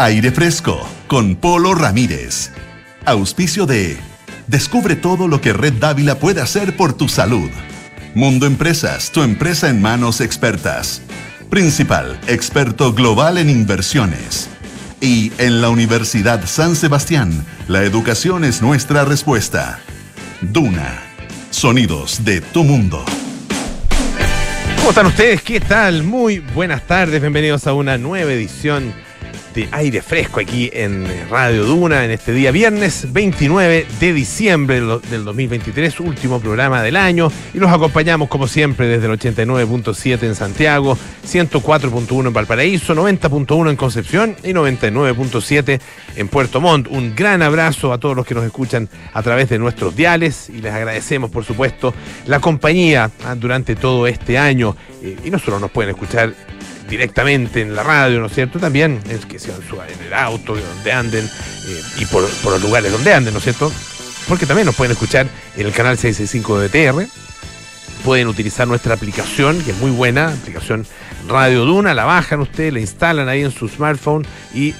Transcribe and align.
Aire 0.00 0.30
Fresco 0.30 0.88
con 1.08 1.34
Polo 1.34 1.74
Ramírez. 1.74 2.52
Auspicio 3.04 3.66
de 3.66 3.98
Descubre 4.46 4.94
todo 4.94 5.26
lo 5.26 5.40
que 5.40 5.52
Red 5.52 5.72
Dávila 5.72 6.20
puede 6.20 6.40
hacer 6.40 6.76
por 6.76 6.92
tu 6.92 7.08
salud. 7.08 7.50
Mundo 8.14 8.46
Empresas, 8.46 9.10
tu 9.10 9.24
empresa 9.24 9.68
en 9.68 9.82
manos 9.82 10.20
expertas. 10.20 11.02
Principal, 11.50 12.16
experto 12.28 12.92
global 12.92 13.38
en 13.38 13.50
inversiones. 13.50 14.48
Y 15.00 15.32
en 15.38 15.60
la 15.60 15.68
Universidad 15.68 16.46
San 16.46 16.76
Sebastián, 16.76 17.44
la 17.66 17.82
educación 17.82 18.44
es 18.44 18.62
nuestra 18.62 19.04
respuesta. 19.04 19.80
Duna, 20.40 21.02
sonidos 21.50 22.24
de 22.24 22.40
tu 22.40 22.62
mundo. 22.62 23.04
¿Cómo 24.76 24.90
están 24.90 25.06
ustedes? 25.06 25.42
¿Qué 25.42 25.58
tal? 25.58 26.04
Muy 26.04 26.38
buenas 26.38 26.86
tardes, 26.86 27.20
bienvenidos 27.20 27.66
a 27.66 27.72
una 27.72 27.98
nueva 27.98 28.32
edición 28.32 29.07
de 29.54 29.68
aire 29.72 30.02
fresco 30.02 30.40
aquí 30.40 30.70
en 30.72 31.06
Radio 31.30 31.64
Duna 31.64 32.04
en 32.04 32.10
este 32.10 32.32
día 32.32 32.50
viernes 32.50 33.12
29 33.12 33.86
de 34.00 34.12
diciembre 34.12 34.80
del 35.10 35.24
2023, 35.24 36.00
último 36.00 36.40
programa 36.40 36.82
del 36.82 36.96
año 36.96 37.30
y 37.54 37.58
los 37.58 37.70
acompañamos 37.70 38.28
como 38.28 38.46
siempre 38.46 38.86
desde 38.86 39.06
el 39.06 39.18
89.7 39.18 40.22
en 40.22 40.34
Santiago, 40.34 40.98
104.1 41.26 42.26
en 42.26 42.32
Valparaíso, 42.32 42.94
90.1 42.94 43.70
en 43.70 43.76
Concepción 43.76 44.36
y 44.42 44.48
99.7 44.48 45.80
en 46.16 46.28
Puerto 46.28 46.60
Montt. 46.60 46.88
Un 46.88 47.14
gran 47.14 47.42
abrazo 47.42 47.92
a 47.92 47.98
todos 47.98 48.16
los 48.16 48.26
que 48.26 48.34
nos 48.34 48.44
escuchan 48.44 48.88
a 49.12 49.22
través 49.22 49.48
de 49.48 49.58
nuestros 49.58 49.96
diales 49.96 50.50
y 50.50 50.60
les 50.60 50.72
agradecemos 50.72 51.30
por 51.30 51.44
supuesto 51.44 51.94
la 52.26 52.40
compañía 52.40 53.10
durante 53.36 53.76
todo 53.76 54.06
este 54.06 54.38
año 54.38 54.76
eh, 55.02 55.16
y 55.24 55.30
no 55.30 55.38
solo 55.38 55.58
nos 55.58 55.70
pueden 55.70 55.90
escuchar 55.90 56.34
directamente 56.88 57.60
en 57.60 57.74
la 57.74 57.82
radio, 57.82 58.20
¿no 58.20 58.26
es 58.26 58.34
cierto? 58.34 58.58
También 58.58 59.00
es 59.08 59.26
que 59.26 59.38
sean 59.38 59.60
en 59.62 60.06
el 60.06 60.14
auto, 60.14 60.56
donde 60.56 60.92
anden 60.92 61.24
eh, 61.24 61.82
y 61.98 62.06
por, 62.06 62.22
los 62.22 62.62
lugares 62.62 62.90
donde 62.90 63.12
anden, 63.12 63.32
¿no 63.32 63.38
es 63.38 63.44
cierto? 63.44 63.70
Porque 64.28 64.46
también 64.46 64.66
nos 64.66 64.74
pueden 64.74 64.92
escuchar 64.92 65.26
en 65.56 65.66
el 65.66 65.72
canal 65.72 65.96
665 65.96 66.60
de 66.60 66.68
TR. 66.68 67.06
Pueden 68.04 68.28
utilizar 68.28 68.68
nuestra 68.68 68.94
aplicación, 68.94 69.60
que 69.62 69.72
es 69.72 69.76
muy 69.78 69.90
buena, 69.90 70.28
aplicación 70.28 70.86
Radio 71.28 71.64
Duna, 71.64 71.94
la 71.94 72.04
bajan 72.04 72.40
ustedes, 72.40 72.72
la 72.72 72.80
instalan 72.80 73.28
ahí 73.28 73.42
en 73.42 73.50
su 73.50 73.68
smartphone 73.68 74.26
y 74.54 74.74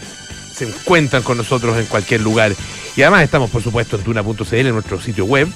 se 0.54 0.68
encuentran 0.68 1.22
con 1.22 1.36
nosotros 1.36 1.76
en 1.78 1.86
cualquier 1.86 2.20
lugar. 2.20 2.52
Y 2.96 3.02
además 3.02 3.22
estamos, 3.22 3.50
por 3.50 3.62
supuesto, 3.62 3.96
en 3.96 4.02
tuna.cl, 4.02 4.54
en 4.54 4.72
nuestro 4.72 5.00
sitio 5.00 5.24
web, 5.24 5.48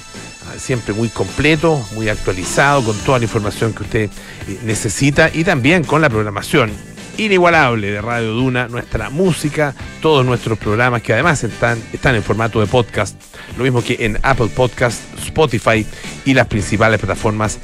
siempre 0.59 0.95
muy 0.95 1.09
completo, 1.09 1.85
muy 1.93 2.09
actualizado, 2.09 2.85
con 2.85 2.97
toda 2.99 3.19
la 3.19 3.25
información 3.25 3.73
que 3.73 3.83
usted 3.83 4.11
eh, 4.49 4.59
necesita 4.65 5.31
y 5.33 5.45
también 5.45 5.85
con 5.85 6.01
la 6.03 6.11
programación 6.11 6.71
inigualable 7.19 7.91
de 7.91 8.01
Radio 8.01 8.33
Duna, 8.33 8.69
nuestra 8.69 9.11
música, 9.11 9.75
todos 10.01 10.25
nuestros 10.25 10.59
programas 10.59 11.03
que 11.03 11.13
además 11.13 11.45
están, 11.45 11.83
están 11.93 12.15
en 12.15 12.23
formato 12.23 12.61
de 12.61 12.67
podcast, 12.67 13.21
lo 13.59 13.65
mismo 13.65 13.83
que 13.83 13.97
en 14.01 14.19
Apple 14.23 14.49
Podcast, 14.49 15.01
Spotify 15.19 15.87
y 16.25 16.35
las 16.35 16.47
principales 16.47 16.99
plataformas 16.99 17.59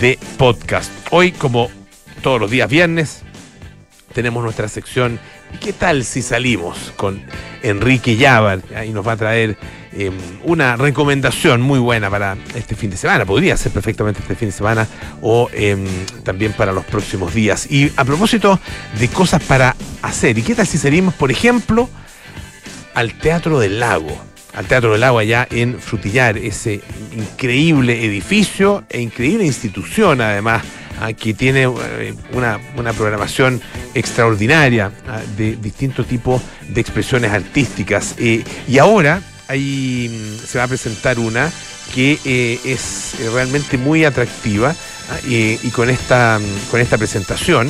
de 0.00 0.18
podcast. 0.38 0.90
Hoy, 1.10 1.32
como 1.32 1.70
todos 2.22 2.40
los 2.40 2.50
días 2.50 2.68
viernes, 2.70 3.22
tenemos 4.14 4.42
nuestra 4.42 4.68
sección 4.68 5.18
¿Y 5.54 5.58
qué 5.58 5.72
tal 5.72 6.04
si 6.04 6.20
salimos 6.20 6.92
con 6.96 7.22
Enrique 7.62 8.16
Llávar? 8.16 8.60
Ahí 8.74 8.90
nos 8.90 9.06
va 9.06 9.12
a 9.12 9.16
traer 9.16 9.56
em, 9.96 10.14
una 10.44 10.76
recomendación 10.76 11.60
muy 11.60 11.78
buena 11.78 12.10
para 12.10 12.36
este 12.54 12.74
fin 12.74 12.90
de 12.90 12.96
semana. 12.96 13.24
Podría 13.24 13.56
ser 13.56 13.72
perfectamente 13.72 14.20
este 14.20 14.34
fin 14.34 14.48
de 14.48 14.52
semana 14.52 14.86
o 15.20 15.48
em, 15.52 15.84
también 16.22 16.52
para 16.52 16.72
los 16.72 16.84
próximos 16.84 17.34
días. 17.34 17.70
Y 17.70 17.90
a 17.96 18.04
propósito 18.04 18.58
de 18.98 19.08
cosas 19.08 19.42
para 19.42 19.76
hacer, 20.02 20.38
¿y 20.38 20.42
qué 20.42 20.54
tal 20.54 20.66
si 20.66 20.78
salimos, 20.78 21.14
por 21.14 21.30
ejemplo, 21.30 21.88
al 22.94 23.14
Teatro 23.14 23.58
del 23.58 23.80
Lago? 23.80 24.16
Al 24.54 24.66
Teatro 24.66 24.92
del 24.92 25.00
Lago 25.00 25.18
allá 25.18 25.48
en 25.50 25.80
Frutillar, 25.80 26.38
ese 26.38 26.80
increíble 27.16 28.04
edificio 28.04 28.84
e 28.88 29.00
increíble 29.00 29.44
institución 29.44 30.20
además 30.20 30.62
Ah, 31.00 31.12
que 31.12 31.34
tiene 31.34 31.64
eh, 31.64 32.14
una, 32.32 32.60
programación 32.92 33.60
extraordinaria 33.94 34.92
ah, 35.08 35.20
de 35.36 35.56
distintos 35.56 36.06
tipos 36.06 36.40
de 36.68 36.80
expresiones 36.80 37.32
artísticas. 37.32 38.14
Eh, 38.18 38.44
y 38.68 38.78
ahora 38.78 39.20
ahí 39.48 40.08
mm, 40.10 40.46
se 40.46 40.58
va 40.58 40.64
a 40.64 40.68
presentar 40.68 41.18
una 41.18 41.50
que 41.94 42.18
eh, 42.24 42.60
es 42.64 43.14
realmente 43.32 43.78
muy 43.78 44.04
atractiva 44.04 44.74
ah, 45.10 45.18
y 45.26 45.56
con 45.70 45.90
esta, 45.90 46.38
mm, 46.38 46.70
con 46.70 46.80
esta 46.80 46.98
presentación, 46.98 47.68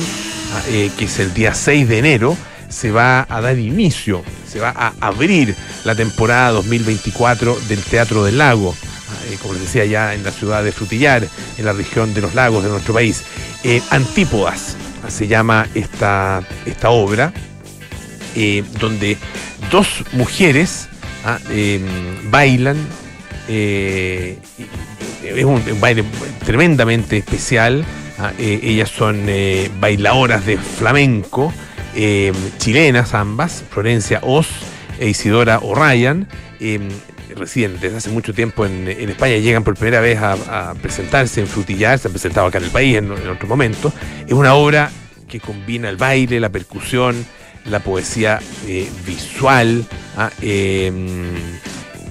que 0.65 1.05
es 1.05 1.19
el 1.19 1.33
día 1.33 1.53
6 1.53 1.89
de 1.89 1.97
enero, 1.97 2.37
se 2.69 2.91
va 2.91 3.25
a 3.29 3.41
dar 3.41 3.57
inicio, 3.57 4.23
se 4.47 4.59
va 4.59 4.73
a 4.75 4.93
abrir 4.99 5.55
la 5.83 5.95
temporada 5.95 6.51
2024 6.51 7.59
del 7.67 7.81
Teatro 7.81 8.23
del 8.23 8.37
Lago. 8.37 8.75
Eh, 9.29 9.37
como 9.41 9.53
les 9.53 9.63
decía, 9.63 9.85
ya 9.85 10.13
en 10.13 10.23
la 10.23 10.31
ciudad 10.31 10.63
de 10.63 10.71
Frutillar, 10.71 11.27
en 11.57 11.65
la 11.65 11.73
región 11.73 12.13
de 12.13 12.21
los 12.21 12.35
lagos 12.35 12.63
de 12.63 12.69
nuestro 12.69 12.93
país. 12.93 13.23
Eh, 13.63 13.81
Antípodas 13.89 14.75
se 15.07 15.27
llama 15.27 15.67
esta, 15.73 16.41
esta 16.65 16.89
obra, 16.89 17.31
eh, 18.35 18.63
donde 18.79 19.17
dos 19.71 20.03
mujeres 20.11 20.89
ah, 21.25 21.39
bailan. 22.29 22.77
es 23.47 24.37
un, 25.43 25.61
baile 25.79 26.03
tremendamente 26.45 27.17
especial. 27.17 27.85
Ah, 28.17 28.31
ellas 28.39 28.89
son 28.89 29.25
bailadoras 29.79 30.45
de 30.45 30.57
flamenco, 30.57 31.53
chilenas 32.57 33.13
ambas, 33.13 33.63
Florencia 33.69 34.19
Oz 34.23 34.47
e 34.99 35.09
Isidora 35.09 35.59
O'Ryan 35.59 36.27
residen 37.35 37.79
desde 37.79 37.97
hace 37.97 38.09
mucho 38.09 38.33
tiempo 38.33 38.65
en, 38.65 38.87
España 38.87 39.37
llegan 39.37 39.63
por 39.63 39.75
primera 39.75 39.99
vez 39.99 40.19
a, 40.19 40.73
presentarse 40.81 41.41
en 41.41 41.47
Frutillar, 41.47 41.99
se 41.99 42.07
han 42.07 42.13
presentado 42.13 42.47
acá 42.47 42.57
en 42.57 42.65
el 42.65 42.71
país 42.71 42.97
en, 42.97 43.11
otro 43.11 43.47
momento. 43.47 43.93
Es 44.25 44.33
una 44.33 44.55
obra 44.55 44.89
que 45.27 45.39
combina 45.39 45.89
el 45.89 45.97
baile, 45.97 46.39
la 46.39 46.49
percusión, 46.49 47.25
la 47.65 47.79
poesía 47.79 48.39
eh, 48.67 48.89
visual, 49.05 49.85
ah, 50.17 50.29
em, 50.41 51.07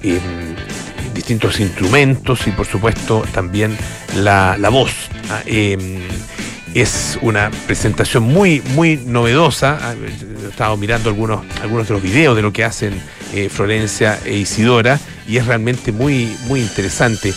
em, 0.03 0.55
distintos 1.13 1.59
instrumentos 1.59 2.45
y 2.47 2.51
por 2.51 2.65
supuesto 2.65 3.23
también 3.33 3.77
la, 4.15 4.57
voz. 4.69 4.91
Ah, 5.29 5.41
em, 5.45 5.99
es 6.73 7.17
una 7.21 7.49
presentación 7.67 8.23
muy, 8.23 8.61
muy 8.75 8.97
novedosa. 8.97 9.79
Ah, 9.81 9.95
he 9.95 10.49
estado 10.49 10.75
mirando 10.75 11.09
algunos, 11.09 11.45
algunos 11.61 11.87
de 11.87 11.93
los 11.93 12.03
videos 12.03 12.35
de 12.35 12.41
lo 12.41 12.51
que 12.51 12.65
hacen 12.65 13.01
eh, 13.33 13.49
Florencia 13.49 14.19
e 14.25 14.35
Isidora 14.35 14.99
y 15.27 15.37
es 15.37 15.45
realmente 15.45 15.91
muy, 15.91 16.35
muy 16.47 16.59
interesante. 16.59 17.33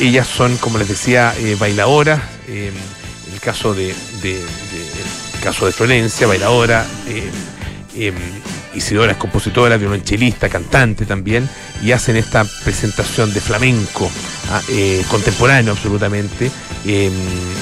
Ellas 0.00 0.26
son, 0.26 0.56
como 0.56 0.78
les 0.78 0.88
decía, 0.88 1.32
eh, 1.38 1.56
bailadoras. 1.58 2.20
en 2.48 2.74
el 3.32 3.40
caso 3.40 3.72
de, 3.74 3.94
caso 5.44 5.66
de 5.66 5.72
Florencia, 5.72 6.26
bailadora. 6.26 6.86
Em, 7.94 8.14
Isidora 8.74 9.12
es 9.12 9.18
compositora, 9.18 9.76
violonchelista, 9.76 10.48
cantante 10.48 11.04
también, 11.04 11.48
y 11.82 11.92
hacen 11.92 12.16
esta 12.16 12.44
presentación 12.64 13.32
de 13.32 13.40
flamenco 13.40 14.10
ah, 14.50 14.60
eh, 14.68 15.04
contemporáneo 15.08 15.72
absolutamente, 15.72 16.50
em, 16.86 17.12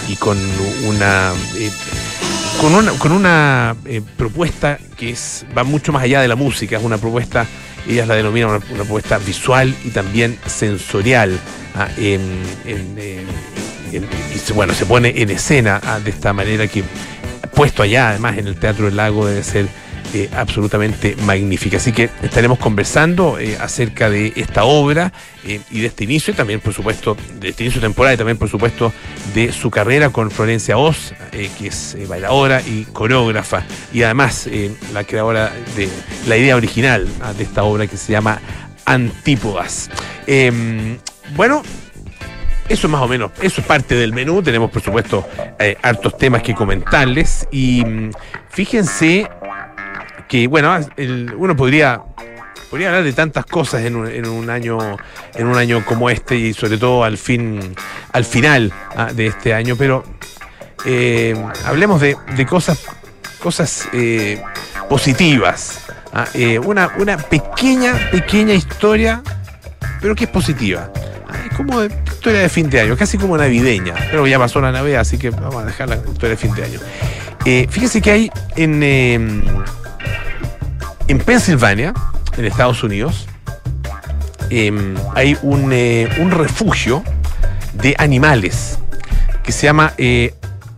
y 0.09 0.17
con 0.17 0.39
una 0.87 1.33
eh, 1.57 1.71
con 2.61 2.75
una, 2.75 2.93
con 2.93 3.13
una 3.13 3.77
eh, 3.85 4.01
propuesta 4.17 4.79
que 4.97 5.11
es, 5.11 5.45
va 5.57 5.65
mucho 5.65 5.93
más 5.93 6.05
allá 6.05 6.23
de 6.23 6.29
la 6.29 6.37
música, 6.37 6.79
es 6.79 6.85
una 6.85 6.99
propuesta, 6.99 7.47
ellas 7.87 8.07
la 8.07 8.15
denominan 8.15 8.51
una, 8.51 8.61
propuesta 8.61 9.19
visual 9.19 9.75
y 9.85 9.91
también 9.91 10.39
sensorial. 10.47 11.39
Ah, 11.75 11.89
y 11.99 12.17
bueno, 14.55 14.73
se 14.73 14.87
pone 14.87 15.13
en 15.21 15.31
escena 15.31 15.81
ah, 15.85 15.99
de 16.01 16.11
esta 16.11 16.33
manera 16.33 16.67
que 16.67 16.85
puesto 17.55 17.83
allá, 17.83 18.11
además 18.11 18.39
en 18.39 18.47
el 18.47 18.57
Teatro 18.57 18.87
del 18.87 18.97
Lago, 18.97 19.27
debe 19.27 19.43
ser 19.43 19.69
eh, 20.15 20.29
absolutamente 20.37 21.17
magnífica. 21.25 21.79
Así 21.79 21.91
que 21.93 22.11
estaremos 22.23 22.59
conversando 22.59 23.39
eh, 23.39 23.57
acerca 23.59 24.11
de 24.11 24.35
esta 24.37 24.65
obra 24.65 25.11
eh, 25.47 25.61
y 25.71 25.81
de 25.81 25.87
este 25.87 26.05
inicio, 26.05 26.35
y 26.35 26.37
también, 26.37 26.61
por 26.61 26.75
supuesto, 26.75 27.17
de 27.41 27.49
este 27.49 27.65
inicio 27.65 27.81
de 27.81 27.87
temporada 27.87 28.13
y 28.13 28.17
también, 28.19 28.37
por 28.37 28.51
supuesto, 28.51 28.93
de 29.33 29.53
su 29.53 29.71
carrera 29.71 30.11
con 30.11 30.31
Florencia 30.31 30.77
Oz, 30.77 31.15
que 31.31 31.67
es 31.67 31.97
bailadora 32.07 32.61
y 32.61 32.85
coreógrafa, 32.93 33.65
y 33.91 34.03
además 34.03 34.51
la 34.93 35.05
creadora 35.05 35.51
de 35.77 35.89
la 36.27 36.37
idea 36.37 36.57
original 36.57 37.09
ah, 37.23 37.33
de 37.33 37.45
esta 37.45 37.63
obra 37.63 37.87
que 37.87 37.97
se 37.97 38.13
llama 38.13 38.39
Antípodas. 38.85 39.89
Em, 40.27 40.99
bueno, 41.35 41.63
eso 42.69 42.87
es 42.87 42.91
más 42.91 43.03
o 43.03 43.09
menos, 43.09 43.33
eso 43.41 43.61
es 43.61 43.67
parte 43.67 43.95
del 43.95 44.13
menú. 44.13 44.43
Tenemos, 44.43 44.71
por 44.71 44.83
supuesto, 44.83 45.29
hartos 45.83 46.17
temas 46.17 46.43
que 46.43 46.55
comentarles. 46.55 47.47
Y 47.51 47.85
mm, 47.85 48.11
fíjense 48.51 49.29
que 50.29 50.47
bueno, 50.47 50.79
uno 51.37 51.57
podría 51.57 52.01
podría 52.71 52.89
hablar 52.89 53.05
de 53.05 53.13
tantas 53.13 53.45
cosas 53.45 53.85
en 53.85 53.97
un, 53.97 54.49
año 54.49 54.79
en 55.35 55.47
un 55.47 55.59
año 55.59 55.85
como 55.85 56.09
este 56.09 56.37
y 56.37 56.55
sobre 56.55 56.79
todo 56.79 57.05
al 57.05 57.19
fin 57.19 57.77
al 58.13 58.25
final 58.25 58.73
ah, 58.97 59.13
de 59.13 59.27
este 59.27 59.53
año 59.53 59.77
pero 59.77 60.05
eh, 60.87 61.37
hablemos 61.65 62.01
de, 62.01 62.17
cosas 62.49 62.83
cosas 63.43 63.89
eh, 63.93 64.43
positivas. 64.89 65.81
¿ah? 66.13 66.27
Eh, 66.35 66.59
una, 66.59 66.93
una 66.99 67.17
pequeña, 67.17 68.11
pequeña 68.11 68.55
historia, 68.55 69.23
pero 70.01 70.15
que 70.15 70.25
es 70.25 70.31
positiva. 70.31 70.91
Es 71.51 71.57
como 71.57 71.83
historia 71.83 72.41
de 72.41 72.49
fin 72.49 72.71
de 72.71 72.81
año, 72.81 72.97
casi 72.97 73.19
como 73.19 73.37
navideña. 73.37 73.95
Pero 74.11 74.27
ya 74.27 74.39
pasó 74.39 74.61
la 74.61 74.73
Navidad, 74.73 75.01
así 75.01 75.19
que 75.19 75.31
vamos 75.31 75.63
a 75.63 75.67
dejar 75.67 75.89
la 75.89 75.97
historia 75.97 76.31
de 76.31 76.37
fin 76.37 76.55
de 76.55 76.65
año. 76.65 76.81
Eh, 77.45 77.67
fíjense 77.71 78.01
que 78.01 78.11
hay 78.11 78.31
en, 78.57 78.83
em, 78.83 79.43
en 81.09 81.19
Pensilvania, 81.19 81.93
en 82.37 82.45
Estados 82.45 82.83
Unidos, 82.83 83.27
em, 84.51 84.95
hay 85.15 85.37
un, 85.43 85.71
eh, 85.73 86.09
un 86.21 86.31
refugio 86.31 87.03
de 87.75 87.95
animales 87.99 88.79
que 89.43 89.53
se 89.53 89.67
llama 89.67 89.93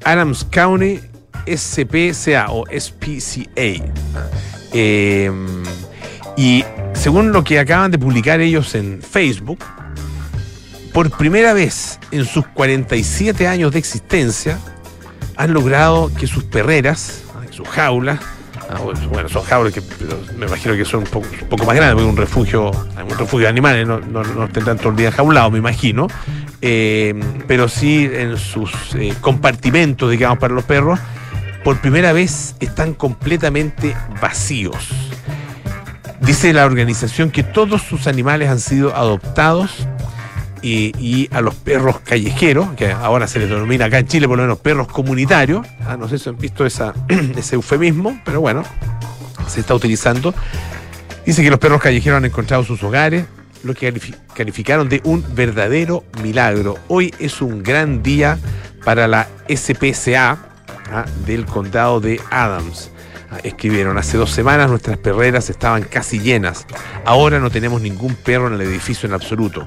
Adams 0.04 0.46
County 0.50 1.00
SPCA 1.46 2.46
o 2.50 2.64
SPCA. 2.70 3.84
Em, 4.72 5.62
y 6.36 6.64
según 6.94 7.32
lo 7.32 7.44
que 7.44 7.58
acaban 7.58 7.90
de 7.90 7.98
publicar 7.98 8.40
ellos 8.40 8.74
en 8.74 9.00
Facebook, 9.02 9.58
por 10.94 11.10
primera 11.10 11.52
vez 11.52 11.98
en 12.12 12.24
sus 12.24 12.46
47 12.46 13.48
años 13.48 13.72
de 13.72 13.80
existencia, 13.80 14.60
han 15.36 15.52
logrado 15.52 16.10
que 16.14 16.28
sus 16.28 16.44
perreras, 16.44 17.24
sus 17.50 17.68
jaulas, 17.68 18.20
ah, 18.70 18.78
bueno, 19.10 19.28
son 19.28 19.42
jaulas 19.42 19.74
que 19.74 19.82
me 20.38 20.46
imagino 20.46 20.76
que 20.76 20.84
son 20.84 21.00
un 21.00 21.06
poco, 21.50 21.64
más 21.66 21.74
grandes, 21.74 21.94
porque 21.94 22.08
un 22.08 22.16
refugio, 22.16 22.70
un 22.70 23.18
refugio 23.18 23.40
de 23.40 23.48
animales 23.48 23.88
no, 23.88 23.98
no, 23.98 24.22
no 24.22 24.44
el 24.44 24.96
día 24.96 25.10
jaulados, 25.10 25.50
me 25.50 25.58
imagino, 25.58 26.06
eh, 26.62 27.12
pero 27.48 27.68
sí 27.68 28.08
en 28.12 28.38
sus 28.38 28.70
eh, 28.94 29.14
compartimentos, 29.20 30.12
digamos, 30.12 30.38
para 30.38 30.54
los 30.54 30.62
perros, 30.62 31.00
por 31.64 31.80
primera 31.80 32.12
vez 32.12 32.54
están 32.60 32.94
completamente 32.94 33.96
vacíos. 34.22 34.90
Dice 36.20 36.52
la 36.52 36.64
organización 36.64 37.32
que 37.32 37.42
todos 37.42 37.82
sus 37.82 38.06
animales 38.06 38.48
han 38.48 38.60
sido 38.60 38.94
adoptados 38.94 39.88
y, 40.64 41.28
a 41.30 41.40
los 41.40 41.54
perros 41.54 42.00
callejeros, 42.00 42.72
que 42.74 42.90
ahora 42.90 43.26
se 43.26 43.38
les 43.38 43.48
denomina 43.48 43.86
acá 43.86 43.98
en 43.98 44.06
Chile 44.06 44.26
por 44.26 44.38
lo 44.38 44.44
menos 44.44 44.58
perros 44.58 44.88
comunitarios, 44.88 45.66
ah, 45.86 45.96
no 45.96 46.08
sé 46.08 46.18
si 46.18 46.28
han 46.28 46.38
visto 46.38 46.64
esa, 46.64 46.94
ese 47.36 47.56
eufemismo, 47.56 48.20
pero 48.24 48.40
bueno, 48.40 48.62
se 49.46 49.60
está 49.60 49.74
utilizando. 49.74 50.34
Dice 51.26 51.42
que 51.42 51.50
los 51.50 51.58
perros 51.58 51.80
callejeros 51.80 52.16
han 52.16 52.24
encontrado 52.24 52.64
sus 52.64 52.82
hogares, 52.82 53.26
lo 53.62 53.74
que 53.74 53.92
calificaron 54.34 54.88
de 54.88 55.00
un 55.04 55.24
verdadero 55.34 56.04
milagro. 56.22 56.78
Hoy 56.88 57.14
es 57.18 57.40
un 57.40 57.62
gran 57.62 58.02
día 58.02 58.38
para 58.84 59.08
la 59.08 59.28
SPCA, 59.48 60.38
¿ah? 60.90 61.04
del 61.26 61.46
condado 61.46 62.00
de 62.00 62.20
Adams. 62.30 62.90
Ah, 63.34 63.40
escribieron, 63.42 63.98
hace 63.98 64.16
dos 64.16 64.30
semanas 64.30 64.70
nuestras 64.70 64.96
perreras 64.96 65.50
estaban 65.50 65.82
casi 65.82 66.20
llenas. 66.20 66.66
Ahora 67.04 67.40
no 67.40 67.50
tenemos 67.50 67.80
ningún 67.80 68.14
perro 68.14 68.46
en 68.46 68.54
el 68.54 68.60
edificio 68.60 69.08
en 69.08 69.12
absoluto. 69.12 69.66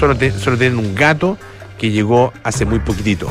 Solo, 0.00 0.16
solo 0.38 0.56
tienen 0.56 0.78
un 0.78 0.94
gato 0.94 1.36
que 1.78 1.90
llegó 1.90 2.32
hace 2.44 2.64
muy 2.64 2.78
poquitito. 2.78 3.30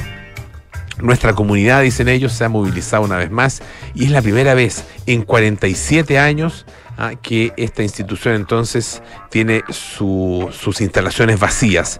Nuestra 1.01 1.33
comunidad, 1.33 1.81
dicen 1.81 2.07
ellos, 2.07 2.33
se 2.33 2.43
ha 2.43 2.49
movilizado 2.49 3.03
una 3.03 3.17
vez 3.17 3.31
más 3.31 3.63
y 3.95 4.05
es 4.05 4.11
la 4.11 4.21
primera 4.21 4.53
vez 4.53 4.83
en 5.07 5.23
47 5.23 6.19
años 6.19 6.67
ah, 6.99 7.13
que 7.19 7.51
esta 7.57 7.81
institución 7.81 8.35
entonces 8.35 9.01
tiene 9.31 9.63
sus 9.69 10.81
instalaciones 10.81 11.39
vacías. 11.39 11.99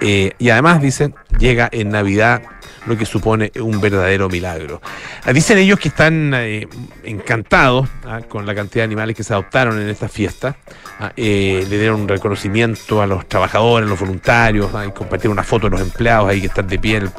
Eh, 0.00 0.34
y 0.38 0.50
además, 0.50 0.80
dicen, 0.80 1.16
llega 1.40 1.68
en 1.72 1.88
Navidad 1.88 2.42
lo 2.88 2.96
que 2.96 3.06
supone 3.06 3.52
un 3.60 3.80
verdadero 3.80 4.28
milagro. 4.28 4.80
Ah, 5.24 5.32
dicen 5.32 5.58
ellos 5.58 5.78
que 5.78 5.88
están 5.88 6.32
eh, 6.34 6.66
encantados 7.04 7.88
ah, 8.04 8.20
con 8.28 8.46
la 8.46 8.54
cantidad 8.54 8.82
de 8.82 8.84
animales 8.84 9.16
que 9.16 9.24
se 9.24 9.32
adoptaron 9.32 9.80
en 9.80 9.88
esta 9.88 10.08
fiesta. 10.08 10.56
Ah, 11.00 11.12
eh, 11.16 11.64
le 11.68 11.78
dieron 11.78 12.00
un 12.00 12.08
reconocimiento 12.08 13.00
a 13.00 13.06
los 13.06 13.28
trabajadores, 13.28 13.86
a 13.86 13.90
los 13.90 14.00
voluntarios, 14.00 14.70
y 14.86 14.90
compartieron 14.90 15.32
una 15.32 15.44
foto 15.44 15.66
de 15.66 15.70
los 15.70 15.80
empleados 15.80 16.28
ahí 16.28 16.40
que 16.40 16.48
están 16.48 16.66
de 16.66 16.78
pie 16.78 16.96
en 16.96 17.02
el, 17.04 17.10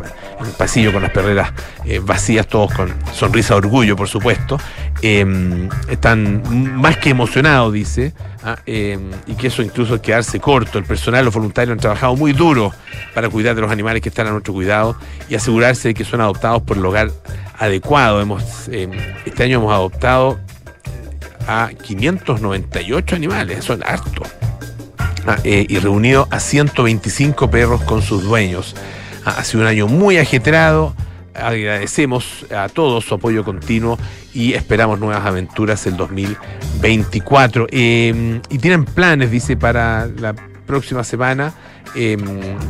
pasillo 0.58 0.92
con 0.92 1.02
las 1.02 1.12
perreras 1.12 1.52
eh, 1.86 2.00
vacías, 2.00 2.48
todos 2.48 2.74
con 2.74 2.94
sonrisa 3.14 3.54
de 3.54 3.60
orgullo, 3.60 3.96
por 3.96 4.08
supuesto. 4.08 4.58
Em, 5.02 5.70
están 5.90 6.76
más 6.76 6.98
que 6.98 7.10
emocionados, 7.10 7.72
dice, 7.72 8.14
em, 8.66 9.12
y 9.28 9.34
que 9.34 9.48
eso 9.48 9.62
incluso 9.62 10.02
quedarse 10.02 10.40
corto. 10.40 10.78
El 10.78 10.86
personal, 10.86 11.26
los 11.26 11.34
voluntarios 11.34 11.74
han 11.74 11.80
trabajado 11.80 12.16
muy 12.16 12.34
duro 12.34 12.74
para 13.14 13.30
cuidar 13.30 13.56
de 13.56 13.62
los 13.62 13.72
animales 13.72 14.02
que 14.02 14.10
están 14.10 14.28
a 14.28 14.32
nuestro 14.32 14.54
cuidado 14.54 14.96
y 15.30 15.36
asegurarse 15.36 15.90
de 15.90 15.94
que 15.94 16.06
son 16.06 16.22
adoptados 16.22 16.62
por 16.64 16.78
el 16.78 16.86
hogar 16.86 17.12
adecuado. 17.58 18.22
Hemos, 18.22 18.70
em, 18.70 18.92
este 19.26 19.44
año 19.44 19.60
hemos 19.60 19.74
adoptado 19.74 20.40
a 21.48 21.70
598 21.84 23.16
animales, 23.16 23.66
son 23.66 23.84
hartos. 23.84 24.28
Ah, 25.28 25.38
eh, 25.44 25.66
y 25.68 25.80
reunido 25.80 26.28
a 26.32 26.40
125 26.40 27.52
perros 27.52 27.82
con 27.84 28.02
sus 28.02 28.24
dueños. 28.24 28.76
Ah, 29.26 29.36
ha 29.38 29.44
sido 29.44 29.62
un 29.62 29.68
año 29.68 29.88
muy 29.88 30.18
ajetreado. 30.18 30.96
Agradecemos 31.42 32.46
a 32.56 32.70
todos 32.70 33.06
su 33.06 33.16
apoyo 33.16 33.44
continuo 33.44 33.98
y 34.34 34.54
esperamos 34.54 35.00
nuevas 35.00 35.26
aventuras 35.26 35.86
el 35.88 35.98
2024. 35.98 37.68
Em, 37.72 38.42
y 38.50 38.58
tienen 38.58 38.86
planes, 38.86 39.32
dice, 39.32 39.58
para 39.58 40.06
la 40.06 40.34
próxima 40.66 41.04
semana 41.04 41.54
Em, 41.96 42.20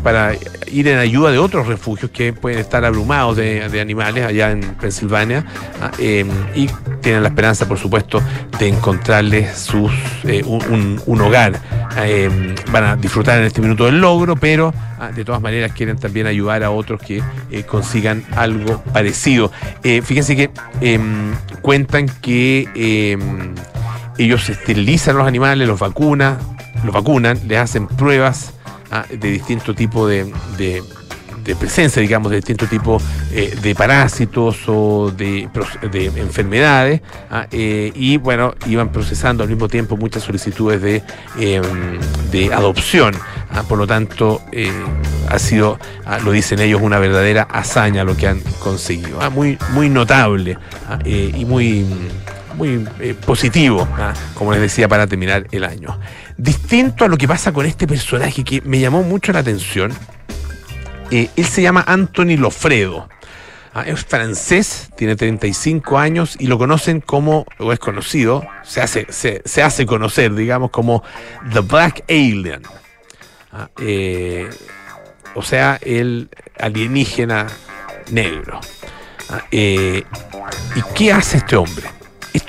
para 0.01 0.33
ir 0.71 0.88
en 0.88 0.98
ayuda 0.98 1.31
de 1.31 1.39
otros 1.39 1.68
refugios 1.68 2.10
que 2.12 2.31
pueden 2.31 2.60
estar 2.60 2.86
abrumados 2.86 3.36
de, 3.36 3.80
animales 3.81 4.25
allá 4.25 4.51
en 4.51 4.62
Pensilvania 4.75 5.45
ah, 5.81 5.92
em, 6.00 6.30
y 6.56 6.68
tienen 7.01 7.24
la 7.24 7.30
esperanza, 7.30 7.68
por 7.68 7.77
supuesto, 7.77 8.21
de 8.57 8.69
encontrarles 8.69 9.57
sus, 9.57 9.92
eh, 10.24 10.44
un, 10.44 11.21
hogar. 11.21 11.60
Em, 11.98 12.56
van 12.71 12.83
a 12.83 12.95
disfrutar 12.95 13.39
en 13.39 13.45
este 13.45 13.62
minuto 13.62 13.86
del 13.86 14.00
logro, 14.00 14.36
pero 14.36 14.74
ah, 15.00 15.12
de 15.13 15.25
todas 15.25 15.42
maneras 15.42 15.74
quieren 15.74 15.98
también 15.98 16.27
ayudar 16.27 16.63
a 16.63 16.71
otros 16.71 17.01
que 17.01 17.21
eh, 17.51 17.63
consigan 17.63 18.24
algo 18.36 18.81
parecido. 18.94 19.51
Eh, 19.83 20.01
fíjense 20.01 20.36
que 20.36 20.50
cuentan 21.62 22.07
que 22.21 23.18
ellos 24.18 24.50
esterilizan 24.50 25.18
los 25.18 25.27
animales, 25.27 25.68
los 25.68 25.80
vacunan, 25.80 26.38
los 26.86 26.94
vacunan, 26.94 27.38
les 27.48 27.60
hacen 27.60 27.88
pruebas 27.88 28.54
Ah, 28.92 29.06
de 29.10 29.32
distinto 29.32 29.76
tipo 29.76 30.08
de, 30.08 30.32
presencia, 31.60 32.02
digamos, 32.02 32.32
de 32.32 32.38
distinto 32.38 32.66
tipo 32.66 33.00
eh, 33.32 33.56
de 33.62 33.76
parásitos 33.76 34.58
o 34.68 35.12
de, 35.12 35.48
enfermedades. 36.16 37.02
Ah, 37.30 37.48
eh, 37.52 37.92
y 37.94 38.18
bueno, 38.18 38.56
iban 38.66 38.92
procesando 38.92 39.44
al 39.44 39.50
mismo 39.50 39.68
tiempo 39.68 39.96
muchas 39.96 40.24
solicitudes 40.24 40.81
de, 40.81 41.04
em, 41.40 42.52
adopción. 42.52 43.14
Ah, 43.52 43.64
por 43.64 43.78
lo 43.78 43.86
tanto, 43.86 44.42
eh, 44.52 44.72
ha 45.30 45.38
sido, 45.38 45.78
lo 46.24 46.31
dicen 46.31 46.60
ellos, 46.60 46.81
una 46.81 46.98
verdadera 46.98 47.44
hazaña 47.44 48.04
lo 48.04 48.18
que 48.18 48.28
han 48.28 48.42
conseguido. 48.60 49.19
muy, 49.31 49.58
muy 49.72 49.90
notable 49.90 50.58
y 51.06 51.46
muy 51.46 51.86
muy 52.59 52.85
positivo, 53.25 53.87
como 54.35 54.51
les 54.51 54.61
decía, 54.61 54.87
para 54.87 55.07
terminar 55.07 55.47
el 55.51 55.63
año 55.63 55.97
distinto 56.39 57.04
a 57.04 57.09
lo 57.09 57.18
que 57.18 57.28
pasa 57.28 57.51
con 57.51 57.66
este 57.66 57.85
personaje 57.85 58.44
que 58.45 58.61
me 58.61 58.80
llamó 58.80 59.04
mucho 59.04 59.33
la 59.33 59.39
atención. 59.39 59.92
Eh, 61.11 61.30
él 61.35 61.45
se 61.45 61.61
llama 61.61 61.83
Anthony 61.85 62.37
Lofredo. 62.37 63.09
Ah, 63.73 63.83
es 63.85 64.04
francés, 64.04 64.89
tiene 64.95 65.16
35 65.16 65.99
años 65.99 66.35
y 66.39 66.47
lo 66.47 66.57
conocen 66.57 67.01
como, 67.01 67.45
o 67.59 67.71
es 67.71 67.78
conocido, 67.78 68.44
se 68.63 68.81
hace, 68.81 69.06
se, 69.09 69.61
hace 69.61 69.85
conocer, 69.85 70.33
digamos, 70.33 70.71
como 70.71 71.04
The 71.54 71.59
Black 71.59 72.04
Alien. 72.09 72.63
Ah, 73.51 73.69
eh, 73.80 74.49
o 75.35 75.44
sea, 75.44 75.78
el 75.81 76.30
alienígena 76.57 77.47
negro. 78.11 78.59
Ah, 79.30 79.44
eh, 79.51 80.04
¿Y 80.75 80.81
qué 80.95 81.11
hace 81.11 81.37
este 81.37 81.56
hombre? 81.56 81.99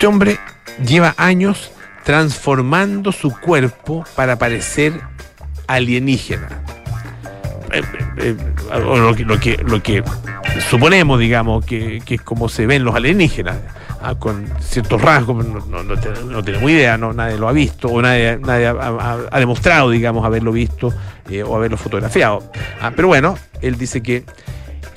Este 0.00 0.07
hombre 0.07 0.38
lleva 0.83 1.14
años 1.19 1.73
transformando 2.04 3.12
su 3.12 3.38
cuerpo 3.38 4.02
para 4.16 4.38
parecer 4.38 4.99
alienígena. 5.66 6.49
Eh, 7.71 7.83
eh, 8.16 8.35
eh, 8.73 9.59
lo, 9.62 9.83
que, 9.83 10.02
suponemos, 10.71 11.21
digamos, 11.21 11.66
que, 11.66 12.02
es 12.09 12.21
como 12.23 12.49
se 12.49 12.64
ven 12.64 12.83
los 12.83 12.95
alienígenas, 12.95 13.59
ah, 14.00 14.14
con 14.14 14.47
ciertos 14.61 15.02
rasgos, 15.02 15.45
no, 15.47 16.42
tenemos 16.45 16.71
idea, 16.71 16.97
no, 16.97 17.12
nadie 17.12 17.37
lo 17.37 17.47
ha 17.47 17.52
visto, 17.52 17.88
o 17.88 18.00
nadie, 18.00 18.40
ha, 18.42 19.38
demostrado, 19.38 19.90
digamos, 19.90 20.25
haberlo 20.25 20.50
visto 20.50 20.95
o 21.47 21.57
haberlo 21.57 21.76
fotografiado. 21.76 22.50
Ah, 22.80 22.90
pero 22.97 23.09
bueno, 23.09 23.37
él 23.61 23.76
dice 23.76 24.02
que, 24.02 24.25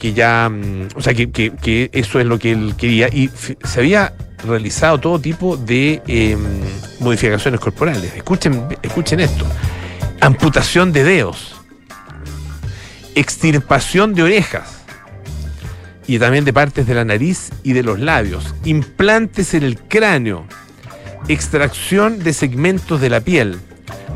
que 0.03 0.11
ya, 0.11 0.49
mm, 0.49 0.89
o 0.97 1.01
sea, 1.01 1.13
que, 1.13 1.31
que, 1.31 1.89
eso 1.93 2.19
es 2.19 2.25
lo 2.25 2.37
que 2.37 2.51
él 2.51 2.73
quería, 2.77 3.07
y 3.07 3.29
se 3.29 3.79
había 3.79 4.13
realizado 4.45 4.99
todo 4.99 5.17
tipo 5.17 5.55
de 5.55 6.01
em, 6.07 6.41
modificaciones 6.99 7.61
corporales. 7.61 8.13
Escuchen, 8.13 8.65
escuchen 8.81 9.21
esto. 9.21 9.45
Amputación 10.19 10.91
de 10.91 11.05
dedos. 11.05 11.55
Extirpación 13.15 14.13
de 14.13 14.23
orejas. 14.23 14.81
y 16.05 16.19
también 16.19 16.43
de 16.43 16.51
partes 16.51 16.85
de 16.85 16.95
la 16.95 17.05
nariz 17.05 17.51
y 17.63 17.71
de 17.71 17.81
los 17.81 17.97
labios, 17.97 18.53
implantes 18.65 19.53
en 19.53 19.63
el 19.63 19.79
cráneo, 19.79 20.45
extracción 21.29 22.19
de 22.19 22.33
segmentos 22.33 22.99
de 22.99 23.09
la 23.09 23.21
piel, 23.21 23.57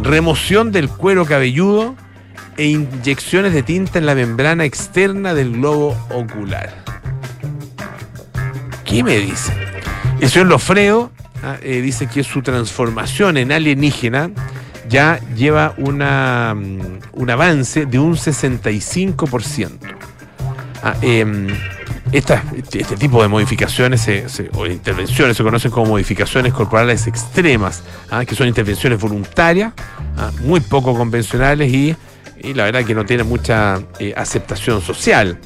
remoción 0.03 0.74
del 0.74 0.89
cuero 0.89 1.25
cabelludo 1.25 1.96
e 2.57 2.65
inyecciones 2.65 3.53
de 3.53 3.63
tinta 3.63 3.99
en 3.99 4.05
la 4.05 4.15
membrana 4.15 4.65
externa 4.65 5.33
del 5.33 5.53
globo 5.53 5.95
ocular. 6.09 6.73
¿Qué 8.83 9.03
me 9.03 9.17
dice? 9.17 9.53
El 10.19 10.29
señor 10.29 10.47
Lofredo 10.47 11.11
ah, 11.43 11.57
eh, 11.61 11.81
dice 11.81 12.07
que 12.07 12.23
su 12.23 12.41
transformación 12.41 13.37
en 13.37 13.51
alienígena 13.51 14.31
ya 14.89 15.19
lleva 15.35 15.75
una, 15.77 16.55
mm, 16.55 16.99
un 17.13 17.29
avance 17.29 17.85
de 17.85 17.99
un 17.99 18.15
65%. 18.15 19.77
Ah, 20.81 20.95
em, 21.01 21.47
este, 22.11 22.39
este, 22.55 22.95
tipo 22.95 23.21
de 23.21 23.27
modificaciones 23.27 24.07
o 24.53 24.65
intervenciones 24.65 25.35
se 25.35 25.43
conocen 25.43 25.69
como 25.69 25.87
modificaciones 25.87 26.53
corporales 26.53 27.05
extremas, 27.05 27.83
ah, 28.09 28.23
que 28.23 28.33
son 28.33 28.47
intervenciones 28.47 28.99
voluntarias, 28.99 29.73
muy 30.41 30.61
poco 30.61 30.95
convencionales 30.95 31.71
y, 31.71 31.95
la 32.53 32.65
verdad 32.65 32.86
que 32.86 32.96
no 32.96 33.06
tienen 33.06 33.27
mucha 33.27 33.82
eh, 34.00 34.13
aceptación 34.15 34.82
social 34.82 35.39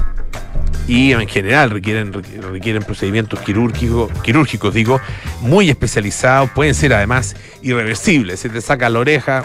y 0.88 1.14
en 1.14 1.28
general 1.28 1.70
requieren, 1.70 2.12
requieren 2.14 2.84
procedimientos 2.84 3.40
quirúrgicos, 3.40 4.12
quirúrgicos, 4.22 4.74
digo, 4.74 5.00
muy 5.42 5.70
especializados, 5.70 6.50
pueden 6.52 6.74
ser 6.74 6.94
además 6.94 7.36
irreversibles. 7.62 8.40
Si 8.40 8.50
te 8.50 8.62
saca 8.62 8.90
la 8.90 9.00
oreja, 9.00 9.44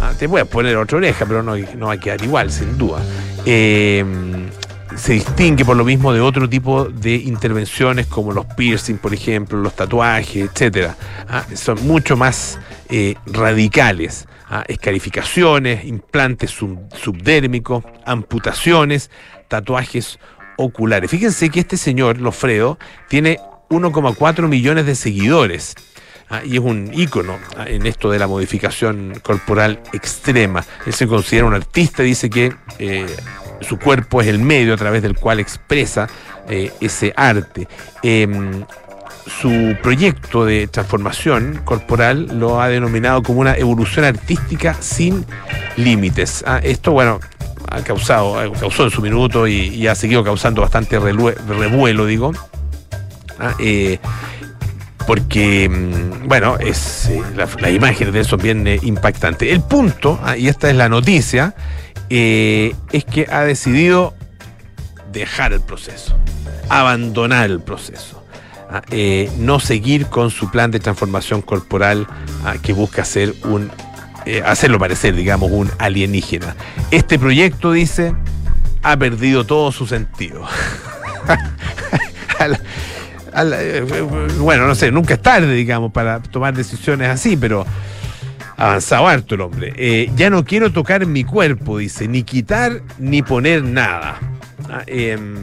ah, 0.00 0.12
te 0.18 0.28
puedes 0.28 0.48
poner 0.48 0.76
otra 0.76 0.98
oreja, 0.98 1.24
pero 1.26 1.42
no, 1.42 1.56
no 1.56 1.86
va 1.86 1.92
a 1.92 2.00
quedar 2.00 2.22
igual, 2.22 2.50
sin 2.50 2.76
duda. 2.78 3.00
Em, 3.44 4.46
se 4.96 5.12
distingue 5.12 5.64
por 5.64 5.76
lo 5.76 5.84
mismo 5.84 6.12
de 6.12 6.20
otro 6.20 6.48
tipo 6.48 6.86
de 6.86 7.14
intervenciones 7.14 8.06
como 8.06 8.32
los 8.32 8.46
piercing, 8.46 8.96
por 8.96 9.12
ejemplo, 9.12 9.58
los 9.58 9.76
tatuajes, 9.76 10.50
etcétera. 10.50 10.96
Ah, 11.28 11.44
son 11.54 11.86
mucho 11.86 12.16
más 12.16 12.58
eh, 12.88 13.14
radicales. 13.26 14.26
Ah, 14.48 14.64
escarificaciones, 14.68 15.84
implantes 15.84 16.52
subdérmicos, 16.52 17.82
amputaciones, 18.04 19.10
tatuajes 19.48 20.20
oculares. 20.56 21.10
Fíjense 21.10 21.50
que 21.50 21.58
este 21.58 21.76
señor, 21.76 22.20
Lofredo, 22.20 22.78
tiene 23.08 23.38
1,4 23.70 24.46
millones 24.46 24.86
de 24.86 24.94
seguidores. 24.94 25.74
Ah, 26.28 26.42
y 26.44 26.54
es 26.54 26.60
un 26.60 26.90
ícono 26.92 27.38
ah, 27.56 27.64
en 27.68 27.86
esto 27.86 28.10
de 28.10 28.20
la 28.20 28.28
modificación 28.28 29.20
corporal 29.22 29.80
extrema. 29.92 30.64
Él 30.86 30.92
se 30.92 31.08
considera 31.08 31.46
un 31.46 31.54
artista, 31.54 32.04
dice 32.04 32.30
que 32.30 32.52
eh, 32.78 33.06
su 33.62 33.78
cuerpo 33.78 34.20
es 34.20 34.28
el 34.28 34.38
medio 34.38 34.74
a 34.74 34.76
través 34.76 35.02
del 35.02 35.16
cual 35.16 35.40
expresa 35.40 36.08
eh, 36.48 36.72
ese 36.80 37.12
arte. 37.16 37.66
Em, 38.02 38.64
su 39.26 39.76
proyecto 39.82 40.44
de 40.44 40.66
transformación 40.68 41.60
corporal 41.64 42.38
lo 42.38 42.60
ha 42.60 42.68
denominado 42.68 43.22
como 43.22 43.40
una 43.40 43.56
evolución 43.56 44.04
artística 44.04 44.76
sin 44.80 45.24
límites. 45.76 46.44
Ah, 46.46 46.60
esto, 46.62 46.92
bueno, 46.92 47.20
ha 47.68 47.82
causado, 47.82 48.52
causó 48.58 48.84
en 48.84 48.90
su 48.90 49.02
minuto 49.02 49.46
y, 49.46 49.86
ha 49.86 49.94
seguido 49.94 50.22
causando 50.24 50.62
bastante 50.62 50.98
revuelo, 50.98 52.06
digo. 52.06 52.32
Ah, 53.38 53.54
eh, 53.58 53.98
porque, 55.06 55.68
mm, 55.68 56.26
bueno, 56.26 56.58
es, 56.58 57.06
eh, 57.06 57.22
la, 57.60 57.70
imagen 57.70 58.12
de 58.12 58.20
eso 58.20 58.36
bien 58.36 58.66
eh, 58.66 58.78
impactante. 58.82 59.52
El 59.52 59.60
punto, 59.60 60.18
ah, 60.22 60.36
y 60.36 60.48
esta 60.48 60.70
es 60.70 60.76
la 60.76 60.88
noticia, 60.88 61.54
es 62.08 63.04
que 63.04 63.26
ha 63.30 63.42
decidido 63.42 64.14
dejar 65.12 65.52
el 65.52 65.60
proceso, 65.60 66.16
abandonar 66.68 67.50
el 67.50 67.60
proceso. 67.60 68.25
Ah, 68.68 68.82
no 69.38 69.60
seguir 69.60 70.06
con 70.06 70.30
su 70.30 70.50
plan 70.50 70.70
de 70.70 70.80
transformación 70.80 71.40
corporal 71.40 72.06
que 72.62 72.72
busca 72.72 73.04
ser 73.04 73.34
un 73.44 73.70
eh, 74.26 74.42
hacerlo 74.44 74.80
parecer, 74.80 75.14
digamos, 75.14 75.52
un 75.52 75.70
alienígena. 75.78 76.56
Este 76.90 77.16
proyecto, 77.16 77.70
dice, 77.70 78.12
ha 78.82 78.96
perdido 78.96 79.46
todo 79.46 79.72
su 79.72 79.86
sentido. 79.86 80.42
Eh, 83.38 83.84
bueno, 84.38 84.66
no 84.66 84.74
sé, 84.74 84.90
nunca 84.90 85.14
es 85.14 85.20
tarde, 85.20 85.52
digamos, 85.52 85.92
para 85.92 86.22
tomar 86.22 86.54
decisiones 86.54 87.10
así, 87.10 87.36
pero 87.36 87.66
avanzado 88.56 89.06
harto 89.08 89.34
el 89.34 89.42
hombre. 89.42 89.74
Eh, 89.76 90.10
ya 90.16 90.30
no 90.30 90.42
quiero 90.42 90.72
tocar 90.72 91.04
mi 91.04 91.22
cuerpo, 91.22 91.76
dice, 91.76 92.08
ni 92.08 92.22
quitar 92.22 92.80
ni 92.98 93.20
poner 93.20 93.62
nada. 93.62 94.18
Ah, 94.70 94.82
em, 94.86 95.34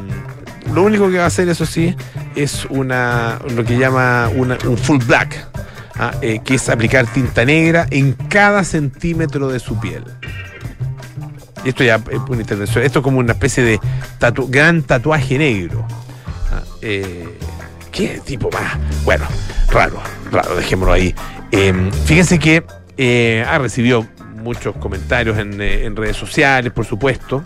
lo 0.74 0.84
único 0.84 1.10
que 1.10 1.18
va 1.18 1.26
a 1.26 1.28
hacer, 1.28 1.50
eso 1.50 1.66
sí, 1.66 1.96
es 2.36 2.66
una 2.66 3.40
lo 3.56 3.64
que 3.64 3.78
llama 3.78 4.30
un 4.30 4.78
full 4.78 5.00
black. 5.04 5.54
Ah, 5.96 6.12
eh, 6.22 6.42
que 6.44 6.56
es 6.56 6.70
aplicar 6.70 7.06
tinta 7.06 7.46
negra 7.46 7.86
en 7.92 8.14
cada 8.14 8.64
centímetro 8.64 9.50
de 9.50 9.60
su 9.60 9.80
piel. 9.80 10.04
Esto 11.64 11.84
ya 11.84 11.96
es 12.10 12.20
una 12.28 12.42
intervención. 12.42 12.84
Esto 12.84 13.00
es 13.00 13.04
como 13.04 13.20
una 13.20 13.34
especie 13.34 13.64
de 13.64 13.80
gran 14.50 14.82
tatuaje 14.82 15.38
negro. 15.38 15.86
Ah, 16.52 16.64
eh, 16.82 17.38
¿Qué 17.92 18.22
tipo 18.26 18.50
más? 18.50 18.76
Bueno, 19.06 19.26
raro, 19.70 20.02
raro, 20.32 20.56
dejémoslo 20.56 20.94
ahí. 20.94 21.14
Em, 21.52 21.92
fíjense 21.92 22.40
que 22.40 22.66
eh, 22.98 23.46
ha 23.48 23.60
recibido 23.60 24.08
muchos 24.42 24.76
comentarios 24.78 25.38
en 25.38 25.96
redes 25.96 26.18
sociales, 26.18 26.74
por 26.74 26.86
supuesto. 26.86 27.44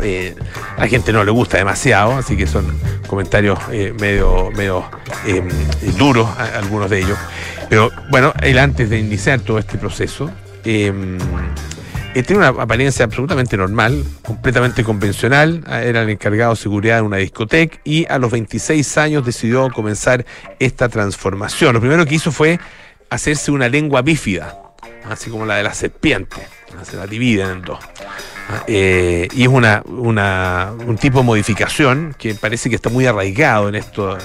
Eh, 0.00 0.34
a 0.76 0.86
gente 0.86 1.12
no 1.12 1.24
le 1.24 1.30
gusta 1.30 1.58
demasiado, 1.58 2.12
así 2.12 2.36
que 2.36 2.46
son 2.46 2.66
comentarios 3.06 3.58
eh, 3.70 3.94
medio, 4.00 4.50
medio 4.52 4.84
em, 5.26 5.48
duros, 5.96 6.28
algunos 6.38 6.90
de 6.90 7.00
ellos. 7.00 7.18
Pero 7.68 7.90
bueno, 8.10 8.32
él 8.42 8.58
antes 8.58 8.90
de 8.90 8.98
iniciar 8.98 9.40
todo 9.40 9.58
este 9.58 9.78
proceso, 9.78 10.30
eh, 10.64 10.92
tiene 12.14 12.36
una 12.36 12.48
apariencia 12.48 13.06
absolutamente 13.06 13.56
normal, 13.56 14.04
completamente 14.22 14.84
convencional. 14.84 15.64
Era 15.66 16.02
el 16.02 16.10
encargado 16.10 16.50
de 16.50 16.56
seguridad 16.56 16.96
de 16.96 17.02
una 17.02 17.16
discoteca 17.16 17.78
y 17.84 18.06
a 18.06 18.18
los 18.18 18.30
26 18.30 18.98
años 18.98 19.24
decidió 19.24 19.70
comenzar 19.70 20.26
esta 20.58 20.90
transformación. 20.90 21.72
Lo 21.72 21.80
primero 21.80 22.04
que 22.04 22.14
hizo 22.14 22.30
fue 22.30 22.60
hacerse 23.08 23.50
una 23.50 23.68
lengua 23.68 24.02
bífida, 24.02 24.58
así 25.08 25.30
como 25.30 25.46
la 25.46 25.56
de 25.56 25.62
la 25.62 25.72
serpiente. 25.72 26.36
Se 26.82 26.96
la 26.96 27.06
dividen 27.06 27.50
en 27.50 27.62
dos. 27.62 27.78
Eh, 28.66 29.28
y 29.32 29.42
es 29.42 29.48
una, 29.48 29.82
un 29.86 30.98
tipo 31.00 31.18
de 31.18 31.24
modificación 31.24 32.14
que 32.18 32.34
parece 32.34 32.68
que 32.68 32.76
está 32.76 32.90
muy 32.90 33.06
arraigado 33.06 33.68
en 33.68 33.74
esto, 33.74 34.16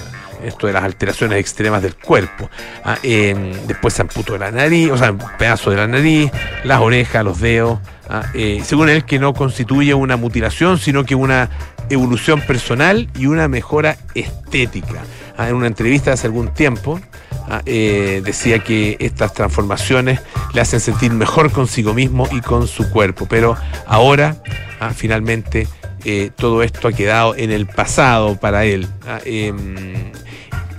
esto 0.44 0.68
de 0.68 0.74
las 0.74 0.84
alteraciones 0.84 1.40
extremas 1.40 1.82
del 1.82 1.96
cuerpo. 1.96 2.50
Ah, 2.84 2.98
después 3.04 3.94
se 3.94 4.02
amputó 4.02 4.38
la 4.38 4.52
nariz, 4.52 4.92
o 4.92 4.98
sea, 4.98 5.12
un 5.12 5.22
pedazo 5.38 5.72
de 5.72 5.78
la 5.78 5.88
nariz, 5.88 6.32
las 6.64 6.82
orejas, 6.82 7.24
los 7.24 7.40
dedos. 7.40 7.80
Ah, 8.10 8.24
eh, 8.34 8.62
según 8.64 8.90
él, 8.90 9.06
que 9.06 9.20
no 9.20 9.34
constituye 9.34 9.94
una 9.94 10.18
mutilación, 10.18 10.78
sino 10.78 11.06
que 11.06 11.16
una 11.16 11.50
evolución 11.90 12.42
personal 12.42 13.10
y 13.18 13.28
una 13.28 13.48
mejora 13.48 13.98
estética. 14.16 15.04
Ah, 15.38 15.50
en 15.50 15.56
una 15.56 15.68
entrevista 15.68 16.14
hace 16.14 16.28
algún 16.28 16.54
tiempo, 16.54 17.00
Ah, 17.00 17.27
eh, 17.66 18.22
decía 18.24 18.60
que 18.60 18.98
estas 19.00 19.34
transformaciones 19.34 20.20
le 20.54 20.62
hacen 20.62 20.80
sentir 20.80 21.12
mejor 21.12 21.52
consigo 21.52 21.94
mismo 21.94 22.28
y 22.32 22.42
con 22.42 22.68
su 22.68 22.90
cuerpo. 22.90 23.26
Pero 23.30 23.56
ahora, 23.86 24.38
ah, 24.80 24.92
finalmente, 24.96 25.68
eh, 26.06 26.32
todo 26.36 26.64
esto 26.64 26.88
ha 26.88 26.94
quedado 26.94 27.36
en 27.36 27.52
el 27.52 27.66
pasado 27.66 28.38
para 28.38 28.66
él. 28.66 28.88
Ah, 29.08 29.20
em, 29.26 30.12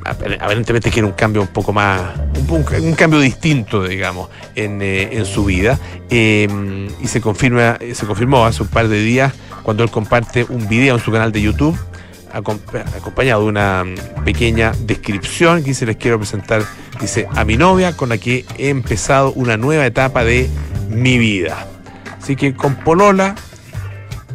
aparentemente 0.04 0.90
quiere 0.90 1.06
un 1.06 1.12
cambio 1.12 1.42
un 1.42 1.48
poco 1.48 1.72
más, 1.72 2.00
un, 2.48 2.94
cambio 2.94 3.20
distinto, 3.20 3.84
digamos, 3.84 4.28
en, 4.54 4.80
eh, 4.82 5.22
su 5.24 5.44
vida. 5.44 5.78
Em, 6.10 6.88
y 7.02 7.08
se 7.08 7.20
confirma, 7.20 7.78
se 7.92 8.06
confirmó 8.06 8.44
hace 8.46 8.62
un 8.62 8.68
par 8.68 8.88
de 8.88 9.00
días 9.00 9.34
cuando 9.62 9.84
él 9.84 9.90
comparte 9.90 10.46
un 10.48 10.68
video 10.68 10.96
en 10.96 11.02
su 11.02 11.12
canal 11.12 11.30
de 11.32 11.42
YouTube 11.42 11.78
acompañado 12.32 13.42
de 13.42 13.48
una 13.48 13.84
pequeña 14.24 14.72
descripción 14.80 15.64
que 15.64 15.74
se 15.74 15.86
les 15.86 15.96
quiero 15.96 16.18
presentar. 16.18 16.62
Dice, 17.00 17.28
a 17.34 17.44
mi 17.44 17.56
novia 17.56 17.96
con 17.96 18.08
la 18.08 18.18
que 18.18 18.44
he 18.58 18.68
empezado 18.68 19.32
una 19.32 19.56
nueva 19.56 19.86
etapa 19.86 20.24
de 20.24 20.50
mi 20.88 21.18
vida. 21.18 21.66
Así 22.20 22.36
que 22.36 22.54
con 22.54 22.74
Polola 22.76 23.34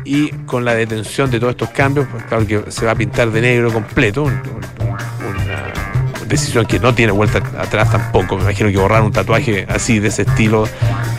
y 0.06 0.30
con 0.46 0.66
la 0.66 0.76
detención 0.76 1.30
de 1.32 1.40
todos 1.40 1.52
estos 1.52 1.70
cambios, 1.70 2.08
pues 2.12 2.24
claro 2.24 2.48
que 2.48 2.72
se 2.72 2.86
va 2.86 2.92
a 2.92 2.96
pintar 2.96 3.32
de 3.32 3.42
negro 3.42 3.72
completo, 3.72 4.24
una 4.24 5.74
decisión 6.28 6.66
que 6.66 6.80
no 6.80 6.94
tiene 6.94 7.12
vuelta 7.12 7.40
atrás 7.60 7.92
tampoco. 7.92 8.38
Me 8.38 8.44
imagino 8.44 8.70
que 8.70 8.78
borrar 8.78 9.02
un 9.02 9.12
tatuaje 9.12 9.66
así 9.70 10.00
de 10.00 10.08
ese 10.08 10.24
estilo 10.24 10.68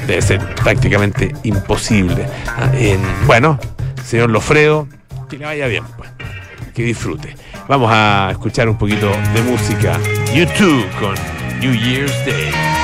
debe 0.07 0.21
ser 0.23 0.41
prácticamente 0.57 1.35
imposible. 1.45 2.27
Ah, 2.47 2.71
bueno, 3.27 3.59
señor 4.05 4.31
Lofredo, 4.31 4.89
que 5.29 5.39
le 5.39 5.47
vaya 5.47 5.67
bien. 5.67 5.85
Pues 5.97 6.11
que 6.75 6.83
disfrute. 6.83 7.37
Vamos 7.69 7.91
a 7.91 8.29
escuchar 8.33 8.69
un 8.69 8.77
poquito 8.77 9.11
de 9.35 9.43
música. 9.43 9.99
YouTube 10.35 10.85
con 11.01 11.15
New 11.61 11.73
Year's 11.73 12.27
Day. 12.27 12.84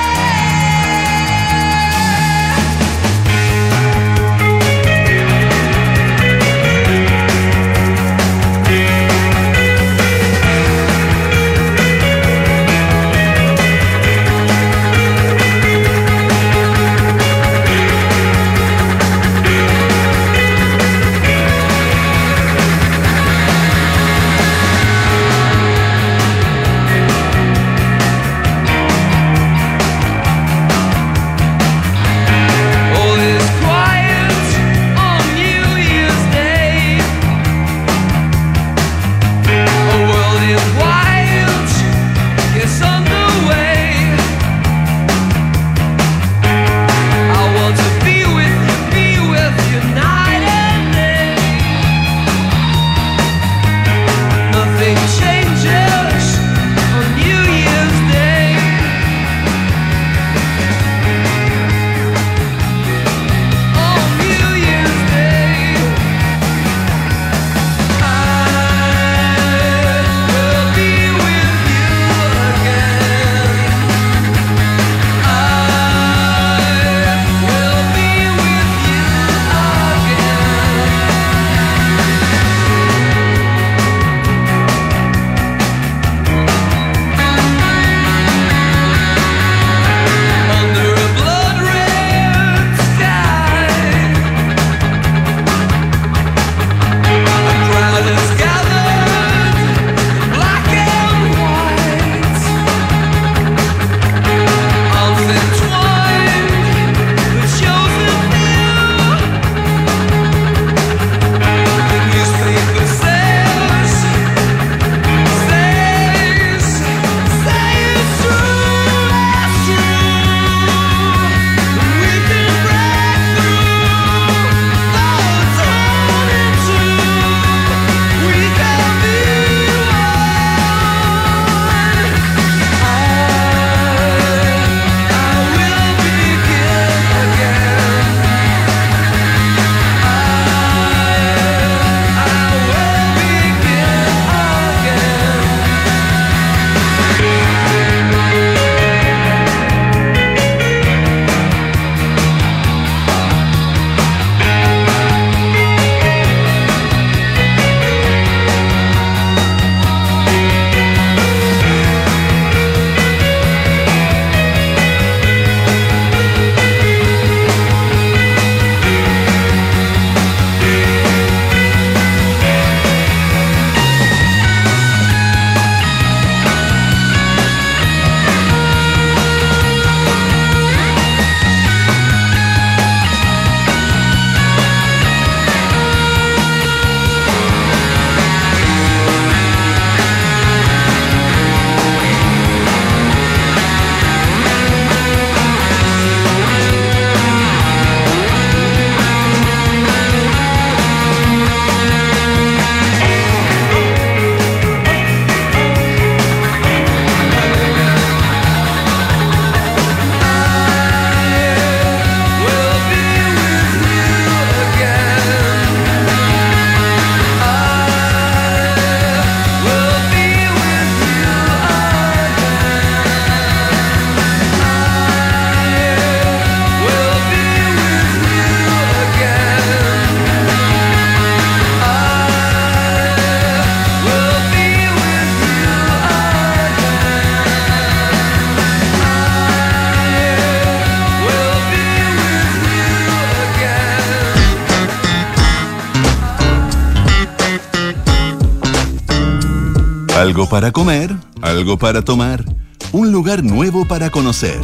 Algo 250.21 250.47
para 250.47 250.71
comer, 250.71 251.09
algo 251.41 251.79
para 251.79 252.03
tomar, 252.03 252.45
un 252.91 253.11
lugar 253.11 253.43
nuevo 253.43 253.87
para 253.87 254.11
conocer. 254.11 254.59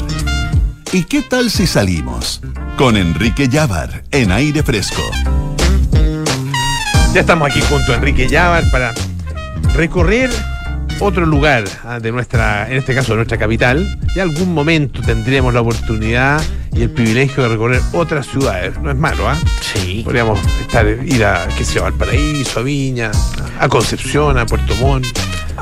¿Y 0.93 1.03
qué 1.05 1.23
tal 1.23 1.49
si 1.49 1.65
salimos? 1.65 2.41
Con 2.77 2.95
Enrique 2.95 3.49
Llávar 3.49 4.03
en 4.11 4.31
aire 4.31 4.61
fresco. 4.61 5.01
Ya 7.11 7.21
estamos 7.21 7.49
aquí 7.49 7.59
junto 7.61 7.91
a 7.91 7.95
Enrique 7.95 8.27
Llávar 8.27 8.69
para 8.69 8.93
recorrer 9.73 10.29
otro 10.99 11.25
lugar 11.25 11.63
ah, 11.83 11.99
de 11.99 12.11
nuestra, 12.11 12.69
en 12.69 12.77
este 12.77 12.93
caso 12.93 13.13
de 13.13 13.15
nuestra 13.15 13.39
capital. 13.39 13.99
Y 14.15 14.19
algún 14.19 14.53
momento 14.53 15.01
tendremos 15.01 15.55
la 15.55 15.61
oportunidad 15.61 16.39
y 16.71 16.83
el 16.83 16.91
privilegio 16.91 17.41
de 17.41 17.49
recorrer 17.49 17.81
otras 17.93 18.27
ciudades. 18.27 18.79
No 18.79 18.91
es 18.91 18.97
malo, 18.97 19.27
¿ah? 19.27 19.35
Sí. 19.73 20.03
Podríamos 20.03 20.39
estar, 20.61 20.87
ir 20.87 21.25
a, 21.25 21.47
qué 21.57 21.65
sé 21.65 21.73
yo, 21.73 21.81
Valparaíso, 21.81 22.59
a 22.59 22.61
Viña, 22.61 23.09
a 23.59 23.67
Concepción, 23.67 24.37
a 24.37 24.45
Puerto 24.45 24.75
Montt. 24.75 25.07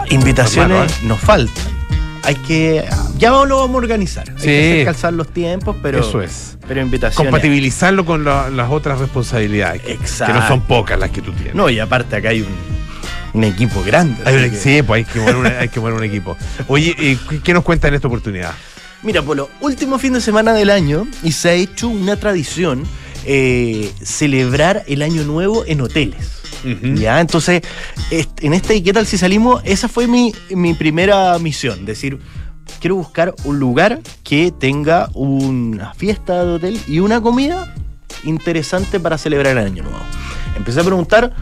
Invitaciones 0.10 1.02
nos 1.04 1.20
faltan. 1.20 1.64
Hay 2.24 2.36
que. 2.36 2.84
Ya 3.18 3.30
lo 3.30 3.58
vamos 3.58 3.76
a 3.76 3.78
organizar. 3.78 4.28
Hay 4.30 4.36
Sí. 4.38 4.46
que 4.46 4.82
calzar 4.86 5.14
los 5.14 5.28
tiempos, 5.28 5.76
pero. 5.82 6.00
Eso 6.00 6.22
es. 6.22 6.58
Pero 6.68 6.82
invitaciones. 6.82 7.18
Compatibilizarlo 7.32 8.04
con 8.06 8.24
la- 8.24 8.50
las 8.50 8.72
otras 8.72 9.00
responsabilidades. 9.00 9.82
que- 9.84 9.94
Exacto. 9.94 10.34
Que 10.34 10.40
no 10.40 10.48
son 10.48 10.62
pocas 10.62 10.98
las 11.00 11.12
que 11.12 11.22
tú 11.22 11.32
tienes. 11.34 11.54
No, 11.54 11.70
y 11.70 11.80
aparte 11.80 12.16
acá 12.16 12.30
hay 12.30 12.42
un, 12.42 12.48
un 13.34 13.44
equipo 13.44 13.84
grande. 13.84 14.18
Hay 14.26 14.36
así 14.36 14.46
un- 14.46 14.52
que- 14.52 14.58
sí, 14.58 14.82
pues 14.82 15.06
hay 15.06 15.14
que, 15.14 15.20
mover 15.20 15.36
una- 15.36 15.60
hay 15.60 15.70
que 15.70 15.80
mover 15.80 15.94
un 15.94 16.04
equipo. 16.04 16.36
Oye, 16.68 16.96
eh, 16.98 17.18
¿qué- 17.30 17.40
¿qué 17.42 17.54
nos 17.54 17.64
cuenta 17.64 17.88
en 17.90 17.94
esta 17.94 18.08
oportunidad? 18.08 18.54
Mira, 19.04 19.22
Polo, 19.22 19.52
último 19.62 20.00
fin 20.00 20.14
de 20.14 20.22
semana 20.22 20.54
del 20.54 20.72
año 20.72 21.06
y 21.22 21.32
se 21.32 21.50
ha 21.50 21.54
hecho 21.54 21.88
una 21.90 22.16
tradición 22.16 22.84
eh, 23.28 23.92
celebrar 24.04 24.84
el 24.88 25.02
año 25.04 25.24
nuevo 25.24 25.64
en 25.68 25.82
hoteles. 25.82 26.28
Ya, 26.96 27.20
entonces, 27.20 27.62
en 28.12 28.54
este 28.54 28.76
¿y 28.76 28.82
qué 28.82 28.94
tal 28.94 29.06
si 29.06 29.18
salimos? 29.18 29.62
Esa 29.66 29.88
fue 29.88 30.08
mi, 30.08 30.34
mi 30.50 30.74
primera 30.74 31.38
misión, 31.40 31.86
decir, 31.86 32.20
quiero 32.80 32.96
buscar 32.96 33.34
un 33.44 33.60
lugar 33.60 34.02
que 34.24 34.52
tenga 34.52 35.10
una 35.14 35.94
fiesta 35.94 36.44
de 36.44 36.52
hotel 36.54 36.80
y 36.88 37.00
una 37.00 37.22
comida 37.22 37.74
interesante 38.24 39.00
para 39.00 39.18
celebrar 39.18 39.58
el 39.58 39.66
año 39.66 39.84
nuevo. 39.84 40.00
Empecé 40.56 40.80
a 40.82 40.84
preguntar, 40.84 41.34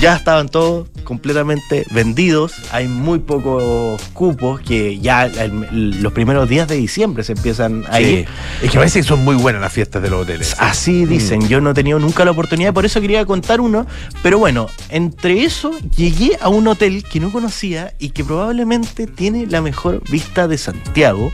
ya 0.00 0.16
estaban 0.16 0.48
todos 0.48 0.88
completamente 1.04 1.84
vendidos, 1.90 2.54
hay 2.72 2.88
muy 2.88 3.18
pocos 3.18 4.00
cupos 4.14 4.60
que 4.60 4.98
ya 5.00 5.26
el- 5.26 6.02
los 6.02 6.12
primeros 6.14 6.48
días 6.48 6.66
de 6.66 6.76
diciembre 6.76 7.22
se 7.24 7.32
empiezan 7.32 7.84
a 7.90 8.00
ir. 8.00 8.26
Sí. 8.60 8.64
Es 8.66 8.70
que 8.70 8.78
parece 8.78 9.00
que 9.00 9.04
son 9.04 9.22
muy 9.22 9.36
buenas 9.36 9.60
las 9.60 9.72
fiestas 9.72 10.02
de 10.02 10.08
los 10.10 10.22
hoteles. 10.22 10.56
Así 10.58 11.04
dicen, 11.04 11.46
yo 11.48 11.60
no 11.60 11.70
he 11.70 11.74
tenido 11.74 11.98
nunca 11.98 12.24
la 12.24 12.30
oportunidad, 12.30 12.72
por 12.72 12.86
eso 12.86 13.00
quería 13.02 13.24
contar 13.26 13.60
uno, 13.60 13.86
pero 14.22 14.38
bueno, 14.38 14.68
entre 14.88 15.44
eso 15.44 15.72
llegué 15.96 16.38
a 16.40 16.48
un 16.48 16.66
hotel 16.68 17.04
que 17.04 17.20
no 17.20 17.30
conocía 17.30 17.92
y 17.98 18.10
que 18.10 18.24
probablemente 18.24 19.06
tiene 19.06 19.46
la 19.46 19.60
mejor 19.60 20.00
vista 20.10 20.48
de 20.48 20.56
Santiago, 20.56 21.32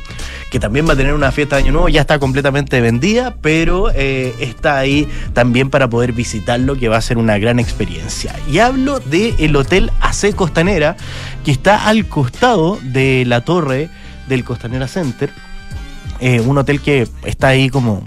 que 0.51 0.59
también 0.59 0.89
va 0.89 0.95
a 0.95 0.97
tener 0.97 1.15
una 1.15 1.31
fiesta 1.31 1.57
de 1.57 1.63
Año 1.63 1.73
Nuevo, 1.73 1.89
ya 1.89 2.01
está 2.01 2.19
completamente 2.19 2.81
vendida, 2.81 3.37
pero 3.41 3.91
eh, 3.95 4.35
está 4.41 4.79
ahí 4.79 5.07
también 5.33 5.71
para 5.71 5.89
poder 5.89 6.13
visitarlo, 6.13 6.75
que 6.77 6.89
va 6.89 6.97
a 6.97 7.01
ser 7.03 7.19
una 7.19 7.39
gran 7.39 7.61
experiencia. 7.61 8.35
Y 8.51 8.59
hablo 8.59 8.99
del 8.99 9.55
Hotel 9.55 9.93
AC 10.01 10.35
Costanera, 10.35 10.97
que 11.45 11.53
está 11.53 11.87
al 11.87 12.07
costado 12.07 12.79
de 12.83 13.25
la 13.25 13.45
torre 13.45 13.89
del 14.29 14.43
Costanera 14.43 14.89
Center, 14.89 15.31
eh, 16.19 16.41
un 16.41 16.59
hotel 16.59 16.81
que 16.81 17.07
está 17.25 17.49
ahí 17.49 17.71
como 17.71 18.03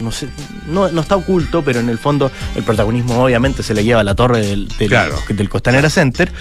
no 0.00 0.10
sé, 0.12 0.28
no, 0.66 0.88
no 0.90 1.00
está 1.00 1.16
oculto, 1.16 1.62
pero 1.62 1.80
en 1.80 1.88
el 1.88 1.98
fondo 1.98 2.30
el 2.56 2.62
protagonismo 2.62 3.22
obviamente 3.24 3.62
se 3.62 3.74
le 3.74 3.84
lleva 3.84 4.00
a 4.00 4.04
la 4.04 4.14
torre 4.14 4.40
del, 4.46 4.68
del, 4.78 4.88
Claro. 4.88 5.16
del 5.28 5.48
Costanera 5.48 5.90
Center 5.90 6.32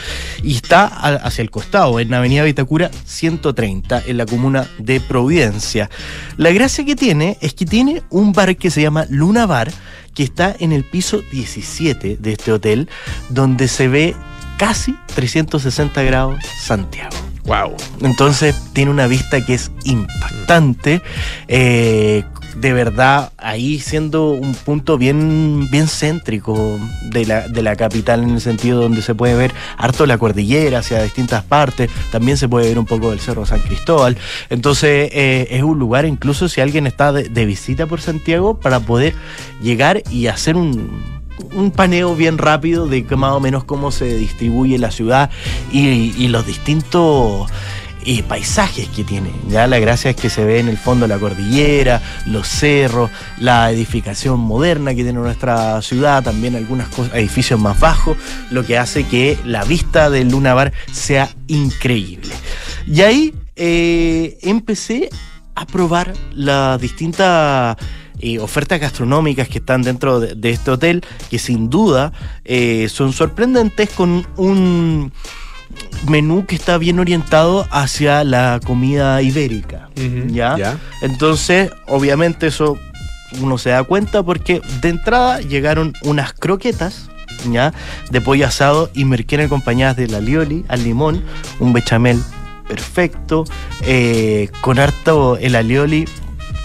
y 0.44 0.56
está 0.56 0.86
a- 0.88 1.16
hacia 1.16 1.42
el 1.42 1.52
costado, 1.52 2.00
en 2.00 2.14
Avenida 2.14 2.44
Vitacura 2.44 2.90
130, 3.06 4.04
en 4.08 4.18
la 4.18 4.26
comuna 4.26 4.68
de 4.78 5.00
Providencia. 5.02 5.90
La 6.38 6.52
gracia 6.52 6.86
que 6.86 6.96
tiene 6.96 7.38
es 7.42 7.54
que 7.54 7.66
tiene 7.66 8.04
un 8.10 8.34
bar 8.34 8.56
que 8.56 8.72
se 8.72 8.82
llama 8.82 9.06
Luna 9.10 9.46
Bar, 9.46 9.72
que 10.14 10.24
está 10.24 10.56
en 10.60 10.72
el 10.72 10.84
piso 10.84 11.22
17 11.32 12.18
de 12.20 12.32
este 12.32 12.52
hotel, 12.52 12.90
donde 13.30 13.68
se 13.68 13.88
ve 13.88 14.16
casi 14.58 14.96
360 15.16 16.02
grados 16.04 16.40
Santiago. 16.62 17.16
Wow. 17.46 17.76
Entonces 18.02 18.56
tiene 18.74 18.92
una 18.92 19.08
vista 19.08 19.44
que 19.46 19.54
es 19.56 19.72
impactante. 19.86 21.02
eh, 21.48 22.24
de 22.60 22.74
verdad, 22.74 23.32
ahí 23.38 23.80
siendo 23.80 24.32
un 24.32 24.54
punto 24.54 24.98
bien, 24.98 25.70
bien 25.72 25.88
céntrico 25.88 26.80
de 27.04 27.26
la, 27.26 27.48
de 27.48 27.62
la 27.62 27.76
capital, 27.76 28.24
en 28.24 28.32
el 28.32 28.42
sentido 28.42 28.82
donde 28.82 29.02
se 29.02 29.16
puede 29.16 29.36
ver 29.36 29.54
harto 29.78 30.06
la 30.06 30.18
cordillera 30.18 30.80
hacia 30.80 31.02
distintas 31.02 31.44
partes. 31.44 31.90
También 32.12 32.38
se 32.38 32.50
puede 32.50 32.68
ver 32.68 32.78
un 32.78 32.86
poco 32.86 33.12
del 33.12 33.20
Cerro 33.20 33.46
San 33.46 33.62
Cristóbal. 33.62 34.18
Entonces, 34.50 35.10
eh, 35.14 35.48
es 35.52 35.64
un 35.64 35.80
lugar, 35.80 36.06
incluso 36.06 36.50
si 36.50 36.60
alguien 36.60 36.86
está 36.86 37.14
de, 37.14 37.30
de 37.30 37.46
visita 37.46 37.86
por 37.86 38.02
Santiago, 38.02 38.60
para 38.60 38.82
poder 38.82 39.16
llegar 39.62 40.04
y 40.10 40.28
hacer 40.28 40.56
un 40.56 41.20
un 41.54 41.72
paneo 41.72 42.16
bien 42.16 42.38
rápido 42.38 42.86
de 42.88 43.02
más 43.16 43.32
o 43.32 43.40
menos 43.40 43.64
cómo 43.64 43.92
se 43.92 44.18
distribuye 44.18 44.78
la 44.78 44.92
ciudad 44.92 45.30
y 45.72 46.28
los 46.28 46.46
distintos 46.46 47.50
eh, 48.06 48.24
paisajes 48.24 48.88
que 48.90 49.04
tiene. 49.04 49.32
Ya 49.48 49.68
la 49.68 49.80
gracia 49.80 50.12
es 50.12 50.16
que 50.16 50.30
se 50.30 50.46
ve 50.46 50.60
en 50.60 50.68
el 50.68 50.78
fondo 50.78 51.08
la 51.08 51.18
cordillera, 51.18 52.02
los 52.26 52.48
cerros, 52.48 53.10
la 53.40 53.72
edificación 53.72 54.40
moderna 54.40 54.92
que 54.92 55.04
tiene 55.04 55.20
nuestra 55.20 55.82
ciudad, 55.82 56.24
también 56.24 56.56
algunos 56.56 56.88
edificios 57.14 57.60
más 57.60 57.80
bajos, 57.80 58.18
lo 58.52 58.66
que 58.66 58.78
hace 58.78 59.06
que 59.06 59.38
la 59.46 59.64
vista 59.64 60.10
del 60.10 60.30
Luna 60.30 60.54
Bar 60.54 60.74
sea 60.92 61.30
increíble. 61.48 62.34
Y 62.88 63.02
ahí 63.02 63.34
eh, 63.56 64.38
empecé 64.42 65.10
a 65.56 65.66
probar 65.66 66.14
las 66.34 66.80
distintas 66.80 67.76
eh, 68.22 68.40
ofertas 68.40 68.80
gastronómicas 68.80 69.48
que 69.48 69.60
están 69.60 69.82
dentro 69.82 70.20
de, 70.20 70.50
este 70.50 70.72
hotel, 70.72 71.02
que 71.30 71.40
sin 71.40 71.70
duda 71.70 72.12
eh, 72.44 72.88
son 72.90 73.14
sorprendentes 73.14 73.90
con 73.92 74.28
un 74.36 75.14
menú 76.08 76.46
que 76.46 76.56
está 76.56 76.78
bien 76.78 77.00
orientado 77.00 77.68
hacia 77.72 78.24
la 78.24 78.60
comida 78.66 79.22
ibérica. 79.22 79.90
Ya. 80.28 80.78
Entonces, 81.02 81.72
obviamente 81.88 82.48
eso 82.48 82.78
uno 83.42 83.58
se 83.58 83.70
da 83.70 83.84
cuenta 83.84 84.24
porque 84.24 84.62
de 84.82 84.90
entrada 84.90 85.40
llegaron 85.42 85.94
unas 86.04 86.34
croquetas. 86.34 87.10
¿Ya? 87.50 87.74
De 88.12 88.20
pollo 88.20 88.46
asado 88.46 88.92
y 88.94 89.06
merquén 89.06 89.40
acompañadas 89.40 89.96
de 89.96 90.10
la 90.10 90.20
lioli 90.20 90.66
al 90.68 90.84
limón, 90.84 91.24
un 91.60 91.72
bechamel 91.72 92.22
perfecto, 92.68 93.46
eh, 93.84 94.50
con 94.60 94.78
harto 94.78 95.38
el 95.38 95.56
alioli 95.56 96.06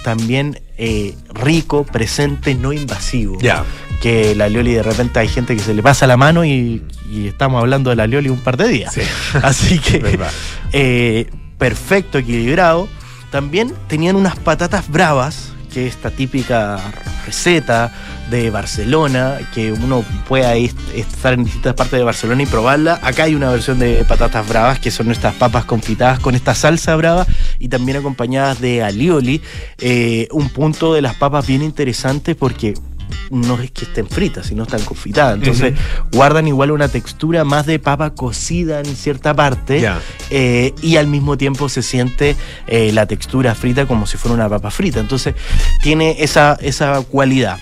también 0.02 0.60
eh, 0.76 1.14
rico, 1.32 1.84
presente, 1.84 2.54
no 2.54 2.72
invasivo. 2.72 3.38
Ya. 3.40 3.64
Que 4.00 4.34
la 4.34 4.46
alioli 4.46 4.74
de 4.74 4.82
repente 4.82 5.18
hay 5.20 5.28
gente 5.28 5.56
que 5.56 5.62
se 5.62 5.72
le 5.74 5.82
pasa 5.82 6.06
la 6.06 6.16
mano 6.16 6.44
y, 6.44 6.82
y 7.10 7.28
estamos 7.28 7.60
hablando 7.60 7.90
de 7.90 7.96
la 7.96 8.02
alioli 8.04 8.28
un 8.28 8.40
par 8.40 8.56
de 8.56 8.68
días. 8.68 8.92
Sí. 8.92 9.02
Así 9.42 9.78
que 9.78 10.18
eh, 10.72 11.30
perfecto, 11.58 12.18
equilibrado. 12.18 12.88
También 13.30 13.74
tenían 13.88 14.16
unas 14.16 14.36
patatas 14.36 14.88
bravas, 14.88 15.53
que 15.74 15.88
es 15.88 15.96
esta 15.96 16.10
típica 16.10 16.78
receta 17.26 17.92
de 18.30 18.48
Barcelona, 18.48 19.38
que 19.52 19.72
uno 19.72 20.04
puede 20.28 20.46
ahí 20.46 20.70
estar 20.94 21.34
en 21.34 21.44
distintas 21.44 21.74
partes 21.74 21.98
de 21.98 22.04
Barcelona 22.04 22.44
y 22.44 22.46
probarla. 22.46 23.00
Acá 23.02 23.24
hay 23.24 23.34
una 23.34 23.50
versión 23.50 23.80
de 23.80 24.04
patatas 24.04 24.48
bravas, 24.48 24.78
que 24.78 24.92
son 24.92 25.06
nuestras 25.06 25.34
papas 25.34 25.64
confitadas 25.64 26.20
con 26.20 26.36
esta 26.36 26.54
salsa 26.54 26.94
brava 26.94 27.26
y 27.58 27.68
también 27.68 27.98
acompañadas 27.98 28.60
de 28.60 28.84
alioli. 28.84 29.42
Eh, 29.78 30.28
un 30.30 30.48
punto 30.48 30.94
de 30.94 31.02
las 31.02 31.16
papas 31.16 31.44
bien 31.44 31.62
interesante 31.62 32.36
porque 32.36 32.74
no 33.30 33.60
es 33.60 33.70
que 33.70 33.84
estén 33.84 34.06
fritas, 34.08 34.46
sino 34.46 34.64
están 34.64 34.82
confitadas. 34.82 35.36
Entonces 35.36 35.74
guardan 36.12 36.46
igual 36.46 36.70
una 36.70 36.88
textura 36.88 37.44
más 37.44 37.66
de 37.66 37.78
papa 37.78 38.10
cocida 38.10 38.80
en 38.80 38.96
cierta 38.96 39.34
parte 39.34 39.88
eh, 40.30 40.72
y 40.82 40.96
al 40.96 41.06
mismo 41.06 41.36
tiempo 41.36 41.68
se 41.68 41.82
siente 41.82 42.36
eh, 42.66 42.92
la 42.92 43.06
textura 43.06 43.54
frita 43.54 43.86
como 43.86 44.06
si 44.06 44.16
fuera 44.16 44.34
una 44.34 44.48
papa 44.48 44.70
frita. 44.70 45.00
Entonces 45.00 45.34
tiene 45.82 46.16
esa, 46.18 46.56
esa 46.60 47.00
cualidad. 47.02 47.58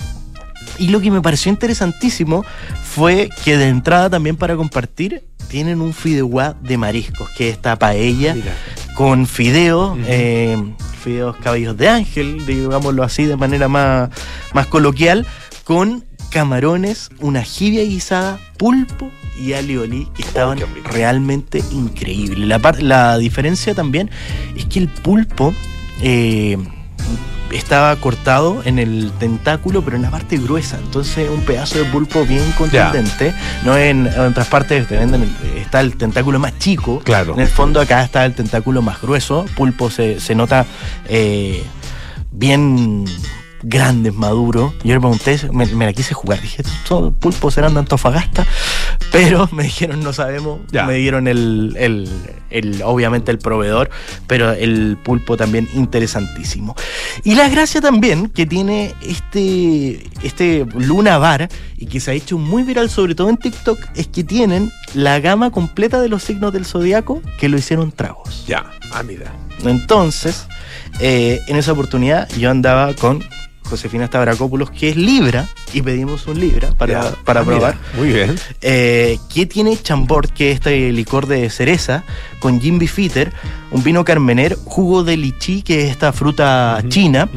Y 0.79 0.89
lo 0.89 1.01
que 1.01 1.11
me 1.11 1.21
pareció 1.21 1.51
interesantísimo 1.51 2.45
fue 2.83 3.29
que 3.45 3.57
de 3.57 3.69
entrada 3.69 4.11
también 4.11 4.37
para 4.37 4.57
compartir 4.57 5.23
tienen 5.49 5.81
un 5.81 5.93
fideuá 5.93 6.55
de 6.63 6.79
mariscos, 6.79 7.29
que 7.37 7.49
es 7.51 7.55
esta 7.57 7.79
paella 7.79 8.35
Mira. 8.35 8.55
con 8.97 9.27
fideos, 9.27 9.93
Ujú. 9.93 10.01
eh, 10.07 10.57
fideos 11.03 11.37
cabellos 11.37 11.77
de 11.77 11.89
ángel, 11.89 12.47
digámoslo 12.47 13.03
así 13.03 13.25
de 13.27 13.37
manera 13.37 13.69
más, 13.69 14.09
más 14.55 14.67
coloquial, 14.67 15.27
con 15.65 16.05
camarones, 16.31 17.11
una 17.21 17.43
jibia 17.43 17.83
guisada, 17.85 18.39
pulpo 18.57 19.11
y 19.41 19.53
alioli, 19.53 20.07
que 20.15 20.23
estaban 20.23 20.59
qué 20.59 20.65
rico. 20.67 20.89
realmente 20.91 21.63
increíbles. 21.73 22.49
La, 22.49 22.59
la 22.81 23.19
diferencia 23.19 23.75
también 23.75 24.11
es 24.57 24.65
que 24.67 24.79
el 24.79 24.89
pulpo, 24.89 25.53
eh, 26.01 26.57
estaba 27.53 27.95
cortado 27.97 28.63
en 28.65 28.79
el 28.79 29.13
tentáculo, 29.19 29.83
pero 29.85 29.97
en 29.97 30.03
la 30.03 30.11
parte 30.11 30.39
gruesa. 30.39 30.79
Entonces, 30.83 31.29
un 31.29 31.43
pedazo 31.43 31.79
de 31.79 31.85
pulpo 31.85 32.25
bien 32.25 32.51
contundente. 32.53 33.35
No 33.63 33.77
en, 33.77 34.07
en 34.07 34.21
otras 34.21 34.49
partes 34.49 34.89
te 34.89 34.97
venden, 34.97 35.23
el- 35.23 35.59
está 35.59 35.81
el 35.81 35.97
tentáculo 35.99 36.39
más 36.39 36.59
chico. 36.59 37.01
Claro. 37.05 37.35
En 37.35 37.41
el 37.41 37.49
fondo, 37.49 37.79
acá 37.79 38.03
está 38.05 38.25
el 38.25 38.33
tentáculo 38.35 38.81
más 38.81 39.03
grueso. 39.03 39.45
Pulpo 39.55 39.91
se, 39.91 40.19
se 40.19 40.35
nota 40.35 40.65
eh, 41.09 41.63
bien 42.31 43.05
grandes, 43.63 44.15
maduros. 44.15 44.73
Yo 44.85 44.95
le 44.95 45.01
pregunté, 45.01 45.39
me, 45.53 45.67
me 45.67 45.87
la 45.87 45.93
quise 45.93 46.15
jugar. 46.15 46.41
Dije, 46.41 46.63
¿estos 46.63 47.13
pulpos 47.15 47.55
serán 47.55 47.75
de 47.75 47.81
Antofagasta? 47.81 48.47
Pero 49.11 49.49
me 49.53 49.65
dijeron, 49.65 50.01
no 50.03 50.13
sabemos. 50.13 50.61
Ya. 50.71 50.85
Me 50.85 50.95
dieron 50.95 51.29
el, 51.29 51.75
el- 51.79 52.09
el- 52.51 52.83
obviamente 52.85 53.31
el 53.31 53.39
proveedor, 53.39 53.89
pero 54.27 54.53
el 54.53 54.99
pulpo 55.03 55.37
también 55.37 55.69
interesantísimo. 55.75 56.75
Y 57.25 57.35
la 57.35 57.49
gracia 57.49 57.81
también 57.81 58.29
que 58.29 58.45
tiene 58.47 58.95
este, 59.03 60.05
este 60.23 60.67
Luna 60.77 61.17
Bar 61.19 61.49
y 61.79 61.87
que 61.87 61.99
se 62.01 62.11
ha 62.11 62.15
hecho 62.15 62.37
muy 62.39 62.63
viral, 62.63 62.91
sobre 62.91 63.15
todo 63.15 63.31
en 63.31 63.37
TikTok, 63.39 63.79
es 63.97 64.07
que 64.09 64.23
tienen 64.25 64.71
la 64.95 65.19
gama 65.21 65.51
completa 65.51 66.01
de 66.01 66.09
los 66.11 66.23
signos 66.23 66.53
del 66.53 66.67
zodiaco 66.67 67.23
que 67.39 67.49
lo 67.49 67.57
hicieron 67.57 67.91
tragos. 67.93 68.45
Ya. 68.47 68.71
Ah, 68.93 69.03
mira. 69.03 69.33
Entonces, 69.65 70.47
eh, 71.01 71.41
en 71.49 71.57
esa 71.57 71.73
oportunidad 71.73 72.29
yo 72.37 72.51
andaba 72.51 72.93
con 72.95 73.25
Josefina 73.65 74.07
Stavrakopoulos, 74.07 74.71
que 74.71 74.91
es 74.91 74.97
Libra, 74.97 75.49
y 75.73 75.81
pedimos 75.83 76.27
un 76.27 76.39
Libra 76.41 76.71
para, 76.73 76.93
Ya. 77.05 77.11
para 77.25 77.41
Ah, 77.41 77.45
mira. 77.45 77.57
probar. 77.57 77.79
Muy 77.97 78.09
bien. 78.13 78.37
Eh, 78.61 79.19
que 79.33 79.47
tiene 79.47 79.77
chambord, 79.81 80.29
que 80.31 80.51
es 80.51 80.57
este 80.57 80.93
licor 80.93 81.27
de 81.27 81.49
cereza, 81.51 82.05
con 82.39 82.61
gin 82.61 82.79
bifitter, 82.79 83.33
un 83.71 83.83
vino 83.83 84.05
carmener, 84.05 84.57
jugo 84.65 85.05
de 85.05 85.17
lichi, 85.17 85.63
que 85.63 85.85
es 85.85 85.91
esta 85.91 86.13
fruta 86.13 86.83
china, 86.89 87.29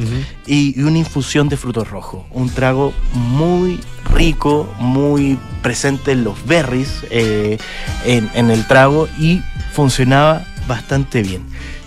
y, 0.45 0.77
y 0.79 0.83
una 0.83 0.97
infusión 0.97 1.47
de 1.49 1.57
frutos 1.57 1.89
rojos. 1.89 2.23
Un 2.31 2.49
trago 2.49 2.93
muy 3.13 3.79
rico, 4.13 4.69
muy 4.79 5.39
presente 5.61 6.11
en 6.11 6.23
los 6.23 6.45
berries, 6.45 7.05
eh, 7.11 7.57
en, 8.05 8.29
en 8.33 8.49
el 8.51 8.67
trago, 8.67 9.07
y 9.19 9.41
funcionaba 9.73 10.45
bastante 10.67 11.21
bien. 11.21 11.43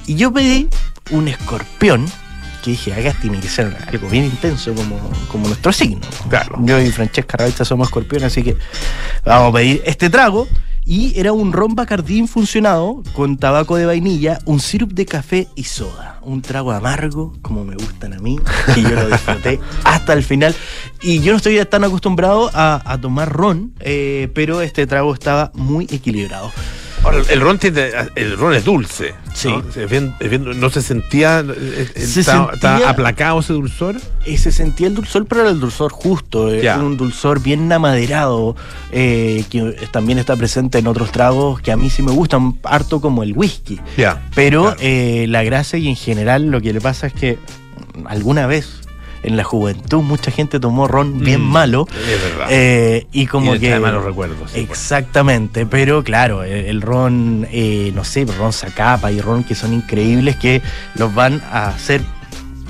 Y 0.06 0.14
yo 0.14 0.32
pedí 0.32 0.68
un 1.10 1.28
escorpión, 1.28 2.06
que 2.62 2.72
dije, 2.72 2.92
acá 2.92 3.18
tiene 3.20 3.40
que 3.40 3.48
ser 3.48 3.76
algo 3.86 4.08
bien 4.08 4.24
intenso 4.24 4.74
como, 4.74 4.98
como 5.30 5.46
nuestro 5.48 5.72
signo. 5.72 6.00
Claro. 6.28 6.56
Yo 6.60 6.80
y 6.80 6.90
Francesca 6.90 7.36
Ravizza 7.36 7.64
somos 7.64 7.88
escorpión, 7.88 8.24
así 8.24 8.42
que 8.42 8.56
vamos 9.24 9.50
a 9.50 9.52
pedir 9.52 9.82
este 9.84 10.10
trago. 10.10 10.48
Y 10.90 11.12
era 11.20 11.34
un 11.34 11.52
ron 11.52 11.74
Bacardí 11.74 12.16
infusionado 12.16 13.02
con 13.12 13.36
tabaco 13.36 13.76
de 13.76 13.84
vainilla, 13.84 14.38
un 14.46 14.58
sirup 14.58 14.92
de 14.92 15.04
café 15.04 15.46
y 15.54 15.64
soda. 15.64 16.18
Un 16.22 16.40
trago 16.40 16.72
amargo, 16.72 17.34
como 17.42 17.62
me 17.62 17.74
gustan 17.74 18.14
a 18.14 18.18
mí, 18.20 18.38
y 18.74 18.82
yo 18.82 18.94
lo 18.94 19.08
disfruté 19.08 19.60
hasta 19.84 20.14
el 20.14 20.22
final. 20.22 20.54
Y 21.02 21.20
yo 21.20 21.32
no 21.32 21.36
estoy 21.36 21.62
tan 21.66 21.84
acostumbrado 21.84 22.50
a, 22.54 22.80
a 22.90 22.98
tomar 22.98 23.30
ron, 23.30 23.74
eh, 23.80 24.30
pero 24.32 24.62
este 24.62 24.86
trago 24.86 25.12
estaba 25.12 25.52
muy 25.54 25.86
equilibrado. 25.90 26.50
Ahora, 27.04 27.22
el 27.30 27.40
ron, 27.40 27.58
tiene, 27.58 27.90
el 28.16 28.36
ron 28.36 28.54
es 28.54 28.64
dulce. 28.64 29.14
Sí. 29.32 29.48
¿no? 29.48 29.62
Es 29.82 29.88
bien- 29.88 30.14
es 30.18 30.28
bien- 30.30 30.58
no 30.60 30.68
se 30.68 30.82
sentía. 30.82 31.40
eh, 31.40 31.88
eh, 31.94 32.00
Se 32.06 32.20
está, 32.20 32.48
sentía- 32.50 32.90
aplacado 32.90 33.38
ese 33.40 33.52
dulzor. 33.52 33.96
Eh, 34.26 34.36
se 34.36 34.50
sentía 34.52 34.88
el 34.88 34.94
dulzor, 34.94 35.24
pero 35.26 35.42
era 35.42 35.50
el 35.50 35.60
dulzor 35.60 35.92
justo. 35.92 36.52
eh, 36.52 36.60
Ya. 36.62 36.78
un 36.78 36.96
dulzor 36.96 37.40
bien 37.40 37.72
amaderado, 37.72 38.56
eh, 38.92 39.44
que 39.48 39.76
también 39.92 40.18
está 40.18 40.36
presente 40.36 40.78
en 40.78 40.86
otros 40.88 41.12
tragos 41.12 41.60
que 41.60 41.70
a 41.72 41.76
mí 41.76 41.88
sí 41.88 42.02
me 42.02 42.12
gustan, 42.12 42.58
harto 42.64 43.00
como 43.00 43.22
el 43.22 43.32
whisky. 43.32 43.78
Ya. 43.96 44.22
Pero 44.34 44.62
Claro. 44.62 44.76
eh, 44.80 45.26
la 45.28 45.44
gracia 45.44 45.78
y 45.78 45.88
en 45.88 45.96
general 45.96 46.46
lo 46.50 46.60
que 46.60 46.72
le 46.72 46.80
pasa 46.80 47.06
es 47.06 47.12
que 47.12 47.38
alguna 48.06 48.46
vez 48.46 48.80
en 49.22 49.36
la 49.36 49.44
juventud 49.44 50.02
mucha 50.02 50.30
gente 50.30 50.60
tomó 50.60 50.86
ron 50.88 51.20
bien 51.20 51.40
Mm, 51.42 51.44
malo. 51.52 51.86
Es 51.90 52.22
verdad. 52.22 52.46
eh, 52.50 53.06
y 53.12 53.26
como 53.26 53.54
Y 53.54 53.58
que. 53.60 53.78
malos 53.78 54.04
recuerdos. 54.04 54.50
sí, 54.52 54.64
pues. 54.66 54.78
Exactamente, 54.78 55.66
pero 55.66 56.02
claro, 56.04 56.42
el, 56.44 56.66
el 56.66 56.80
ron, 56.82 57.46
eh, 57.50 57.92
no 57.94 58.04
sé, 58.04 58.24
ron 58.38 58.52
Zacapa 58.52 59.10
y 59.12 59.20
ron 59.20 59.44
que 59.44 59.54
son 59.54 59.72
increíbles 59.74 60.36
que 60.36 60.62
los 60.94 61.14
van 61.14 61.42
a 61.50 61.68
hacer 61.68 62.02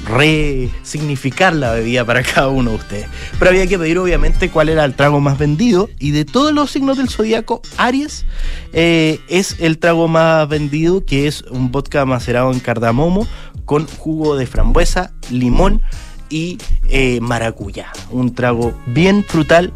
resignificar 0.06 1.54
la 1.54 1.72
bebida 1.72 2.04
para 2.04 2.22
cada 2.22 2.48
uno 2.48 2.70
de 2.70 2.76
ustedes. 2.76 3.06
Pero 3.38 3.50
había 3.50 3.66
que 3.66 3.78
pedir 3.78 3.98
obviamente 3.98 4.48
cuál 4.50 4.68
era 4.68 4.84
el 4.84 4.94
trago 4.94 5.20
más 5.20 5.38
vendido 5.38 5.88
y 5.98 6.12
de 6.12 6.24
todos 6.24 6.52
los 6.52 6.70
signos 6.70 6.96
del 6.98 7.08
zodiaco, 7.08 7.60
Aries 7.76 8.24
eh, 8.72 9.20
es 9.28 9.56
el 9.60 9.78
trago 9.78 10.08
más 10.08 10.48
vendido 10.48 11.04
que 11.04 11.26
es 11.26 11.42
un 11.50 11.70
vodka 11.70 12.04
macerado 12.06 12.50
en 12.52 12.60
cardamomo 12.60 13.26
con 13.64 13.86
jugo 13.86 14.36
de 14.36 14.46
frambuesa, 14.46 15.12
limón 15.30 15.82
y 16.30 16.58
eh, 16.88 17.20
maracuyá. 17.20 17.92
Un 18.10 18.34
trago 18.34 18.78
bien 18.86 19.24
frutal, 19.24 19.72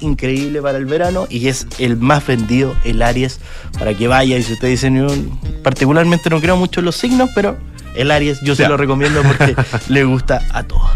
increíble 0.00 0.62
para 0.62 0.78
el 0.78 0.86
verano 0.86 1.26
y 1.28 1.48
es 1.48 1.66
el 1.78 1.96
más 1.96 2.26
vendido, 2.26 2.74
el 2.84 3.02
Aries, 3.02 3.40
para 3.78 3.94
que 3.94 4.08
vaya. 4.08 4.38
Y 4.38 4.42
si 4.42 4.54
ustedes 4.54 4.80
dicen, 4.80 4.96
yo 4.96 5.14
particularmente 5.62 6.30
no 6.30 6.40
creo 6.40 6.56
mucho 6.56 6.80
en 6.80 6.86
los 6.86 6.96
signos, 6.96 7.30
pero 7.34 7.56
el 7.94 8.10
Aries 8.10 8.40
yo 8.42 8.54
se 8.54 8.68
lo 8.68 8.76
recomiendo 8.76 9.22
porque 9.22 9.54
le 9.88 10.04
gusta 10.04 10.42
a 10.52 10.62
todos. 10.62 10.90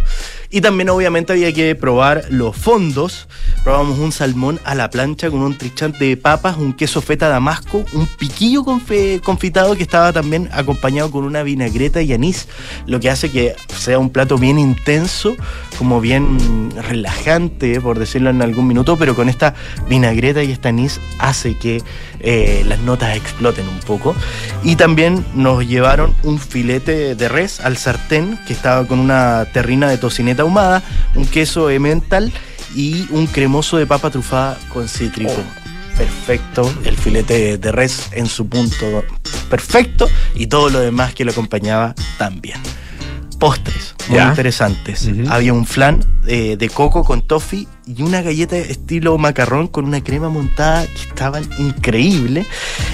Y 0.51 0.61
también 0.61 0.89
obviamente 0.91 1.33
había 1.33 1.53
que 1.53 1.75
probar 1.75 2.25
los 2.31 2.57
fondos. 2.57 3.29
Probamos 3.65 3.99
un 3.99 4.13
salmón 4.13 4.61
a 4.65 4.75
la 4.75 4.91
plancha 4.91 5.31
con 5.31 5.41
un 5.41 5.57
trichante 5.57 6.05
de 6.05 6.17
papas, 6.17 6.57
un 6.57 6.73
queso 6.73 7.01
feta 7.01 7.29
damasco, 7.29 7.85
un 7.93 8.07
piquillo 8.07 8.65
confitado 8.65 9.75
que 9.77 9.83
estaba 9.83 10.13
también 10.13 10.49
acompañado 10.53 11.11
con 11.11 11.25
una 11.25 11.43
vinagreta 11.43 12.03
y 12.03 12.13
anís, 12.13 12.49
lo 12.87 13.01
que 13.01 13.11
hace 13.11 13.31
que 13.31 13.57
sea 13.75 13.99
un 13.99 14.11
plato 14.11 14.39
bien 14.39 14.59
intenso, 14.59 15.35
como 15.79 16.01
bien 16.01 16.71
relajante, 16.89 17.81
por 17.81 17.99
decirlo 17.99 18.31
en 18.31 18.43
algún 18.43 18.67
minuto, 18.67 18.97
pero 18.97 19.15
con 19.15 19.29
esta 19.29 19.55
vinagreta 19.89 20.43
y 20.43 20.53
este 20.53 20.69
anís 20.69 21.01
hace 21.19 21.57
que 21.57 21.83
eh, 22.25 22.65
las 22.67 22.81
notas 22.81 23.17
exploten 23.17 23.69
un 23.69 23.81
poco. 23.81 24.17
Y 24.63 24.77
también 24.77 25.25
nos 25.35 25.67
llevaron 25.67 26.15
un 26.23 26.39
filete 26.39 27.15
de 27.15 27.29
res 27.29 27.61
al 27.61 27.77
sartén 27.77 28.39
que 28.47 28.53
estaba 28.53 28.87
con 28.87 28.99
una 28.99 29.47
terrina 29.53 29.89
de 29.89 29.99
tocineta 29.99 30.43
ahumada, 30.43 30.83
un 31.15 31.27
queso 31.27 31.71
emmental 31.71 32.33
y 32.75 33.07
un 33.11 33.27
cremoso 33.27 33.77
de 33.77 33.87
papa 33.87 34.11
trufada 34.11 34.59
con 34.73 34.89
cítrico. 34.89 35.33
Perfecto, 35.97 36.73
el 36.85 36.97
filete 36.97 37.59
de 37.59 37.73
res 37.73 38.09
en 38.13 38.27
su 38.27 38.49
punto 38.49 39.05
perfecto 39.49 40.09
y 40.35 40.49
todo 40.49 40.71
lo 40.71 40.81
demás 40.81 41.15
que 41.15 41.25
lo 41.25 41.31
acompañaba 41.31 41.95
también. 42.19 42.59
Postres, 43.39 43.95
muy 44.09 44.19
Ya. 44.19 44.29
interesantes. 44.29 45.09
Había 45.29 45.53
un 45.53 45.67
flan 45.67 46.01
eh, 46.27 46.57
de 46.57 46.69
coco 46.71 47.05
con 47.05 47.23
toffee 47.23 47.67
y 47.87 48.03
una 48.03 48.23
galleta 48.23 48.57
estilo 48.57 49.19
macarrón 49.19 49.67
con 49.69 49.85
una 49.85 50.03
crema 50.03 50.29
montada 50.29 50.87
que 50.87 51.03
estaban 51.09 51.49
increíbles. 51.59 52.47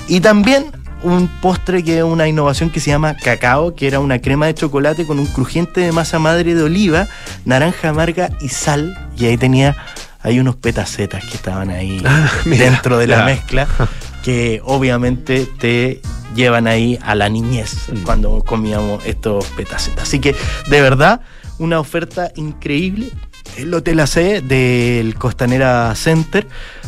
Y 0.09 0.21
también 0.21 0.67
un 1.03 1.29
postre 1.41 1.83
que 1.83 1.99
es 1.99 2.05
una 2.05 2.29
innovación 2.29 2.71
que 2.71 2.81
se 2.81 2.91
llama 2.91 3.17
cacao, 3.17 3.75
que 3.75 3.87
era 3.87 4.01
una 4.01 4.21
crema 4.21 4.47
de 4.47 4.55
chocolate 4.55 5.07
con 5.07 5.19
un 5.19 5.27
crujiente 5.27 5.81
de 5.81 5.93
masa 5.93 6.19
madre 6.19 6.55
de 6.55 6.63
oliva, 6.63 7.07
naranja 7.45 7.91
amarga 7.91 8.31
y 8.41 8.49
sal. 8.49 8.97
Y 9.17 9.27
ahí 9.27 9.37
tenía, 9.39 9.77
hay 10.23 10.41
unos 10.41 10.57
petacetas 10.57 11.25
que 11.25 11.37
estaban 11.37 11.71
ahí 11.71 12.03
Ah, 12.05 12.31
mira, 12.45 12.65
dentro 12.67 12.99
de 12.99 13.07
la 13.07 13.19
ya. 13.21 13.25
mezcla, 13.25 13.67
que 14.23 14.61
obviamente 14.65 15.47
te 15.59 16.01
llevan 16.35 16.67
ahí 16.67 16.99
a 17.03 17.15
la 17.15 17.29
niñez 17.29 17.89
Mm. 17.93 18.03
cuando 18.05 18.43
comíamos 18.45 19.05
estos 19.05 19.45
petacetas. 19.57 20.05
Así 20.05 20.19
que 20.21 20.35
de 20.69 20.81
verdad, 20.81 21.21
una 21.59 21.81
oferta 21.81 22.31
increíble. 22.37 23.11
El 23.57 23.75
Hotel 23.75 23.99
AC 24.01 24.41
del 24.43 25.17
Costanera 25.17 25.93
Center, 25.97 26.47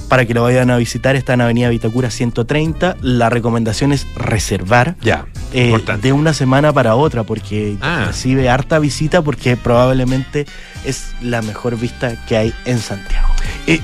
para 0.09 0.25
que 0.27 0.33
lo 0.35 0.43
vayan 0.45 0.71
a 0.71 0.77
visitar, 0.77 1.17
está 1.17 1.35
en 1.35 1.41
Avenida 1.41 1.69
Vitacura 1.71 2.09
130. 2.09 2.97
La 3.01 3.29
recomendación 3.31 3.93
es 3.93 4.07
reservar 4.15 4.95
Ya. 5.01 5.27
eh, 5.53 5.75
de 6.01 6.13
una 6.13 6.33
semana 6.35 6.73
para 6.73 6.95
otra, 6.95 7.25
porque 7.25 7.77
Ah. 7.81 8.05
recibe 8.07 8.49
harta 8.49 8.79
visita, 8.79 9.23
porque 9.23 9.57
probablemente 9.57 10.47
es 10.85 11.09
la 11.21 11.43
mejor 11.43 11.77
vista 11.77 12.25
que 12.27 12.37
hay 12.37 12.55
en 12.65 12.79
Santiago. 12.79 13.29
Eh, 13.67 13.81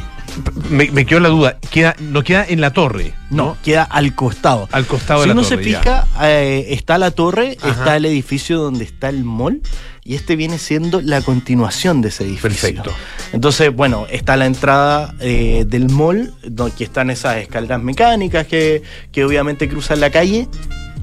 me, 0.71 0.91
me 0.91 1.07
quedó 1.07 1.21
la 1.21 1.29
duda. 1.29 1.59
Queda, 1.71 1.95
no 2.01 2.23
queda 2.23 2.45
en 2.49 2.61
la 2.61 2.73
torre. 2.73 3.15
No, 3.31 3.57
queda 3.63 3.83
al 3.85 4.15
costado. 4.15 4.69
Al 4.73 4.87
costado 4.87 5.23
si 5.23 5.29
de 5.29 5.35
la 5.35 5.41
uno 5.41 5.49
torre. 5.49 5.65
se 5.65 5.71
ya. 5.71 5.79
fija, 5.81 6.07
eh, 6.23 6.67
está 6.71 6.99
la 6.99 7.11
torre, 7.11 7.57
Ajá. 7.61 7.71
está 7.71 7.97
el 7.97 8.05
edificio 8.07 8.59
donde 8.59 8.85
está 8.85 9.09
el 9.09 9.25
mall, 9.25 9.61
y 10.05 10.15
este 10.15 10.37
viene 10.37 10.59
siendo 10.59 11.01
la 11.03 11.21
continuación 11.21 12.01
de 12.01 12.09
ese 12.09 12.25
edificio. 12.25 12.49
Perfecto. 12.51 12.93
Entonces, 13.33 13.75
bueno, 13.75 14.07
está 14.11 14.37
la 14.37 14.47
entrada 14.47 15.15
eh, 15.21 15.65
del 15.67 15.91
mall, 15.91 16.33
donde 16.43 16.83
están 16.85 17.11
esas 17.11 17.37
escaleras 17.37 17.83
mecánicas 17.83 18.47
que, 18.47 18.83
que 19.13 19.25
obviamente 19.25 19.69
cruzan 19.69 20.01
la 20.01 20.11
calle, 20.11 20.49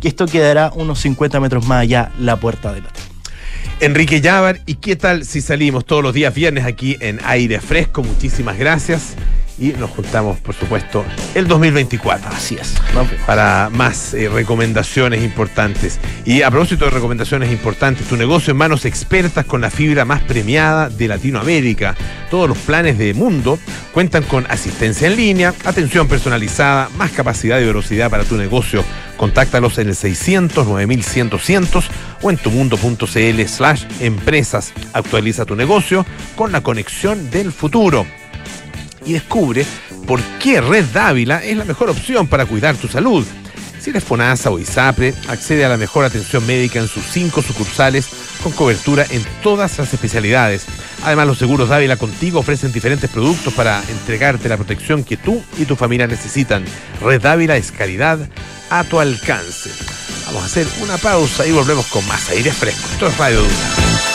y 0.02 0.08
esto 0.08 0.26
quedará 0.26 0.71
unos 0.76 1.00
50 1.00 1.39
metros 1.39 1.65
más 1.67 1.82
allá, 1.82 2.12
la 2.19 2.36
puerta 2.38 2.74
del 2.74 2.86
hotel. 2.86 3.04
Enrique 3.82 4.22
Llávar, 4.22 4.62
¿y 4.66 4.76
qué 4.76 4.96
tal 4.96 5.26
si 5.26 5.42
salimos 5.42 5.86
todos 5.86 6.02
los 6.02 6.14
días 6.14 6.34
viernes 6.34 6.64
aquí 6.64 6.96
en 7.02 7.20
aire 7.26 7.60
fresco? 7.60 8.04
Muchísimas 8.04 8.58
gracias. 8.58 9.16
Y 9.58 9.70
nos 9.74 9.89
juntamos, 9.91 10.39
por 10.39 10.56
supuesto, 10.56 11.06
el 11.34 11.48
2024. 11.48 12.30
Así 12.30 12.58
es. 12.60 12.76
Para 13.26 13.70
más 13.72 14.13
eh, 14.13 14.30
recomendaciones 14.30 15.24
importantes. 15.24 16.00
Y 16.26 16.41
a 16.41 16.52
propósito 16.52 16.86
de 16.86 16.91
recomendaciones 16.91 17.52
importantes, 17.52 18.08
tu 18.08 18.18
negocio 18.18 18.52
en 18.52 18.58
manos 18.58 18.86
expertas 18.86 19.46
con 19.46 19.62
la 19.62 19.70
fibra 19.70 20.06
más 20.06 20.22
premiada 20.24 20.89
de 20.89 21.08
Latinoamérica. 21.08 21.96
Todos 22.30 22.50
los 22.50 22.58
planes 22.58 22.98
de 22.98 23.13
Mundo 23.13 23.60
cuentan 23.94 24.24
con 24.24 24.46
asistencia 24.50 25.08
en 25.08 25.15
línea, 25.15 25.54
atención 25.63 26.08
personalizada, 26.08 26.89
más 26.98 27.12
capacidad 27.12 27.60
y 27.60 27.65
velocidad 27.65 28.10
para 28.10 28.24
tu 28.24 28.36
negocio. 28.36 28.84
Contáctalos 29.18 29.78
en 29.78 29.88
el 29.88 29.96
600 29.96 30.68
9100 30.68 31.70
o 32.22 32.30
en 32.30 32.38
tumundo.cl 32.38 33.41
slash 33.48 33.86
empresas. 34.02 34.74
Actualiza 34.91 35.46
tu 35.46 35.56
negocio 35.56 36.06
con 36.36 36.52
la 36.52 36.62
conexión 36.62 37.30
del 37.32 37.54
futuro 37.54 38.06
y 39.06 39.13
descubre 39.13 39.65
por 40.08 40.22
qué 40.39 40.62
Red 40.62 40.86
Dávila 40.94 41.44
es 41.44 41.58
la 41.58 41.65
mejor 41.65 41.89
opción 41.89 42.28
para 42.28 42.46
cuidar 42.46 42.76
tu 42.76 42.88
salud. 42.88 43.26
Si 43.80 43.91
eres 43.91 44.04
FONASA 44.04 44.50
o 44.50 44.58
ISAPRE, 44.58 45.13
accede 45.28 45.63
a 45.63 45.70
la 45.70 45.78
mejor 45.78 46.06
atención 46.06 46.46
médica 46.48 46.80
en 46.80 46.88
sus 46.88 47.04
cinco 47.04 47.44
sucursales 47.44 48.08
con 48.41 48.52
cobertura 48.52 49.06
en 49.10 49.24
todas 49.44 49.78
las 49.78 49.94
especialidades. 49.94 50.65
Además, 51.04 51.28
los 51.28 51.38
seguros 51.38 51.70
Dávila 51.70 51.98
contigo 51.98 52.39
ofrecen 52.39 52.72
diferentes 52.72 53.10
productos 53.10 53.54
para 53.54 53.84
entregarte 53.89 54.50
la 54.50 54.58
protección 54.58 55.04
que 55.04 55.18
tú 55.18 55.44
y 55.58 55.65
tu 55.65 55.76
familia 55.76 56.08
necesitan. 56.08 56.65
Red 57.00 57.22
Dávila 57.22 57.58
es 57.58 57.72
calidad 57.72 58.20
a 58.72 58.84
tu 58.86 59.00
alcance. 59.00 59.70
Vamos 60.26 60.41
a 60.41 60.46
hacer 60.48 60.68
una 60.82 60.98
pausa 60.98 61.46
y 61.46 61.52
volvemos 61.52 61.86
con 61.88 62.06
más 62.08 62.30
aire 62.30 62.52
fresco. 62.52 62.88
Esto 62.91 63.08
es 63.08 63.18
Radio 63.18 63.41
Duna. 63.41 64.14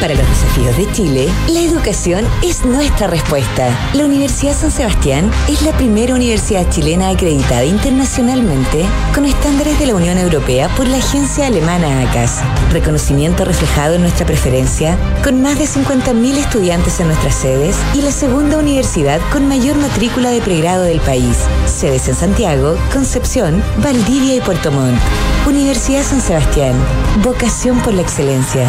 Para 0.00 0.14
los 0.14 0.26
desafíos 0.26 0.78
de 0.78 0.90
Chile, 0.92 1.28
la 1.48 1.60
educación 1.60 2.26
es 2.42 2.64
nuestra 2.64 3.06
respuesta. 3.06 3.68
La 3.92 4.06
Universidad 4.06 4.54
San 4.54 4.70
Sebastián 4.70 5.30
es 5.46 5.60
la 5.60 5.76
primera 5.76 6.14
universidad 6.14 6.70
chilena 6.70 7.10
acreditada 7.10 7.64
internacionalmente 7.64 8.86
con 9.14 9.26
estándares 9.26 9.78
de 9.78 9.86
la 9.86 9.94
Unión 9.94 10.16
Europea 10.16 10.74
por 10.74 10.88
la 10.88 10.96
agencia 10.96 11.46
alemana 11.46 12.00
ACAS. 12.00 12.40
Reconocimiento 12.72 13.44
reflejado 13.44 13.96
en 13.96 14.00
nuestra 14.00 14.24
preferencia, 14.24 14.96
con 15.22 15.42
más 15.42 15.58
de 15.58 15.66
50.000 15.66 16.38
estudiantes 16.38 16.98
en 16.98 17.08
nuestras 17.08 17.34
sedes 17.34 17.76
y 17.92 18.00
la 18.00 18.10
segunda 18.10 18.56
universidad 18.56 19.20
con 19.30 19.48
mayor 19.48 19.76
matrícula 19.76 20.30
de 20.30 20.40
pregrado 20.40 20.84
del 20.84 21.00
país. 21.00 21.36
Sedes 21.66 22.08
en 22.08 22.14
Santiago, 22.14 22.78
Concepción, 22.90 23.62
Valdivia 23.82 24.34
y 24.34 24.40
Puerto 24.40 24.72
Montt. 24.72 24.98
Universidad 25.46 26.02
San 26.04 26.22
Sebastián. 26.22 26.74
Vocación 27.22 27.80
por 27.80 27.92
la 27.92 28.00
excelencia. 28.00 28.66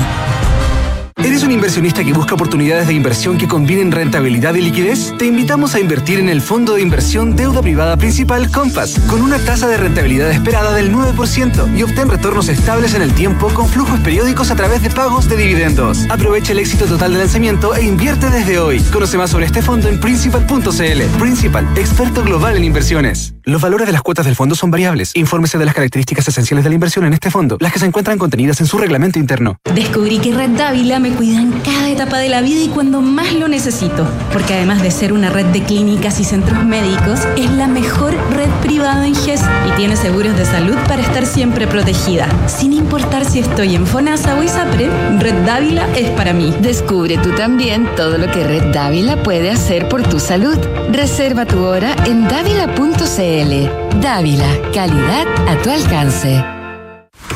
¿Eres 1.23 1.43
un 1.43 1.51
inversionista 1.51 2.03
que 2.03 2.13
busca 2.13 2.33
oportunidades 2.33 2.87
de 2.87 2.93
inversión 2.93 3.37
que 3.37 3.47
combinen 3.47 3.91
rentabilidad 3.91 4.55
y 4.55 4.61
liquidez? 4.61 5.13
Te 5.19 5.27
invitamos 5.27 5.75
a 5.75 5.79
invertir 5.79 6.19
en 6.19 6.29
el 6.29 6.41
fondo 6.41 6.73
de 6.73 6.81
inversión 6.81 7.35
deuda 7.35 7.61
privada 7.61 7.95
principal 7.95 8.49
Compass, 8.49 8.99
con 9.07 9.21
una 9.21 9.37
tasa 9.37 9.67
de 9.67 9.77
rentabilidad 9.77 10.31
esperada 10.31 10.73
del 10.73 10.91
9% 10.91 11.77
y 11.77 11.83
obtén 11.83 12.09
retornos 12.09 12.49
estables 12.49 12.95
en 12.95 13.03
el 13.03 13.13
tiempo 13.13 13.49
con 13.49 13.67
flujos 13.69 13.99
periódicos 13.99 14.49
a 14.49 14.55
través 14.55 14.81
de 14.81 14.89
pagos 14.89 15.29
de 15.29 15.37
dividendos. 15.37 15.99
Aprovecha 16.09 16.53
el 16.53 16.59
éxito 16.59 16.85
total 16.85 17.13
de 17.13 17.19
lanzamiento 17.19 17.75
e 17.75 17.85
invierte 17.85 18.31
desde 18.31 18.57
hoy. 18.57 18.79
Conoce 18.91 19.17
más 19.17 19.29
sobre 19.29 19.45
este 19.45 19.61
fondo 19.61 19.89
en 19.89 19.99
principal.cl. 19.99 21.01
Principal, 21.19 21.67
experto 21.75 22.23
global 22.23 22.57
en 22.57 22.63
inversiones. 22.63 23.35
Los 23.51 23.61
valores 23.61 23.85
de 23.85 23.91
las 23.91 24.01
cuotas 24.01 24.25
del 24.25 24.37
fondo 24.37 24.55
son 24.55 24.71
variables. 24.71 25.11
Infórmese 25.13 25.57
de 25.57 25.65
las 25.65 25.75
características 25.75 26.25
esenciales 26.25 26.63
de 26.63 26.69
la 26.69 26.75
inversión 26.75 27.03
en 27.03 27.11
este 27.11 27.29
fondo, 27.29 27.57
las 27.59 27.73
que 27.73 27.79
se 27.79 27.85
encuentran 27.85 28.17
contenidas 28.17 28.61
en 28.61 28.65
su 28.65 28.77
reglamento 28.77 29.19
interno. 29.19 29.57
Descubrí 29.75 30.19
que 30.19 30.33
Red 30.33 30.51
Dávila 30.51 30.99
me 30.99 31.11
cuida 31.11 31.41
en 31.41 31.51
cada 31.59 31.89
etapa 31.89 32.19
de 32.19 32.29
la 32.29 32.39
vida 32.39 32.61
y 32.61 32.69
cuando 32.69 33.01
más 33.01 33.33
lo 33.33 33.49
necesito. 33.49 34.07
Porque 34.31 34.53
además 34.53 34.81
de 34.81 34.89
ser 34.89 35.11
una 35.11 35.29
red 35.29 35.47
de 35.47 35.63
clínicas 35.63 36.21
y 36.21 36.23
centros 36.23 36.63
médicos, 36.63 37.19
es 37.35 37.51
la 37.51 37.67
mejor 37.67 38.13
red 38.33 38.49
privada 38.61 39.05
en 39.05 39.15
GES 39.15 39.41
y 39.60 39.60
tiene 39.81 39.97
seguros 39.97 40.37
de 40.37 40.45
salud 40.45 40.75
para 40.87 41.01
estar 41.01 41.25
siempre 41.25 41.65
protegida. 41.65 42.27
Sin 42.47 42.71
importar 42.71 43.25
si 43.25 43.39
estoy 43.39 43.73
en 43.73 43.87
FONASA 43.87 44.35
o 44.35 44.43
ISAPRE, 44.43 44.91
Red 45.17 45.43
Dávila 45.43 45.87
es 45.95 46.11
para 46.11 46.33
mí. 46.33 46.55
Descubre 46.59 47.17
tú 47.17 47.31
también 47.31 47.89
todo 47.95 48.19
lo 48.19 48.31
que 48.31 48.43
Red 48.43 48.71
Dávila 48.71 49.23
puede 49.23 49.49
hacer 49.49 49.89
por 49.89 50.03
tu 50.03 50.19
salud. 50.19 50.55
Reserva 50.91 51.47
tu 51.47 51.63
hora 51.63 51.95
en 52.05 52.27
dávila.cl. 52.27 53.99
Dávila, 53.99 54.71
calidad 54.71 55.25
a 55.47 55.59
tu 55.63 55.71
alcance. 55.71 56.45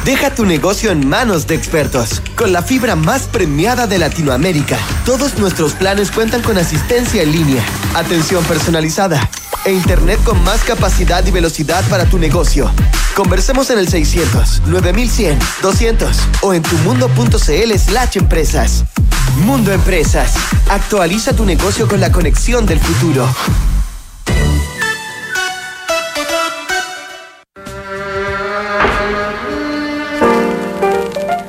Deja 0.05 0.29
tu 0.29 0.45
negocio 0.45 0.91
en 0.91 1.09
manos 1.09 1.47
de 1.47 1.55
expertos. 1.55 2.21
Con 2.35 2.53
la 2.53 2.61
fibra 2.61 2.95
más 2.95 3.23
premiada 3.23 3.87
de 3.87 3.97
Latinoamérica, 3.97 4.77
todos 5.03 5.39
nuestros 5.39 5.73
planes 5.73 6.11
cuentan 6.11 6.43
con 6.43 6.59
asistencia 6.59 7.23
en 7.23 7.31
línea, 7.31 7.63
atención 7.95 8.43
personalizada 8.43 9.27
e 9.65 9.71
internet 9.71 10.23
con 10.23 10.41
más 10.43 10.63
capacidad 10.63 11.25
y 11.25 11.31
velocidad 11.31 11.83
para 11.89 12.05
tu 12.05 12.17
negocio. 12.17 12.71
Conversemos 13.15 13.69
en 13.69 13.79
el 13.79 13.87
600 13.87 14.61
9100 14.67 15.39
200 15.61 16.17
o 16.41 16.53
en 16.53 16.61
tumundo.cl 16.61 17.77
slash 17.77 18.17
empresas. 18.17 18.83
Mundo 19.43 19.71
Empresas. 19.73 20.33
Actualiza 20.69 21.35
tu 21.35 21.45
negocio 21.45 21.87
con 21.87 21.99
la 21.99 22.11
conexión 22.11 22.65
del 22.65 22.79
futuro. 22.79 23.27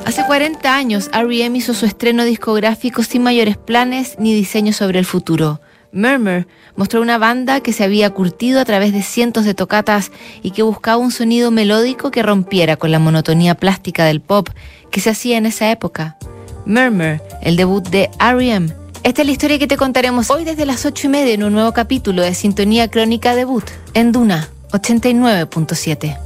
Hace 0.05 0.25
40 0.27 0.75
años, 0.75 1.11
R.E.M. 1.13 1.57
hizo 1.59 1.75
su 1.75 1.87
estreno 1.87 2.25
discográfico 2.25 3.03
sin 3.03 3.23
mayores 3.23 3.57
planes 3.57 4.17
ni 4.19 4.35
diseños 4.35 4.77
sobre 4.77 4.99
el 4.99 5.05
futuro. 5.05 5.61
Murmur 5.93 6.47
mostró 6.77 7.01
una 7.01 7.19
banda 7.19 7.61
que 7.61 7.73
se 7.73 7.85
había 7.85 8.11
curtido 8.11 8.61
a 8.61 8.65
través 8.65 8.93
de 8.93 9.03
cientos 9.03 9.45
de 9.45 9.55
tocatas 9.55 10.13
y 10.43 10.51
que 10.51 10.63
buscaba 10.63 10.99
un 10.99 11.11
sonido 11.11 11.51
melódico 11.51 12.11
que 12.11 12.23
rompiera 12.23 12.77
con 12.77 12.91
la 12.91 12.99
monotonía 12.99 13.55
plástica 13.55 14.05
del 14.05 14.21
pop 14.21 14.49
que 14.91 15.01
se 15.01 15.11
hacía 15.11 15.39
en 15.39 15.47
esa 15.47 15.71
época. 15.71 16.17
Murmur, 16.65 17.23
el 17.43 17.57
debut 17.57 17.89
de 17.89 18.11
R.E.M. 18.19 18.73
Esta 19.03 19.23
es 19.23 19.27
la 19.27 19.33
historia 19.33 19.59
que 19.59 19.69
te 19.69 19.77
contaremos 19.77 20.31
hoy 20.31 20.45
desde 20.45 20.67
las 20.67 20.85
8 20.85 21.07
y 21.07 21.11
media 21.11 21.35
en 21.35 21.45
un 21.45 21.53
nuevo 21.53 21.73
capítulo 21.73 22.23
de 22.23 22.35
Sintonía 22.35 22.89
Crónica 22.89 23.37
Debut 23.37 23.65
en 23.95 24.11
Duna 24.11 24.49
89.7. 24.73 26.19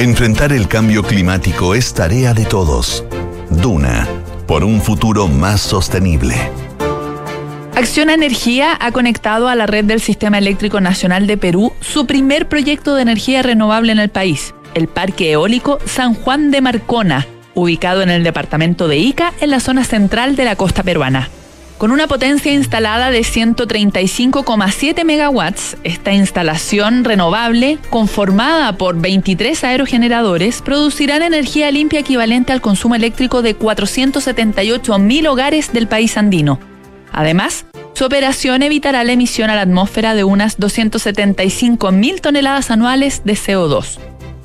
Enfrentar 0.00 0.52
el 0.52 0.66
cambio 0.66 1.02
climático 1.02 1.74
es 1.74 1.92
tarea 1.92 2.32
de 2.34 2.44
todos. 2.46 3.04
Duna, 3.50 4.08
por 4.46 4.64
un 4.64 4.80
futuro 4.80 5.28
más 5.28 5.60
sostenible. 5.60 6.34
Acciona 7.80 8.12
Energía 8.12 8.76
ha 8.78 8.92
conectado 8.92 9.48
a 9.48 9.54
la 9.54 9.64
red 9.64 9.86
del 9.86 10.02
Sistema 10.02 10.36
Eléctrico 10.36 10.82
Nacional 10.82 11.26
de 11.26 11.38
Perú 11.38 11.72
su 11.80 12.04
primer 12.04 12.46
proyecto 12.46 12.94
de 12.94 13.00
energía 13.00 13.40
renovable 13.40 13.90
en 13.90 13.98
el 13.98 14.10
país, 14.10 14.54
el 14.74 14.86
Parque 14.86 15.32
Eólico 15.32 15.78
San 15.86 16.12
Juan 16.12 16.50
de 16.50 16.60
Marcona, 16.60 17.26
ubicado 17.54 18.02
en 18.02 18.10
el 18.10 18.22
departamento 18.22 18.86
de 18.86 18.98
Ica, 18.98 19.32
en 19.40 19.48
la 19.48 19.60
zona 19.60 19.84
central 19.84 20.36
de 20.36 20.44
la 20.44 20.56
costa 20.56 20.82
peruana. 20.82 21.30
Con 21.78 21.90
una 21.90 22.06
potencia 22.06 22.52
instalada 22.52 23.10
de 23.10 23.20
135,7 23.20 25.02
megawatts, 25.02 25.78
esta 25.82 26.12
instalación 26.12 27.02
renovable, 27.02 27.78
conformada 27.88 28.74
por 28.74 29.00
23 29.00 29.64
aerogeneradores, 29.64 30.60
producirá 30.60 31.16
energía 31.16 31.70
limpia 31.70 32.00
equivalente 32.00 32.52
al 32.52 32.60
consumo 32.60 32.94
eléctrico 32.94 33.40
de 33.40 33.54
478 33.54 34.98
mil 34.98 35.26
hogares 35.28 35.72
del 35.72 35.88
país 35.88 36.18
andino. 36.18 36.60
Además, 37.12 37.64
su 37.94 38.04
operación 38.04 38.62
evitará 38.62 39.04
la 39.04 39.12
emisión 39.12 39.50
a 39.50 39.56
la 39.56 39.62
atmósfera 39.62 40.14
de 40.14 40.24
unas 40.24 40.58
275 40.58 41.92
mil 41.92 42.20
toneladas 42.20 42.70
anuales 42.70 43.22
de 43.24 43.34
CO2. 43.34 43.98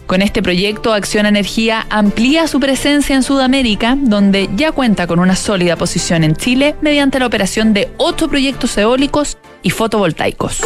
Con 0.07 0.21
este 0.21 0.43
proyecto, 0.43 0.93
Acción 0.93 1.25
Energía 1.25 1.87
amplía 1.89 2.47
su 2.47 2.59
presencia 2.59 3.15
en 3.15 3.23
Sudamérica, 3.23 3.97
donde 3.99 4.49
ya 4.55 4.71
cuenta 4.71 5.07
con 5.07 5.19
una 5.19 5.35
sólida 5.35 5.77
posición 5.77 6.23
en 6.23 6.35
Chile 6.35 6.75
mediante 6.81 7.19
la 7.19 7.25
operación 7.25 7.73
de 7.73 7.89
ocho 7.97 8.27
proyectos 8.27 8.77
eólicos 8.77 9.37
y 9.63 9.71
fotovoltaicos. 9.71 10.59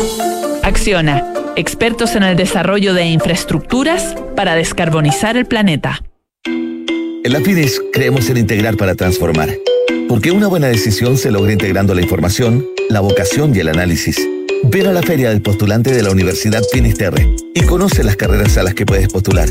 Acciona, 0.62 1.24
expertos 1.56 2.15
en 2.15 2.24
el 2.24 2.36
desarrollo 2.36 2.94
de 2.94 3.06
infraestructuras 3.06 4.15
para 4.36 4.56
descarbonizar 4.56 5.38
el 5.38 5.46
planeta. 5.46 6.02
En 6.46 7.34
la 7.34 7.39
FIDES 7.39 7.82
creemos 7.94 8.30
en 8.30 8.38
integrar 8.38 8.76
para 8.76 8.96
transformar, 8.96 9.50
porque 10.10 10.32
una 10.32 10.48
buena 10.48 10.67
decisión 10.67 11.17
se 11.17 11.30
logra 11.30 11.54
integrando 11.54 11.93
la 11.93 12.02
información, 12.02 12.65
la 12.89 13.00
vocación 13.00 13.56
y 13.56 13.60
el 13.60 13.69
análisis. 13.69 14.19
Ven 14.63 14.88
a 14.88 14.91
la 14.91 15.04
feria 15.04 15.30
del 15.30 15.43
postulante 15.43 15.93
de 15.93 16.02
la 16.02 16.10
Universidad 16.10 16.63
Finisterre 16.74 17.36
y 17.54 17.62
conoce 17.62 18.04
las 18.04 18.15
carreras 18.15 18.58
a 18.58 18.63
las 18.63 18.74
que 18.74 18.88
puedes 18.88 19.08
postular. 19.08 19.48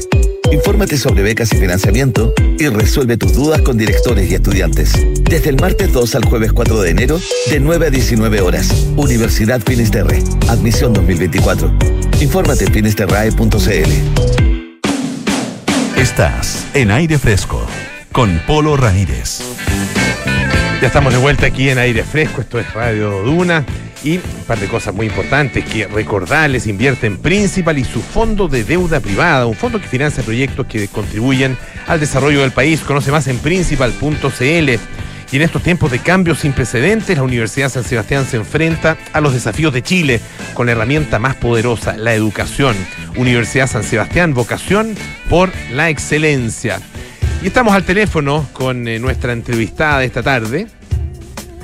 Infórmate 0.51 0.99
sobre 0.99 1.23
becas 1.23 1.53
y 1.53 1.57
financiamiento 1.57 2.35
y 2.59 2.67
resuelve 2.67 3.17
tus 3.17 3.35
dudas 3.35 3.63
con 3.63 3.79
directores 3.79 4.29
y 4.29 4.35
estudiantes. 4.35 4.93
Desde 5.23 5.51
el 5.51 5.61
martes 5.61 5.93
2 5.93 6.17
al 6.17 6.25
jueves 6.25 6.53
4 6.53 6.81
de 6.81 6.91
enero, 6.91 7.21
de 7.49 7.61
9 7.61 7.87
a 7.87 7.91
19 7.91 8.41
horas. 8.41 8.69
Universidad 8.97 9.61
Finisterre. 9.61 10.25
Admisión 10.49 10.93
2024. 10.93 11.73
Infórmate 12.21 12.65
en 12.65 12.73
finisterrae.cl. 12.73 13.91
Estás 15.97 16.67
en 16.75 16.91
aire 16.91 17.17
fresco 17.17 17.65
con 18.13 18.41
Polo 18.47 18.77
Ramírez. 18.77 19.41
Ya 20.81 20.87
estamos 20.87 21.13
de 21.13 21.19
vuelta 21.19 21.47
aquí 21.47 21.71
en 21.71 21.79
aire 21.79 22.05
fresco, 22.05 22.41
esto 22.41 22.61
es 22.61 22.73
Radio 22.73 23.23
Duna 23.23 23.65
y 24.05 24.19
un 24.19 24.45
par 24.47 24.61
de 24.61 24.69
cosas 24.69 24.95
muy 24.95 25.07
importantes 25.07 25.65
que 25.65 25.89
recordarles, 25.89 26.69
invierte 26.69 27.09
en 27.09 27.19
Principal 27.19 27.79
y 27.79 27.85
su 27.85 28.01
fondo 28.01 28.47
de 28.47 28.63
deuda 28.63 29.01
privada, 29.01 29.47
un 29.47 29.57
fondo 29.57 29.81
que 29.81 29.89
financia 29.89 30.23
proyectos 30.23 30.69
que 30.69 30.87
contribuyen 30.87 31.59
al 31.89 31.99
desarrollo 31.99 32.43
del 32.43 32.53
país. 32.53 32.81
Conoce 32.83 33.11
más 33.11 33.27
en 33.27 33.39
principal.cl. 33.39 34.71
Y 35.31 35.37
en 35.37 35.43
estos 35.43 35.65
tiempos 35.65 35.91
de 35.91 35.99
cambios 35.99 36.39
sin 36.39 36.53
precedentes, 36.53 37.17
la 37.17 37.25
Universidad 37.25 37.71
San 37.71 37.83
Sebastián 37.83 38.25
se 38.25 38.37
enfrenta 38.37 38.97
a 39.13 39.21
los 39.21 39.35
desafíos 39.35 39.75
de 39.75 39.83
Chile 39.83 40.21
con 40.55 40.67
la 40.67 40.73
herramienta 40.73 41.19
más 41.19 41.35
poderosa, 41.35 41.97
la 41.97 42.15
educación. 42.15 42.77
Universidad 43.17 43.67
San 43.67 43.83
Sebastián, 43.83 44.33
vocación 44.33 44.95
por 45.29 45.51
la 45.73 45.91
excelencia. 45.91 46.79
Y 47.41 47.47
estamos 47.47 47.73
al 47.73 47.85
teléfono 47.85 48.49
con 48.53 48.89
eh, 48.89 48.99
nuestra 48.99 49.33
entrevistada 49.33 50.01
de 50.01 50.07
esta 50.07 50.25
tarde. 50.25 50.67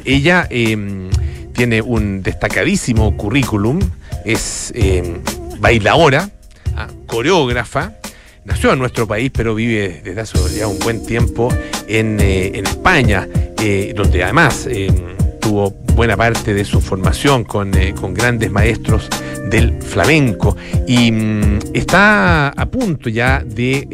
Ella 0.05 0.47
em, 0.49 1.11
tiene 1.53 1.83
un 1.83 2.23
destacadísimo 2.23 3.17
currículum, 3.17 3.81
es 4.25 4.73
em, 4.77 5.21
bailadora, 5.59 6.31
ah, 6.77 6.87
coreógrafa, 7.07 7.95
nació 8.45 8.73
en 8.73 8.79
nuestro 8.79 9.09
país, 9.09 9.33
pero 9.35 9.57
vive 9.57 10.01
desde 10.05 10.21
hace 10.21 10.39
ya 10.57 10.69
un 10.69 10.79
buen 10.79 11.05
tiempo 11.05 11.53
en, 11.89 12.21
eh, 12.21 12.53
España, 12.61 13.27
eh, 13.59 13.93
donde 13.97 14.23
además 14.23 14.69
em, 14.71 14.95
tuvo 15.41 15.71
buena 15.97 16.17
parte 16.17 16.55
de 16.55 16.65
su 16.65 16.81
formación 16.81 17.43
con, 17.43 17.73
con 18.01 18.15
grandes 18.15 18.49
maestros 18.53 19.09
del 19.51 19.83
flamenco. 19.83 20.57
Y 20.87 21.11
mm, 21.11 21.59
está 21.73 22.51
a 22.51 22.67
punto 22.67 23.09
ya 23.09 23.43
de 23.45 23.89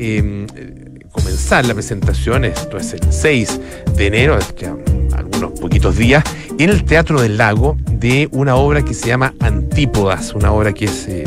comenzar 1.22 1.66
la 1.66 1.74
presentación, 1.74 2.44
esto 2.44 2.78
es 2.78 2.94
el 2.94 3.00
6 3.12 3.60
de 3.94 4.06
enero, 4.06 4.38
ya 4.56 4.74
algunos 5.12 5.58
poquitos 5.60 5.96
días, 5.96 6.24
en 6.58 6.70
el 6.70 6.84
Teatro 6.84 7.20
del 7.20 7.36
Lago 7.36 7.76
de 7.90 8.28
una 8.32 8.56
obra 8.56 8.82
que 8.82 8.94
se 8.94 9.08
llama 9.08 9.34
Antípodas, 9.40 10.32
una 10.34 10.52
obra 10.52 10.72
que 10.72 10.86
es 10.86 11.06
eh, 11.08 11.24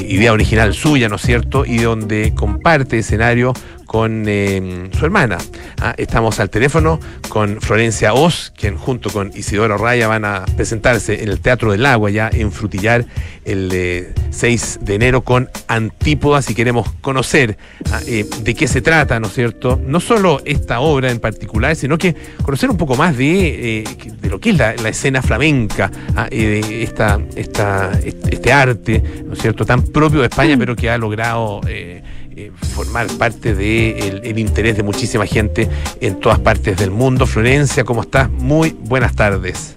idea 0.00 0.32
original 0.32 0.72
suya, 0.72 1.08
¿no 1.08 1.16
es 1.16 1.22
cierto? 1.22 1.64
Y 1.64 1.78
donde 1.78 2.32
comparte 2.34 2.98
escenario 2.98 3.54
con 3.94 4.24
eh, 4.26 4.90
su 4.98 5.04
hermana. 5.04 5.38
Ah, 5.80 5.94
estamos 5.96 6.40
al 6.40 6.50
teléfono 6.50 6.98
con 7.28 7.60
Florencia 7.60 8.12
Oz, 8.12 8.52
quien 8.58 8.76
junto 8.76 9.08
con 9.08 9.30
Isidoro 9.36 9.78
Raya 9.78 10.08
van 10.08 10.24
a 10.24 10.44
presentarse 10.56 11.22
en 11.22 11.28
el 11.28 11.38
Teatro 11.38 11.70
del 11.70 11.86
Agua, 11.86 12.10
ya 12.10 12.28
en 12.32 12.50
Frutillar, 12.50 13.06
el 13.44 14.12
6 14.30 14.80
de 14.82 14.94
enero 14.96 15.22
con 15.22 15.48
Antípodas 15.68 16.50
y 16.50 16.56
queremos 16.56 16.90
conocer 17.02 17.56
ah, 17.92 18.00
eh, 18.04 18.26
de 18.40 18.54
qué 18.56 18.66
se 18.66 18.80
trata, 18.80 19.20
¿no 19.20 19.28
es 19.28 19.34
cierto? 19.34 19.80
No 19.86 20.00
solo 20.00 20.42
esta 20.44 20.80
obra 20.80 21.12
en 21.12 21.20
particular, 21.20 21.76
sino 21.76 21.96
que 21.96 22.16
conocer 22.42 22.70
un 22.70 22.76
poco 22.76 22.96
más 22.96 23.16
de, 23.16 23.78
eh, 23.78 23.84
de 24.20 24.28
lo 24.28 24.40
que 24.40 24.50
es 24.50 24.58
la, 24.58 24.72
escena 24.72 25.22
flamenca, 25.22 25.92
ah, 26.16 26.26
de 26.28 26.82
esta, 26.82 27.20
esta, 27.36 27.92
este 28.02 28.52
arte, 28.52 29.00
¿no 29.24 29.34
es 29.34 29.38
cierto?, 29.38 29.64
tan 29.64 29.82
propio 29.82 30.18
de 30.18 30.26
España, 30.26 30.56
pero 30.58 30.74
que 30.74 30.90
ha 30.90 30.98
logrado 30.98 31.60
eh, 32.36 32.50
formar 32.74 33.06
parte 33.18 33.54
del 33.54 34.20
el 34.24 34.38
interés 34.38 34.76
de 34.76 34.82
muchísima 34.82 35.24
gente 35.26 35.68
en 36.00 36.18
todas 36.18 36.40
partes 36.40 36.76
del 36.76 36.90
mundo. 36.90 37.26
Florencia, 37.26 37.84
¿cómo 37.84 38.02
estás? 38.02 38.28
Muy 38.30 38.76
buenas 38.80 39.14
tardes. 39.14 39.76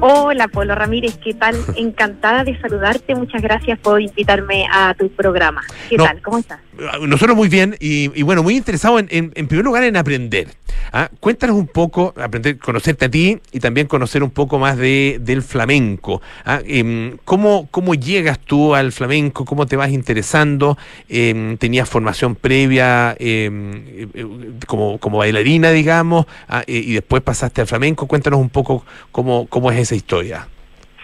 Hola, 0.00 0.48
Polo 0.48 0.74
Ramírez, 0.74 1.16
¿qué 1.22 1.32
tal? 1.32 1.54
Encantada 1.76 2.42
de 2.42 2.60
saludarte. 2.60 3.14
Muchas 3.14 3.40
gracias 3.40 3.78
por 3.78 4.02
invitarme 4.02 4.66
a 4.72 4.94
tu 4.94 5.08
programa. 5.10 5.62
¿Qué 5.88 5.96
tal? 5.96 6.20
¿Cómo 6.22 6.38
estás? 6.38 6.58
Nosotros 7.06 7.36
muy 7.36 7.48
bien 7.48 7.76
y, 7.80 8.22
bueno, 8.22 8.42
muy 8.42 8.56
interesado 8.56 8.98
en, 8.98 9.08
en, 9.10 9.46
primer 9.46 9.64
lugar 9.64 9.84
en 9.84 9.96
aprender. 9.96 10.48
¿ah? 10.92 11.10
Cuéntanos 11.20 11.56
un 11.56 11.66
poco, 11.66 12.14
aprender, 12.16 12.58
conocerte 12.58 13.04
a 13.04 13.10
ti 13.10 13.38
y 13.52 13.60
también 13.60 13.86
conocer 13.86 14.22
un 14.22 14.30
poco 14.30 14.58
más 14.58 14.78
de, 14.78 15.18
del 15.20 15.42
flamenco. 15.42 16.22
¿ah? 16.46 16.60
Em, 16.64 17.18
¿cómo, 17.24 17.68
¿Cómo 17.70 17.94
llegas 17.94 18.38
tú 18.38 18.74
al 18.74 18.92
flamenco? 18.92 19.44
¿Cómo 19.44 19.66
te 19.66 19.76
vas 19.76 19.90
interesando? 19.90 20.78
Em, 21.10 21.58
¿Tenías 21.58 21.88
formación 21.88 22.36
previa 22.36 23.14
em, 23.18 24.08
eh, 24.14 24.36
como, 24.66 24.98
como 24.98 25.18
bailarina, 25.18 25.70
digamos, 25.72 26.26
¿ah? 26.48 26.62
y 26.66 26.94
después 26.94 27.22
pasaste 27.22 27.60
al 27.60 27.66
flamenco? 27.66 28.06
Cuéntanos 28.06 28.40
un 28.40 28.48
poco 28.48 28.84
cómo, 29.10 29.46
cómo 29.46 29.70
es 29.70 29.78
esa 29.78 29.94
historia. 29.94 30.48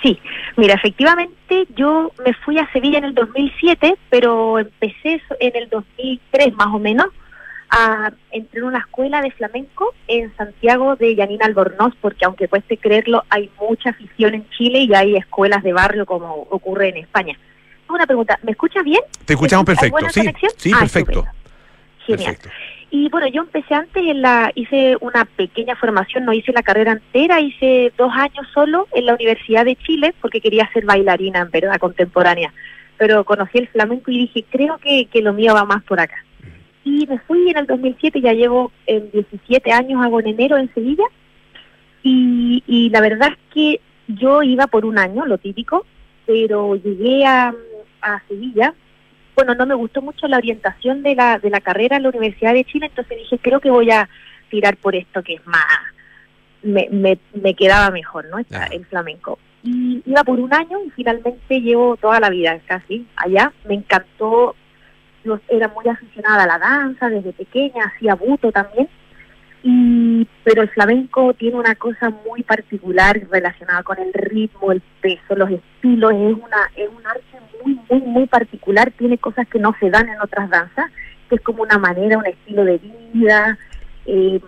Sí, 0.03 0.19
mira, 0.57 0.75
efectivamente 0.75 1.67
yo 1.77 2.13
me 2.25 2.33
fui 2.35 2.59
a 2.59 2.71
Sevilla 2.73 2.99
en 2.99 3.05
el 3.05 3.15
2007, 3.15 3.97
pero 4.11 4.59
empecé 4.59 5.21
en 5.41 5.57
el 5.57 5.69
2003 5.69 6.55
más 6.55 6.69
o 6.69 6.79
menos 6.79 7.09
a 7.71 8.13
entrar 8.31 8.63
en 8.63 8.65
una 8.65 8.79
escuela 8.79 9.21
de 9.21 9.31
flamenco 9.33 9.95
en 10.07 10.35
Santiago 10.37 10.97
de 10.97 11.15
Yanina 11.15 11.47
Albornoz, 11.47 11.95
porque 12.01 12.25
aunque 12.25 12.49
cueste 12.49 12.79
creerlo, 12.79 13.25
hay 13.29 13.51
mucha 13.61 13.91
afición 13.91 14.35
en 14.35 14.49
Chile 14.51 14.81
y 14.81 14.95
hay 14.95 15.17
escuelas 15.17 15.63
de 15.63 15.73
barrio 15.73 16.07
como 16.07 16.47
ocurre 16.51 16.91
en 16.91 16.99
España. 16.99 17.39
Una 17.89 18.07
pregunta, 18.07 18.39
¿me 18.43 18.53
escuchas 18.53 18.85
bien? 18.85 19.01
Te 19.25 19.33
escuchamos 19.33 19.67
perfecto, 19.67 20.09
sí, 20.11 20.23
sí, 20.57 20.73
ah, 20.75 20.81
perfecto. 20.81 21.25
Genial. 22.07 22.37
Y 22.91 23.09
bueno, 23.11 23.27
yo 23.29 23.43
empecé 23.43 23.75
antes, 23.75 24.03
en 24.03 24.23
la, 24.23 24.51
hice 24.55 24.97
una 25.01 25.27
pequeña 25.27 25.77
formación, 25.77 26.25
no 26.25 26.33
hice 26.33 26.53
la 26.53 26.63
carrera 26.63 26.93
entera, 26.93 27.39
hice 27.41 27.93
dos 27.99 28.11
años 28.15 28.47
solo 28.55 28.89
en 28.93 29.05
la 29.05 29.15
Universidad 29.15 29.67
de 29.67 29.77
Chile 29.77 30.15
porque 30.23 30.41
quería 30.41 30.71
ser 30.73 30.87
bailarina 30.87 31.41
en 31.41 31.51
verdad 31.51 31.79
contemporánea. 31.79 32.53
Pero 32.97 33.25
conocí 33.25 33.59
el 33.59 33.69
flamenco 33.69 34.11
y 34.11 34.21
dije, 34.21 34.45
creo 34.51 34.79
que, 34.79 35.07
que 35.07 35.21
lo 35.21 35.35
mío 35.35 35.55
va 35.55 35.65
más 35.65 35.83
por 35.85 36.01
acá. 36.01 36.25
Y 36.83 37.07
me 37.07 37.19
fui 37.19 37.51
en 37.51 37.59
el 37.59 37.67
2007, 37.67 38.23
ya 38.23 38.33
llevo 38.33 38.73
en 38.87 39.11
17 39.11 39.71
años, 39.71 40.03
hago 40.03 40.21
en 40.21 40.29
enero 40.29 40.57
en 40.57 40.73
Sevilla. 40.73 41.05
Y, 42.03 42.63
y 42.67 42.89
la 42.89 43.03
verdad 43.03 43.29
es 43.33 43.39
que 43.53 43.81
yo 44.07 44.43
iba 44.43 44.67
por 44.67 44.87
un 44.87 44.99
año, 44.99 45.27
lo 45.27 45.37
típico, 45.37 45.85
pero 46.25 46.75
llegué 46.77 47.27
a, 47.27 47.55
a 48.01 48.23
Sevilla 48.29 48.73
bueno, 49.39 49.55
no 49.55 49.67
me 49.67 49.75
gustó 49.77 50.03
mucho 50.03 50.27
la 50.27 50.39
orientación 50.39 51.05
de 51.05 51.15
la, 51.15 51.39
de 51.39 51.49
la 51.49 51.61
carrera 51.61 51.97
en 51.97 52.03
la 52.03 52.09
Universidad 52.09 52.55
de 52.55 52.65
Chile, 52.65 52.87
entonces 52.87 53.19
dije, 53.19 53.39
creo 53.39 53.61
que 53.61 53.71
voy 53.71 53.89
a 53.89 54.09
tirar 54.51 54.77
por 54.79 54.97
esto 54.97 55.23
que 55.23 55.35
es 55.35 55.47
más, 55.47 55.65
me, 56.65 56.89
me, 56.91 57.55
quedaba 57.55 57.93
mejor, 57.93 58.25
¿no? 58.25 58.39
El 58.39 58.85
flamenco. 58.87 59.39
Y 59.63 60.03
iba 60.05 60.25
por 60.25 60.41
un 60.41 60.53
año 60.53 60.79
y 60.85 60.91
finalmente 60.91 61.61
llevo 61.61 61.97
toda 61.97 62.19
la 62.19 62.31
vida 62.31 62.59
casi 62.67 63.07
allá. 63.15 63.53
Me 63.69 63.75
encantó, 63.75 64.57
yo 65.25 65.39
era 65.47 65.69
muy 65.69 65.87
aficionada 65.87 66.43
a 66.43 66.47
la 66.49 66.59
danza 66.59 67.09
desde 67.09 67.33
pequeña, 67.33 67.93
hacía 67.95 68.17
buto 68.17 68.51
también. 68.51 68.89
Y, 69.63 70.27
pero 70.45 70.63
el 70.63 70.69
flamenco 70.69 71.35
tiene 71.35 71.57
una 71.57 71.75
cosa 71.75 72.11
muy 72.11 72.43
particular 72.43 73.21
relacionada 73.31 73.83
con 73.83 73.99
el 73.99 74.13
ritmo, 74.13 74.71
el 74.71 74.81
peso, 75.01 75.35
los 75.35 75.51
estilos, 75.51 76.13
es 76.13 76.35
una 76.35 76.71
es 76.77 76.89
un 76.89 77.05
arte 77.07 77.23
muy 77.65 77.81
muy 77.91 78.01
muy 78.03 78.27
particular, 78.27 78.93
tiene 78.97 79.19
cosas 79.19 79.49
que 79.49 79.59
no 79.59 79.75
se 79.81 79.91
dan 79.91 80.09
en 80.09 80.21
otras 80.21 80.49
danzas, 80.49 80.91
que 81.29 81.37
es 81.37 81.41
como 81.41 81.63
una 81.63 81.77
manera, 81.79 82.19
un 82.19 82.27
estilo 82.27 82.65
de 82.65 82.81
vida, 83.13 83.59
eh, 84.07 84.41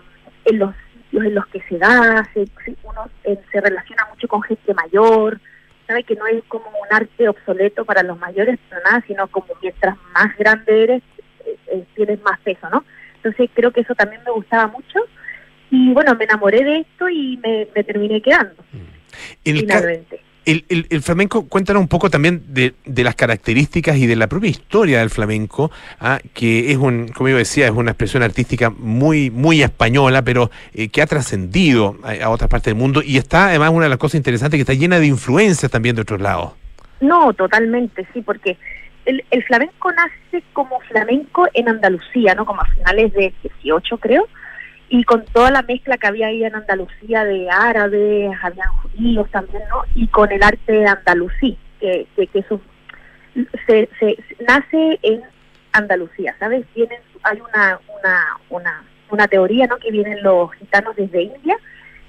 en 0.44 0.58
los 0.58 0.74
sitios 0.94 1.24
en 1.24 1.34
los 1.34 1.46
que 1.48 1.60
se 1.68 1.78
da, 1.78 2.28
se, 2.32 2.46
uno 2.84 3.10
eh, 3.24 3.38
se 3.50 3.60
relaciona 3.60 4.06
mucho 4.10 4.28
con 4.28 4.42
gente 4.42 4.72
mayor, 4.74 5.40
sabe 5.88 6.04
que 6.04 6.14
no 6.14 6.26
es 6.28 6.42
como 6.44 6.66
un 6.66 6.96
arte 6.96 7.28
obsoleto 7.28 7.84
para 7.84 8.04
los 8.04 8.16
mayores, 8.18 8.60
nada, 8.70 9.02
sino 9.08 9.26
como 9.26 9.48
mientras 9.60 9.96
más 10.14 10.36
grande 10.38 10.84
eres, 10.84 11.02
eh, 11.66 11.84
tienes 11.94 12.22
más 12.22 12.38
peso, 12.40 12.70
¿no? 12.70 12.84
Entonces 13.22 13.50
creo 13.54 13.70
que 13.70 13.80
eso 13.80 13.94
también 13.94 14.22
me 14.24 14.32
gustaba 14.32 14.66
mucho 14.68 14.98
y 15.70 15.92
bueno, 15.92 16.14
me 16.16 16.24
enamoré 16.24 16.64
de 16.64 16.78
esto 16.80 17.08
y 17.08 17.38
me, 17.38 17.84
terminé 17.84 18.20
quedando. 18.20 18.56
El 19.44 19.60
finalmente. 19.60 20.20
El, 20.46 20.64
el, 20.68 21.02
flamenco, 21.02 21.46
cuéntanos 21.46 21.80
un 21.80 21.86
poco 21.86 22.10
también 22.10 22.42
de, 22.48 22.74
de, 22.84 23.04
las 23.04 23.14
características 23.14 23.98
y 23.98 24.06
de 24.06 24.16
la 24.16 24.26
propia 24.26 24.50
historia 24.50 24.98
del 24.98 25.10
flamenco, 25.10 25.70
ah, 26.00 26.18
que 26.34 26.72
es 26.72 26.78
un, 26.78 27.08
como 27.08 27.28
yo 27.28 27.36
decía, 27.36 27.66
es 27.66 27.70
una 27.70 27.92
expresión 27.92 28.22
artística 28.22 28.70
muy, 28.70 29.30
muy 29.30 29.62
española, 29.62 30.22
pero 30.22 30.50
eh, 30.74 30.88
que 30.88 31.02
ha 31.02 31.06
trascendido 31.06 31.98
a, 32.02 32.24
a, 32.24 32.30
otras 32.30 32.48
partes 32.48 32.72
del 32.72 32.74
mundo 32.74 33.00
y 33.04 33.18
está 33.18 33.48
además 33.48 33.70
una 33.70 33.84
de 33.84 33.90
las 33.90 33.98
cosas 33.98 34.16
interesantes 34.16 34.58
que 34.58 34.62
está 34.62 34.74
llena 34.74 34.98
de 34.98 35.06
influencias 35.06 35.70
también 35.70 35.94
de 35.94 36.02
otros 36.02 36.20
lados. 36.20 36.52
No, 37.00 37.32
totalmente, 37.34 38.06
sí, 38.12 38.22
porque 38.22 38.56
el, 39.04 39.44
flamenco 39.44 39.90
nace 39.92 40.44
como 40.52 40.80
flamenco 40.80 41.46
en 41.54 41.68
Andalucía, 41.68 42.34
¿no? 42.34 42.44
Como 42.44 42.60
a 42.60 42.66
finales 42.66 43.12
de 43.12 43.32
18, 43.42 43.98
creo, 43.98 44.28
y 44.88 45.04
con 45.04 45.24
toda 45.26 45.50
la 45.50 45.62
mezcla 45.62 45.98
que 45.98 46.06
había 46.06 46.28
ahí 46.28 46.44
en 46.44 46.54
Andalucía 46.54 47.24
de 47.24 47.48
árabes, 47.50 48.32
habían 48.42 48.68
judíos 48.82 49.30
también, 49.30 49.62
¿no? 49.68 49.82
Y 49.94 50.08
con 50.08 50.30
el 50.32 50.42
arte 50.42 50.86
andalusí, 50.86 51.56
que, 51.80 52.06
que, 52.14 52.28
eso 52.34 52.60
se, 53.66 53.88
se, 53.98 54.18
nace 54.46 54.98
en 55.02 55.22
Andalucía, 55.72 56.34
¿sabes? 56.38 56.66
Tienen, 56.74 57.00
hay 57.22 57.40
una, 57.40 57.80
una, 57.98 58.38
una, 58.50 58.84
una 59.10 59.28
teoría, 59.28 59.66
¿no? 59.66 59.78
Que 59.78 59.90
vienen 59.90 60.22
los 60.22 60.52
gitanos 60.54 60.96
desde 60.96 61.22
India 61.22 61.56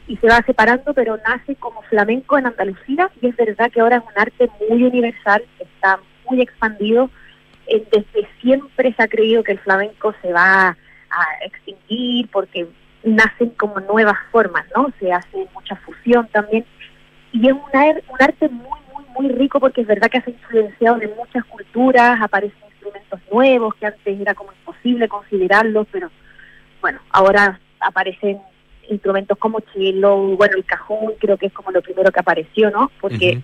y 0.07 0.17
se 0.17 0.27
va 0.27 0.41
separando, 0.45 0.93
pero 0.93 1.17
nace 1.17 1.55
como 1.55 1.81
flamenco 1.83 2.37
en 2.37 2.47
Andalucía 2.47 3.09
y 3.21 3.27
es 3.27 3.35
verdad 3.35 3.71
que 3.71 3.79
ahora 3.79 3.97
es 3.97 4.03
un 4.03 4.19
arte 4.19 4.49
muy 4.69 4.83
universal, 4.83 5.43
está 5.59 5.99
muy 6.31 6.41
expandido. 6.41 7.09
desde 7.67 8.27
siempre 8.41 8.93
se 8.93 9.03
ha 9.03 9.07
creído 9.07 9.43
que 9.43 9.51
el 9.53 9.59
flamenco 9.59 10.13
se 10.21 10.33
va 10.33 10.69
a 11.09 11.45
extinguir 11.45 12.29
porque 12.31 12.67
nacen 13.03 13.49
como 13.51 13.79
nuevas 13.79 14.17
formas, 14.31 14.65
¿no? 14.75 14.91
Se 14.99 15.11
hace 15.11 15.47
mucha 15.53 15.75
fusión 15.77 16.27
también. 16.31 16.65
Y 17.31 17.47
es 17.47 17.53
una, 17.53 17.85
un 17.85 18.17
arte 18.19 18.49
muy, 18.49 18.79
muy, 18.93 19.05
muy 19.15 19.29
rico 19.35 19.59
porque 19.59 19.81
es 19.81 19.87
verdad 19.87 20.09
que 20.09 20.17
ha 20.17 20.23
influenciado 20.29 20.97
de 20.97 21.07
muchas 21.09 21.45
culturas, 21.45 22.21
aparecen 22.21 22.59
instrumentos 22.71 23.19
nuevos 23.31 23.75
que 23.75 23.85
antes 23.85 24.19
era 24.19 24.33
como 24.33 24.51
imposible 24.51 25.07
considerarlos, 25.07 25.87
pero 25.91 26.09
bueno, 26.81 26.99
ahora 27.11 27.59
aparecen 27.79 28.39
instrumentos 28.89 29.37
como 29.37 29.59
cello, 29.73 30.35
bueno, 30.35 30.57
el 30.57 30.65
cajón 30.65 31.13
creo 31.19 31.37
que 31.37 31.47
es 31.47 31.53
como 31.53 31.71
lo 31.71 31.81
primero 31.81 32.11
que 32.11 32.19
apareció, 32.19 32.69
¿no? 32.71 32.91
Porque 32.99 33.41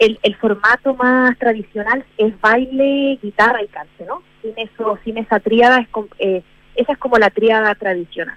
el, 0.00 0.18
el 0.22 0.34
formato 0.36 0.94
más 0.94 1.38
tradicional 1.38 2.04
es 2.16 2.40
baile, 2.40 3.18
guitarra 3.22 3.62
y 3.62 3.68
cante, 3.68 4.04
¿no? 4.06 4.22
Sin 4.40 4.54
eso, 4.56 4.98
sin 5.04 5.18
esa 5.18 5.38
tríada, 5.40 5.78
es, 5.78 5.88
eh, 6.18 6.42
esa 6.74 6.92
es 6.92 6.98
como 6.98 7.18
la 7.18 7.30
tríada 7.30 7.74
tradicional. 7.74 8.36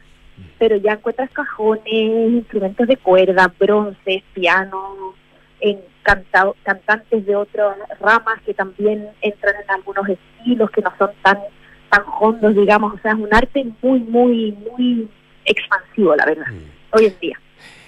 Pero 0.59 0.76
ya 0.76 0.93
encuentras 0.93 1.32
cajones, 1.32 1.86
instrumentos 1.86 2.86
de 2.88 2.97
cuerda, 2.97 3.53
bronces, 3.57 4.24
piano, 4.34 5.16
en 5.61 5.80
cantantes 6.03 7.26
de 7.26 7.36
otras 7.36 7.78
ramas 8.01 8.41
que 8.45 8.53
también 8.53 9.07
entran 9.22 9.55
en 9.64 9.72
algunos 9.72 10.05
estilos 10.09 10.70
que 10.70 10.82
no 10.82 10.93
son 10.97 11.11
tan 11.22 11.38
tan 11.89 12.03
hondos, 12.20 12.55
digamos, 12.55 12.95
o 12.95 12.97
sea, 12.97 13.11
es 13.11 13.20
un 13.20 13.34
arte 13.34 13.64
muy, 13.82 13.99
muy, 13.99 14.51
muy 14.51 15.07
expansivo, 15.45 16.16
la 16.16 16.26
verdad, 16.26 16.47
mm. 16.51 16.97
hoy 16.97 17.05
en 17.05 17.20
día. 17.22 17.39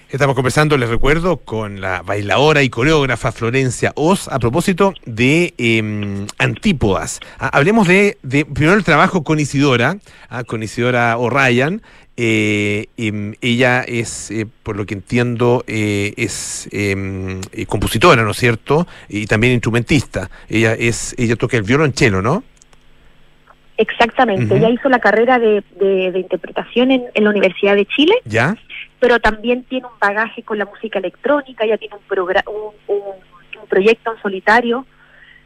Estamos 0.09 0.35
conversando, 0.35 0.77
les 0.77 0.87
recuerdo, 0.87 1.37
con 1.37 1.81
la 1.81 2.03
bailadora 2.03 2.61
y 2.61 2.69
coreógrafa 2.69 3.31
Florencia 3.31 3.91
Oz 3.95 4.27
a 4.27 4.37
propósito 4.37 4.93
de 5.05 5.55
eh, 5.57 6.25
Antípodas. 6.37 7.19
Ah, 7.39 7.49
hablemos 7.51 7.87
de, 7.87 8.17
de, 8.21 8.45
primero 8.45 8.77
el 8.77 8.83
trabajo 8.83 9.23
con 9.23 9.39
Isidora, 9.39 9.97
ah, 10.29 10.43
con 10.43 10.61
Isidora 10.61 11.17
O'Ryan. 11.17 11.81
Eh, 12.17 12.85
em, 12.97 13.33
ella 13.41 13.81
es, 13.81 14.29
eh, 14.31 14.45
por 14.63 14.77
lo 14.77 14.85
que 14.85 14.93
entiendo, 14.93 15.63
eh, 15.67 16.13
es 16.17 16.69
em, 16.71 17.41
compositora, 17.67 18.23
¿no 18.23 18.31
es 18.31 18.37
cierto? 18.37 18.87
Y 19.09 19.25
también 19.25 19.53
instrumentista. 19.53 20.29
Ella 20.47 20.75
es, 20.75 21.15
ella 21.17 21.35
toca 21.35 21.57
el 21.57 21.63
violonchelo, 21.63 22.21
¿no? 22.21 22.43
Exactamente, 23.77 24.55
ella 24.55 24.69
hizo 24.69 24.87
la 24.87 24.99
carrera 24.99 25.37
de, 25.37 25.61
de, 25.77 26.19
interpretación 26.19 26.91
en, 26.91 27.05
en, 27.13 27.23
la 27.23 27.29
Universidad 27.29 27.75
de 27.75 27.85
Chile. 27.85 28.13
¿Ya? 28.23 28.55
Pero 28.99 29.19
también 29.19 29.63
tiene 29.65 29.85
un 29.85 29.99
bagaje 29.99 30.43
con 30.43 30.57
la 30.57 30.65
música 30.65 30.99
electrónica, 30.99 31.65
ella 31.65 31.77
tiene 31.77 31.95
un, 31.95 32.01
un, 32.47 32.95
un, 32.95 33.67
proyecto 33.67 34.13
en 34.13 34.21
solitario, 34.21 34.85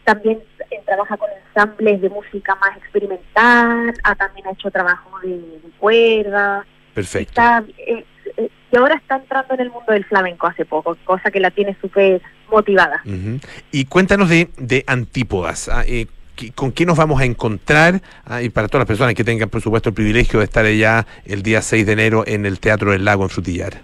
también 0.03 0.39
trabaja 0.85 1.17
con 1.17 1.29
ensambles 1.47 2.01
de 2.01 2.09
música 2.09 2.55
más 2.55 2.77
experimental, 2.77 3.93
ha, 4.03 4.15
también 4.15 4.47
ha 4.47 4.51
hecho 4.51 4.69
trabajo 4.69 5.19
de, 5.23 5.39
cuerda. 5.79 6.65
Perfecto. 6.93 7.41
Eh, 7.77 8.05
eh, 8.37 8.49
y 8.71 8.77
ahora 8.77 8.95
está 8.95 9.15
entrando 9.15 9.55
en 9.55 9.61
el 9.61 9.71
mundo 9.71 9.91
del 9.91 10.05
flamenco 10.05 10.47
hace 10.47 10.65
poco, 10.65 10.95
cosa 11.03 11.31
que 11.31 11.39
la 11.39 11.49
tiene 11.49 11.75
súper 11.81 12.21
motivada. 12.51 13.01
Y 13.71 13.85
cuéntanos 13.85 14.29
de, 14.29 14.49
de 14.57 14.83
Antípodas. 14.87 15.69
Ah, 15.69 15.83
eh, 15.87 16.05
con 16.55 16.71
qué 16.71 16.85
nos 16.85 16.97
vamos 16.97 17.21
a 17.21 17.25
encontrar 17.25 18.01
ah, 18.25 18.41
y 18.41 18.49
para 18.49 18.67
todas 18.67 18.81
las 18.81 18.87
personas 18.87 19.13
que 19.13 19.23
tengan, 19.23 19.49
por 19.49 19.61
supuesto, 19.61 19.89
el 19.89 19.95
privilegio 19.95 20.39
de 20.39 20.45
estar 20.45 20.65
allá 20.65 21.05
el 21.25 21.43
día 21.43 21.61
6 21.61 21.85
de 21.85 21.93
enero 21.93 22.23
en 22.25 22.45
el 22.45 22.59
Teatro 22.59 22.91
del 22.91 23.05
Lago 23.05 23.23
en 23.23 23.29
Frutillar. 23.29 23.81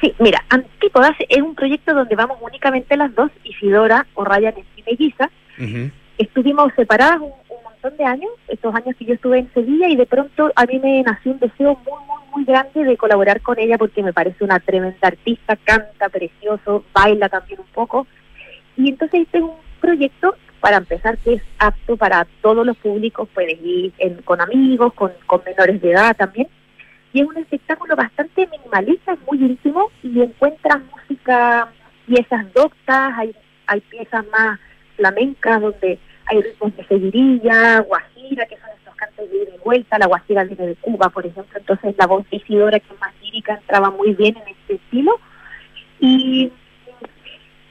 Sí, 0.00 0.14
mira, 0.18 0.44
Antípodas 0.48 1.16
es 1.28 1.42
un 1.42 1.54
proyecto 1.54 1.92
donde 1.92 2.14
vamos 2.14 2.38
únicamente 2.40 2.96
las 2.96 3.14
dos, 3.14 3.30
Isidora 3.42 4.06
o 4.14 4.24
Ryan 4.24 4.54
y 4.76 4.82
Melliza. 4.82 5.30
Estuvimos 6.18 6.72
separadas 6.74 7.20
un, 7.20 7.32
montón 7.64 7.96
de 7.96 8.04
años, 8.04 8.30
estos 8.48 8.74
años 8.74 8.96
que 8.96 9.04
yo 9.04 9.14
estuve 9.14 9.38
en 9.38 9.52
Sevilla, 9.54 9.88
y 9.88 9.96
de 9.96 10.06
pronto 10.06 10.50
a 10.54 10.66
mí 10.66 10.80
me 10.80 11.02
nació 11.02 11.32
un 11.32 11.38
deseo 11.38 11.78
muy, 11.84 12.00
muy, 12.06 12.22
muy 12.34 12.44
grande 12.44 12.84
de 12.84 12.96
colaborar 12.96 13.40
con 13.40 13.58
ella 13.58 13.78
porque 13.78 14.02
me 14.02 14.12
parece 14.12 14.42
una 14.44 14.58
tremenda 14.58 14.96
artista, 15.02 15.56
canta 15.56 16.08
precioso, 16.08 16.84
baila 16.92 17.28
también 17.28 17.60
un 17.60 17.66
poco. 17.72 18.06
Y 18.76 18.88
entonces 18.88 19.22
este 19.22 19.38
es 19.38 19.44
un 19.44 19.52
proyecto 19.80 20.34
para 20.60 20.78
empezar, 20.78 21.18
que 21.18 21.34
es 21.34 21.42
apto 21.58 21.96
para 21.96 22.26
todos 22.42 22.66
los 22.66 22.76
públicos, 22.76 23.28
puedes 23.32 23.58
ir 23.62 23.92
con 24.24 24.40
amigos, 24.40 24.92
con, 24.94 25.12
menores 25.44 25.80
de 25.80 25.92
edad 25.92 26.16
también. 26.16 26.48
Y 27.12 27.20
es 27.20 27.26
un 27.26 27.36
espectáculo 27.38 27.96
bastante 27.96 28.46
minimalista, 28.46 29.12
es 29.12 29.18
muy 29.30 29.38
íntimo 29.38 29.90
y 30.02 30.20
encuentras 30.20 30.78
música, 30.92 31.68
piezas 32.06 32.52
doctas, 32.52 33.12
hay, 33.16 33.34
hay 33.66 33.80
piezas 33.80 34.24
más 34.30 34.58
flamencas 34.96 35.60
donde 35.60 35.98
hay 36.26 36.42
ritmos 36.42 36.76
de 36.76 36.86
seguirilla, 36.86 37.80
guajira, 37.80 38.46
que 38.46 38.58
son 38.58 38.68
estos 38.76 38.94
cantos 38.96 39.30
de 39.30 39.36
ida 39.36 39.54
y 39.54 39.64
vuelta, 39.64 39.98
la 39.98 40.06
guajira 40.06 40.44
viene 40.44 40.66
de 40.66 40.76
Cuba, 40.76 41.08
por 41.08 41.24
ejemplo, 41.24 41.58
entonces 41.58 41.94
la 41.96 42.06
voz 42.06 42.28
de 42.30 42.36
Isidora, 42.36 42.78
que 42.78 42.92
es 42.92 43.00
más 43.00 43.14
lírica, 43.22 43.54
entraba 43.54 43.90
muy 43.90 44.12
bien 44.14 44.36
en 44.36 44.48
este 44.48 44.74
estilo. 44.74 45.18
Y 46.00 46.52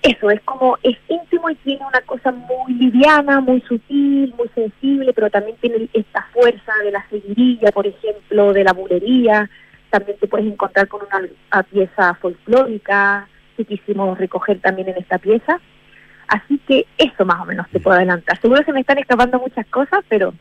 eso, 0.07 0.29
es 0.29 0.41
como, 0.41 0.77
es 0.83 0.97
íntimo 1.07 1.49
y 1.49 1.55
tiene 1.55 1.85
una 1.85 2.01
cosa 2.01 2.31
muy 2.31 2.73
liviana, 2.73 3.41
muy 3.41 3.61
sutil, 3.61 4.33
muy 4.37 4.47
sensible, 4.55 5.13
pero 5.13 5.29
también 5.29 5.57
tiene 5.57 5.89
esta 5.93 6.27
fuerza 6.33 6.73
de 6.83 6.91
la 6.91 7.05
seguirilla, 7.09 7.71
por 7.71 7.87
ejemplo, 7.87 8.53
de 8.53 8.63
la 8.63 8.73
bulería, 8.73 9.49
también 9.89 10.17
te 10.19 10.27
puedes 10.27 10.47
encontrar 10.47 10.87
con 10.87 11.01
una, 11.01 11.63
pieza 11.63 12.13
folclórica 12.15 13.27
que 13.55 13.65
quisimos 13.65 14.17
recoger 14.17 14.59
también 14.59 14.89
en 14.89 14.97
esta 14.97 15.17
pieza. 15.17 15.59
Así 16.27 16.59
que 16.67 16.85
eso 16.97 17.25
más 17.25 17.41
o 17.41 17.45
menos 17.45 17.67
te 17.69 17.79
puedo 17.79 17.97
adelantar. 17.97 18.39
Seguro 18.41 18.61
se 18.65 18.73
me 18.73 18.81
están 18.81 18.97
escapando 18.97 19.39
muchas 19.39 19.65
cosas, 19.67 20.03
pero 20.09 20.33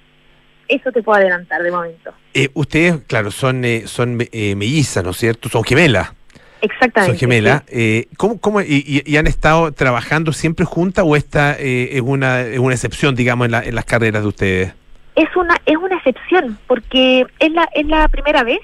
eso 0.69 0.91
te 0.91 1.03
puedo 1.03 1.19
adelantar 1.19 1.63
de 1.63 1.71
momento. 1.71 2.13
Eh, 2.35 2.49
ustedes, 2.55 3.03
claro, 3.07 3.31
son, 3.31 3.65
eh, 3.65 3.87
son 3.87 4.19
eh, 4.33 4.55
mellizas, 4.57 5.05
¿no 5.05 5.11
es 5.11 5.17
cierto? 5.17 5.49
Son 5.49 5.63
gemelas. 5.63 6.16
Exactamente. 6.61 7.13
Son 7.13 7.19
gemelas. 7.19 7.63
Eh, 7.69 8.09
¿cómo, 8.17 8.41
cómo, 8.41 8.61
y, 8.61 9.17
han 9.17 9.27
estado 9.27 9.73
trabajando 9.73 10.33
siempre 10.33 10.65
juntas 10.65 11.05
o 11.07 11.17
esta 11.17 11.57
eh, 11.59 11.97
es, 11.97 12.03
una, 12.03 12.41
es 12.41 12.59
una 12.59 12.75
excepción, 12.75 13.15
digamos, 13.15 13.47
en, 13.47 13.53
la, 13.53 13.63
en 13.63 13.75
las 13.75 13.85
carreras 13.85 14.23
de 14.23 14.29
ustedes? 14.29 14.75
Es 15.15 15.35
una, 15.37 15.57
es 15.65 15.77
una 15.77 15.97
excepción, 15.97 16.59
porque 16.67 17.27
es 17.39 17.53
la, 17.53 17.69
es 17.75 17.87
la 17.87 18.09
primera 18.09 18.43
vez. 18.43 18.61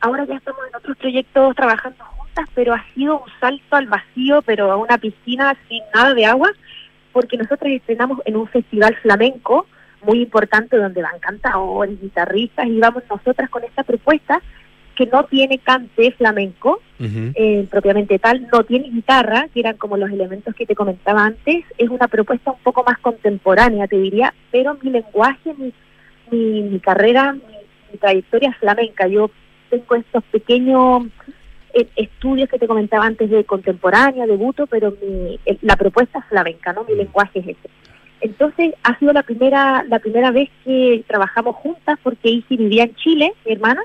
Ahora 0.00 0.24
ya 0.24 0.36
estamos 0.36 0.60
en 0.68 0.76
otros 0.76 0.96
proyectos 0.98 1.56
trabajando 1.56 2.04
juntas, 2.04 2.46
pero 2.54 2.74
ha 2.74 2.84
sido 2.94 3.18
un 3.18 3.30
salto 3.40 3.76
al 3.76 3.86
vacío, 3.86 4.42
pero 4.42 4.70
a 4.70 4.76
una 4.76 4.98
piscina 4.98 5.56
sin 5.68 5.82
nada 5.94 6.14
de 6.14 6.26
agua, 6.26 6.50
porque 7.12 7.36
nosotros 7.36 7.70
estrenamos 7.72 8.20
en 8.24 8.36
un 8.36 8.46
festival 8.48 8.94
flamenco 9.02 9.66
muy 10.02 10.22
importante 10.22 10.76
donde 10.76 11.02
van 11.02 11.18
cantadores, 11.18 12.00
guitarristas, 12.00 12.66
y 12.66 12.78
vamos 12.78 13.02
nosotras 13.10 13.50
con 13.50 13.64
esta 13.64 13.82
propuesta 13.82 14.40
que 14.96 15.06
no 15.06 15.24
tiene 15.24 15.58
cante 15.58 16.10
flamenco, 16.12 16.80
eh, 16.98 17.66
propiamente 17.70 18.18
tal, 18.18 18.48
no 18.50 18.64
tiene 18.64 18.88
guitarra, 18.88 19.48
que 19.52 19.60
eran 19.60 19.76
como 19.76 19.98
los 19.98 20.10
elementos 20.10 20.54
que 20.54 20.66
te 20.66 20.74
comentaba 20.74 21.26
antes, 21.26 21.64
es 21.76 21.90
una 21.90 22.08
propuesta 22.08 22.52
un 22.52 22.58
poco 22.60 22.82
más 22.82 22.98
contemporánea, 22.98 23.86
te 23.86 23.98
diría, 23.98 24.34
pero 24.50 24.76
mi 24.82 24.90
lenguaje, 24.90 25.54
mi, 25.58 26.62
mi, 26.62 26.80
carrera, 26.80 27.34
mi, 27.34 27.98
trayectoria 27.98 28.50
es 28.50 28.56
flamenca. 28.56 29.06
Yo 29.06 29.30
tengo 29.68 29.94
estos 29.94 30.24
pequeños 30.24 31.04
eh, 31.74 31.86
estudios 31.96 32.48
que 32.48 32.58
te 32.58 32.66
comentaba 32.66 33.04
antes 33.04 33.30
de 33.30 33.44
contemporánea, 33.44 34.26
de 34.26 34.36
buto, 34.36 34.66
pero 34.66 34.94
mi, 35.02 35.38
la 35.60 35.76
propuesta 35.76 36.20
es 36.20 36.24
flamenca, 36.26 36.72
¿no? 36.72 36.84
Mi 36.84 36.94
lenguaje 36.94 37.40
es 37.40 37.48
ese. 37.48 37.68
Entonces 38.22 38.74
ha 38.82 38.98
sido 38.98 39.12
la 39.12 39.22
primera 39.22 39.84
la 39.86 39.98
primera 39.98 40.30
vez 40.30 40.48
que 40.64 41.04
trabajamos 41.06 41.54
juntas 41.56 41.98
porque 42.02 42.30
Isi 42.30 42.56
vivía 42.56 42.84
en 42.84 42.94
Chile, 42.94 43.34
mi 43.44 43.52
hermana, 43.52 43.82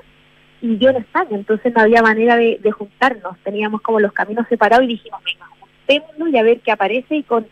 y 0.62 0.78
yo 0.78 0.90
en 0.90 0.96
España, 0.96 1.30
entonces 1.32 1.74
no 1.74 1.82
había 1.82 2.02
manera 2.02 2.36
de, 2.36 2.70
juntarnos, 2.70 3.36
teníamos 3.42 3.82
como 3.82 3.98
los 3.98 4.12
caminos 4.12 4.46
separados 4.48 4.84
y 4.84 4.90
dijimos, 4.90 5.20
venga, 5.24 5.46
juntémonos 5.58 6.32
y 6.32 6.38
a 6.38 6.42
ver 6.44 6.60
qué 6.60 6.70
aparece 6.70 7.16
y 7.16 7.22
con 7.24 7.46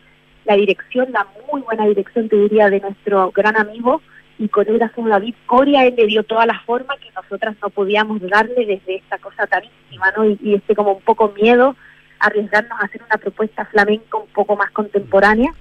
la 0.45 0.55
dirección, 0.55 1.11
la 1.11 1.27
muy 1.51 1.61
buena 1.63 1.87
dirección, 1.87 2.29
te 2.29 2.37
diría, 2.37 2.71
de 2.71 2.81
nuestro 2.81 3.33
gran 3.33 3.57
amigo 3.57 4.01
y 4.39 4.49
coreógrafo 4.49 5.07
David 5.07 5.35
Coria, 5.45 5.85
él 5.85 5.97
le 5.97 6.07
dio 6.07 6.23
toda 6.23 6.47
la 6.47 6.61
forma 6.61 6.97
que 6.99 7.11
nosotras 7.11 7.57
no 7.61 7.69
podíamos 7.71 8.21
darle 8.23 8.65
desde 8.65 8.97
esta 8.97 9.19
cosa 9.19 9.47
tan 9.49 9.65
íntima, 9.65 10.13
¿no? 10.17 10.25
Y, 10.25 10.39
y 10.41 10.55
este 10.55 10.77
como 10.77 10.93
un 10.93 11.03
poco 11.03 11.35
miedo 11.37 11.75
arriesgarnos 12.21 12.81
a 12.81 12.85
hacer 12.85 13.03
una 13.03 13.19
propuesta 13.19 13.65
flamenca 13.67 14.19
un 14.19 14.29
poco 14.29 14.55
más 14.57 14.71
contemporánea. 14.71 15.53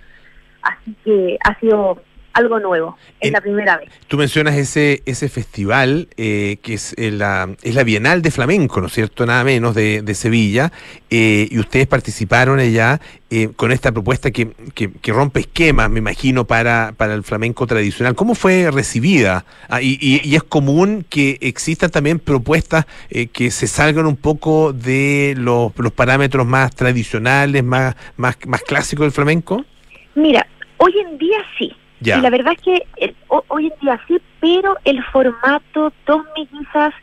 Así 0.62 0.96
que 1.04 1.38
ha 1.44 1.60
sido 1.60 2.02
algo 2.40 2.60
nuevo. 2.60 2.98
Es 3.20 3.32
la 3.32 3.42
primera 3.42 3.78
vez. 3.78 3.90
Tú 4.08 4.18
mencionas 4.18 4.56
ese 4.56 5.04
ese 5.06 5.30
festival 5.30 6.08
eh, 6.18 6.58
que 6.62 6.76
es 6.76 6.94
eh, 6.98 7.12
la, 7.12 7.50
es 7.62 7.76
la 7.76 7.84
Bienal 7.84 8.22
de 8.22 8.32
Flamenco, 8.32 8.82
¿no 8.82 8.88
es 8.88 8.94
cierto? 8.94 9.26
Nada 9.26 9.44
menos 9.44 9.76
de, 9.76 10.02
de 10.02 10.16
Sevilla. 10.16 10.72
Eh, 11.10 11.48
y 11.52 11.60
ustedes 11.60 11.88
participaron 11.88 12.60
allá 12.60 13.00
con 13.58 13.72
esta 13.72 13.92
propuesta 13.92 14.32
que, 14.32 14.50
que, 14.74 15.14
rompe 15.14 15.42
esquemas, 15.42 15.88
me 15.92 16.00
imagino, 16.00 16.46
para, 16.46 16.96
para 16.98 17.14
el 17.14 17.22
flamenco 17.22 17.68
tradicional. 17.68 18.16
¿Cómo 18.16 18.34
fue 18.34 18.72
recibida? 18.72 19.46
Ah, 19.68 19.84
y, 19.84 20.00
y, 20.02 20.36
es 20.36 20.42
común 20.42 21.06
que 21.08 21.38
existan 21.42 21.92
también 21.92 22.18
propuestas 22.18 22.88
que 23.32 23.52
se 23.52 23.68
salgan 23.68 24.08
un 24.08 24.16
poco 24.16 24.74
de 24.74 25.36
los, 25.38 25.72
los 25.78 25.92
parámetros 25.92 26.48
más 26.48 26.76
tradicionales, 26.76 27.64
más, 27.64 27.96
más, 28.18 28.36
más 28.48 28.64
clásicos 28.64 29.04
del 29.04 29.12
flamenco. 29.12 29.64
Mira, 30.16 30.48
hoy 30.78 30.94
en 30.98 31.20
día 31.20 31.38
sí 31.60 31.72
y 32.02 32.22
la 32.22 32.30
verdad 32.30 32.54
es 32.54 32.62
que 32.62 33.16
hoy 33.28 33.68
en 33.68 33.74
día 33.82 34.00
sí, 34.08 34.20
pero 34.40 34.78
el 34.86 35.04
formato 35.06 35.92
dos 36.06 36.26
mellizas, 36.38 36.94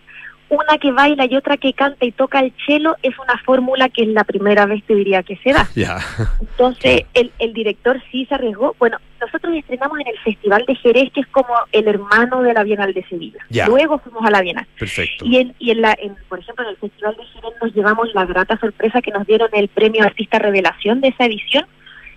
una 0.49 0.79
que 0.79 0.93
baila 0.93 1.27
y 1.27 1.35
otra 1.37 1.57
que 1.57 1.73
canta 1.73 2.05
y 2.05 2.13
toca 2.13 2.41
el 2.41 2.53
cello 2.67 2.97
es 3.03 3.19
una 3.19 3.37
fórmula 3.45 3.89
que 3.89 4.03
es 4.03 4.09
la 4.09 4.25
primera 4.25 4.65
vez 4.67 4.85
te 4.85 4.95
diría 4.95 5.23
que 5.23 5.37
se 5.39 5.53
da. 5.53 5.69
Entonces 6.41 7.03
el, 7.15 7.33
el 7.39 7.53
director 7.53 8.01
sí 8.11 8.27
se 8.27 8.35
arriesgó. 8.37 8.77
Bueno, 8.79 8.99
nosotros 9.21 9.55
estrenamos 9.57 9.99
en 10.01 10.09
el 10.09 10.19
Festival 10.19 10.65
de 10.67 10.75
Jerez, 10.77 11.13
que 11.13 11.21
es 11.21 11.27
como 11.29 11.55
el 11.73 11.89
hermano 11.89 12.43
de 12.43 12.55
la 12.55 12.63
Bienal 12.63 12.95
de 12.95 13.05
Sevilla. 13.09 13.41
Luego 13.67 13.99
fuimos 13.99 14.25
a 14.25 14.31
la 14.31 14.41
Bienal. 14.41 14.67
Perfecto. 14.79 15.25
Y, 15.25 15.39
en, 15.39 15.55
y 15.59 15.71
en 15.71 15.81
la, 15.81 15.97
en, 16.01 16.15
por 16.29 16.39
ejemplo, 16.39 16.65
en 16.65 16.71
el 16.71 16.77
Festival 16.77 17.17
de 17.17 17.25
Jerez 17.25 17.55
nos 17.61 17.75
llevamos 17.75 18.15
la 18.15 18.25
grata 18.25 18.59
sorpresa 18.59 19.03
que 19.03 19.11
nos 19.11 19.27
dieron 19.27 19.49
el 19.53 19.69
premio 19.69 20.05
Artista 20.05 20.39
Revelación 20.39 21.01
de 21.01 21.09
esa 21.09 21.25
edición. 21.25 21.67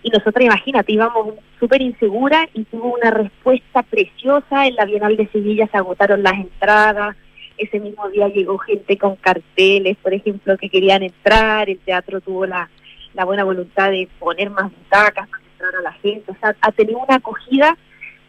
Y 0.02 0.10
nosotros, 0.10 0.46
imagínate, 0.46 0.94
íbamos 0.94 1.36
súper 1.60 1.82
inseguras 1.82 2.48
y 2.54 2.64
tuvo 2.64 2.96
una 2.96 3.12
respuesta 3.12 3.84
preciosa. 3.84 4.68
En 4.68 4.76
la 4.76 4.86
Bienal 4.86 5.18
de 5.18 5.28
Sevilla 5.28 5.68
se 5.68 5.78
agotaron 5.78 6.24
las 6.24 6.34
entradas. 6.34 7.16
Ese 7.58 7.80
mismo 7.80 8.08
día 8.10 8.30
llegó 8.30 8.58
gente 8.60 8.98
con 8.98 9.18
carteles, 9.18 9.98
por 9.98 10.14
ejemplo, 10.14 10.58
que 10.58 10.70
querían 10.70 11.04
entrar. 11.04 11.70
El 11.70 11.80
teatro 11.80 12.22
tuvo 12.22 12.46
la, 12.46 12.70
la 13.14 13.26
buena 13.26 13.44
voluntad 13.44 13.92
de 13.92 14.08
poner 14.20 14.50
más 14.50 14.72
butacas 14.72 15.28
para 15.28 15.44
entrar 15.44 15.76
a 15.76 15.82
la 15.82 15.92
gente. 15.94 16.32
O 16.32 16.36
sea, 16.40 16.56
ha 16.62 16.72
tenido 16.72 17.00
una 17.00 17.16
acogida 17.16 17.78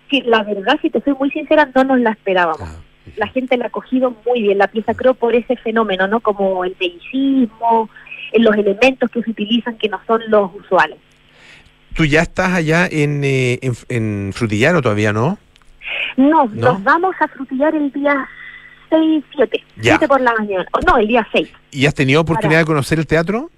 que 0.09 0.23
la 0.23 0.43
verdad, 0.43 0.79
si 0.83 0.91
te 0.91 1.01
soy 1.01 1.15
muy 1.15 1.31
sincera, 1.31 1.71
no 1.73 1.85
nos 1.85 2.01
la 2.01 2.11
esperábamos. 2.11 2.69
La 3.17 3.29
gente 3.29 3.57
la 3.57 3.67
ha 3.67 3.69
acogido 3.69 4.15
muy 4.27 4.43
bien, 4.43 4.59
la 4.59 4.67
pieza 4.67 4.95
creo 4.95 5.15
por 5.15 5.35
ese 5.35 5.57
fenómeno, 5.57 6.09
¿no? 6.09 6.21
Como 6.21 6.65
el 6.65 6.77
bellísimo, 6.79 7.89
en 8.33 8.45
los 8.45 8.57
elementos 8.57 9.11
que 9.11 9.23
se 9.23 9.31
utilizan 9.31 9.79
que 9.79 9.89
no 9.89 10.01
son 10.07 10.23
los 10.29 10.51
usuales. 10.55 10.99
¿Tú 11.95 12.05
ya 12.05 12.23
estás 12.23 12.53
allá 12.55 12.87
en, 12.91 13.23
eh, 13.25 13.59
en, 13.63 13.75
en 13.89 14.33
Frutillaro 14.33 14.81
todavía, 14.83 15.13
no? 15.13 15.39
No, 16.17 16.45
¿No? 16.47 16.73
nos 16.73 16.83
vamos 16.85 17.15
a 17.21 17.29
frutillar 17.29 17.75
el 17.75 17.91
día 17.93 18.29
6, 18.91 19.25
7. 19.35 19.65
Ya. 19.77 19.93
7 19.99 20.09
por 20.09 20.21
la 20.21 20.33
mañana. 20.35 20.67
Oh, 20.73 20.79
no, 20.87 20.97
el 20.99 21.07
día 21.09 21.27
6. 21.33 21.49
¿Y 21.73 21.87
has 21.87 21.95
tenido 21.95 22.21
oportunidad 22.21 22.59
Para- 22.59 22.65
de 22.65 22.67
conocer 22.67 22.99
el 22.99 23.07
teatro? 23.07 23.51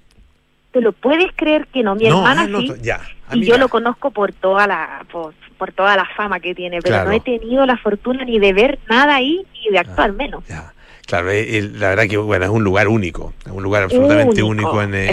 ¿Te 0.72 0.80
lo 0.80 0.92
puedes 0.92 1.30
creer 1.36 1.66
que 1.66 1.82
no? 1.82 1.94
Mi 1.94 2.08
No, 2.08 2.18
hermana 2.18 2.42
ah, 2.42 2.46
no, 2.48 2.60
sí. 2.62 2.72
ya. 2.82 3.00
Ah, 3.28 3.36
y 3.36 3.40
mira. 3.40 3.52
yo 3.52 3.58
lo 3.58 3.68
conozco 3.68 4.10
por 4.10 4.32
toda 4.32 4.66
la 4.66 5.04
por, 5.12 5.34
por 5.58 5.70
toda 5.72 5.96
la 5.96 6.06
fama 6.16 6.40
que 6.40 6.54
tiene, 6.54 6.80
pero 6.80 6.94
Claro. 6.94 7.10
no 7.10 7.16
he 7.16 7.20
tenido 7.20 7.66
la 7.66 7.76
fortuna 7.76 8.24
ni 8.24 8.38
de 8.38 8.52
ver 8.54 8.78
nada 8.88 9.16
ahí 9.16 9.44
ni 9.52 9.70
de 9.70 9.78
actuar 9.78 10.12
menos. 10.14 10.42
Claro, 11.04 11.30
eh, 11.30 11.58
el- 11.58 11.80
la 11.80 11.90
verdad 11.90 12.06
que 12.08 12.16
bueno, 12.16 12.44
es 12.44 12.50
un 12.50 12.62
lugar 12.62 12.86
único, 12.88 13.34
es 13.44 13.50
un 13.52 13.62
lugar 13.62 13.82
absolutamente 13.82 14.42
Único, 14.42 14.70
único 14.70 14.82
en, 14.82 14.94
eh, 14.94 15.08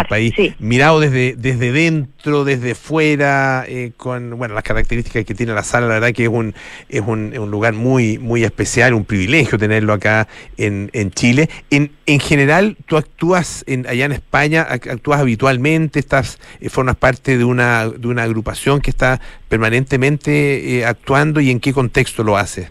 el 0.00 0.06
país. 0.06 0.34
Mirado 0.58 1.00
desde, 1.00 1.34
desde 1.36 1.72
dentro, 1.72 2.44
desde 2.44 2.74
fuera, 2.74 3.64
eh, 3.66 3.92
con 3.96 4.36
bueno 4.36 4.54
las 4.54 4.62
características 4.62 5.24
que 5.24 5.34
tiene 5.34 5.54
la 5.54 5.64
sala, 5.64 5.86
la 5.88 5.94
verdad 5.94 6.12
que 6.12 6.24
es 6.24 6.28
un, 6.28 6.54
es 6.90 7.00
un, 7.00 7.32
es 7.32 7.38
un 7.38 7.50
lugar 7.50 7.72
muy, 7.72 8.18
muy 8.18 8.44
especial, 8.44 8.92
un 8.94 9.06
privilegio 9.06 9.58
tenerlo 9.58 9.94
acá 9.94 10.28
en, 10.58 10.90
en 10.92 11.10
Chile. 11.10 11.48
En, 11.70 11.90
en 12.06 12.20
general, 12.20 12.76
tú 12.86 12.96
actúas 12.98 13.64
en, 13.66 13.86
allá 13.88 14.04
en 14.04 14.12
España, 14.12 14.66
ac- 14.68 14.90
actúas 14.90 15.20
habitualmente, 15.20 15.98
estás, 15.98 16.38
eh, 16.60 16.68
formas 16.68 16.96
parte 16.96 17.38
de 17.38 17.44
una, 17.44 17.88
de 17.88 18.06
una 18.08 18.24
agrupación 18.24 18.80
que 18.80 18.90
está 18.90 19.20
permanentemente 19.48 20.78
eh, 20.78 20.84
actuando 20.84 21.40
y 21.40 21.50
en 21.50 21.60
qué 21.60 21.72
contexto 21.72 22.22
lo 22.22 22.36
haces. 22.36 22.70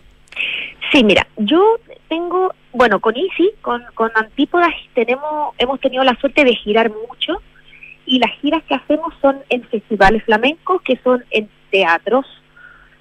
Sí, 0.91 1.04
mira, 1.04 1.26
yo 1.38 1.78
tengo, 2.14 2.53
bueno, 2.74 2.99
con 2.99 3.16
Easy, 3.16 3.51
con, 3.61 3.84
con 3.95 4.11
Antípodas, 4.14 4.72
tenemos, 4.93 5.55
hemos 5.57 5.80
tenido 5.80 6.03
la 6.03 6.16
suerte 6.20 6.45
de 6.45 6.55
girar 6.55 6.91
mucho 6.91 7.41
y 8.05 8.20
las 8.20 8.32
giras 8.39 8.61
que 8.68 8.76
hacemos 8.76 9.14
son 9.20 9.38
en 9.49 9.64
festivales 9.64 10.24
flamencos, 10.24 10.82
que 10.84 10.99
son 11.03 11.24
en 11.32 11.49
teatros, 11.72 12.26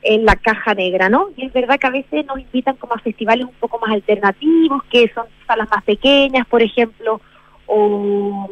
en 0.02 0.24
la 0.24 0.36
caja 0.36 0.72
negra, 0.74 1.10
¿no? 1.10 1.28
Y 1.36 1.44
es 1.44 1.52
verdad 1.52 1.78
que 1.78 1.86
a 1.86 1.90
veces 1.90 2.24
nos 2.24 2.38
invitan 2.38 2.76
como 2.76 2.94
a 2.94 3.00
festivales 3.00 3.44
un 3.44 3.54
poco 3.60 3.78
más 3.80 3.90
alternativos, 3.90 4.82
que 4.84 5.10
son 5.14 5.26
salas 5.46 5.68
más 5.70 5.84
pequeñas, 5.84 6.46
por 6.46 6.62
ejemplo, 6.62 7.20
o 7.66 8.48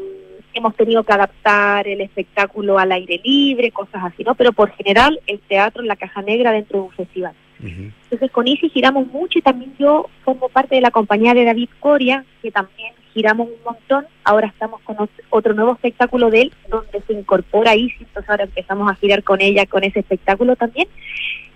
hemos 0.52 0.76
tenido 0.76 1.04
que 1.04 1.12
adaptar 1.12 1.88
el 1.88 2.02
espectáculo 2.02 2.78
al 2.78 2.92
aire 2.92 3.18
libre, 3.24 3.70
cosas 3.70 4.04
así, 4.04 4.24
¿no? 4.24 4.34
Pero 4.34 4.52
por 4.52 4.70
general 4.72 5.18
el 5.26 5.40
teatro 5.40 5.80
en 5.80 5.88
la 5.88 5.96
caja 5.96 6.20
negra 6.20 6.52
dentro 6.52 6.80
de 6.80 6.84
un 6.84 6.92
festival. 6.92 7.34
Entonces 7.62 8.30
con 8.30 8.46
Easy 8.48 8.68
giramos 8.70 9.06
mucho 9.08 9.38
y 9.38 9.42
también 9.42 9.74
yo 9.78 10.08
formo 10.24 10.48
parte 10.48 10.74
de 10.76 10.80
la 10.80 10.90
compañía 10.90 11.34
de 11.34 11.44
David 11.44 11.68
Coria, 11.78 12.24
que 12.42 12.50
también 12.50 12.92
giramos 13.12 13.48
un 13.48 13.62
montón. 13.64 14.06
Ahora 14.24 14.46
estamos 14.48 14.80
con 14.82 14.96
ot- 14.96 15.10
otro 15.30 15.52
nuevo 15.54 15.72
espectáculo 15.72 16.30
de 16.30 16.42
él, 16.42 16.52
donde 16.68 17.00
se 17.06 17.12
incorpora 17.12 17.72
Easy, 17.74 17.96
entonces 18.00 18.30
ahora 18.30 18.44
empezamos 18.44 18.90
a 18.90 18.94
girar 18.94 19.22
con 19.22 19.40
ella 19.40 19.66
con 19.66 19.84
ese 19.84 20.00
espectáculo 20.00 20.56
también. 20.56 20.88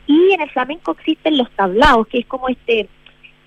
Y 0.06 0.32
en 0.32 0.40
el 0.42 0.50
flamenco 0.50 0.92
existen 0.92 1.38
los 1.38 1.50
tablaos, 1.52 2.06
que 2.08 2.18
es 2.18 2.26
como 2.26 2.48
este 2.48 2.88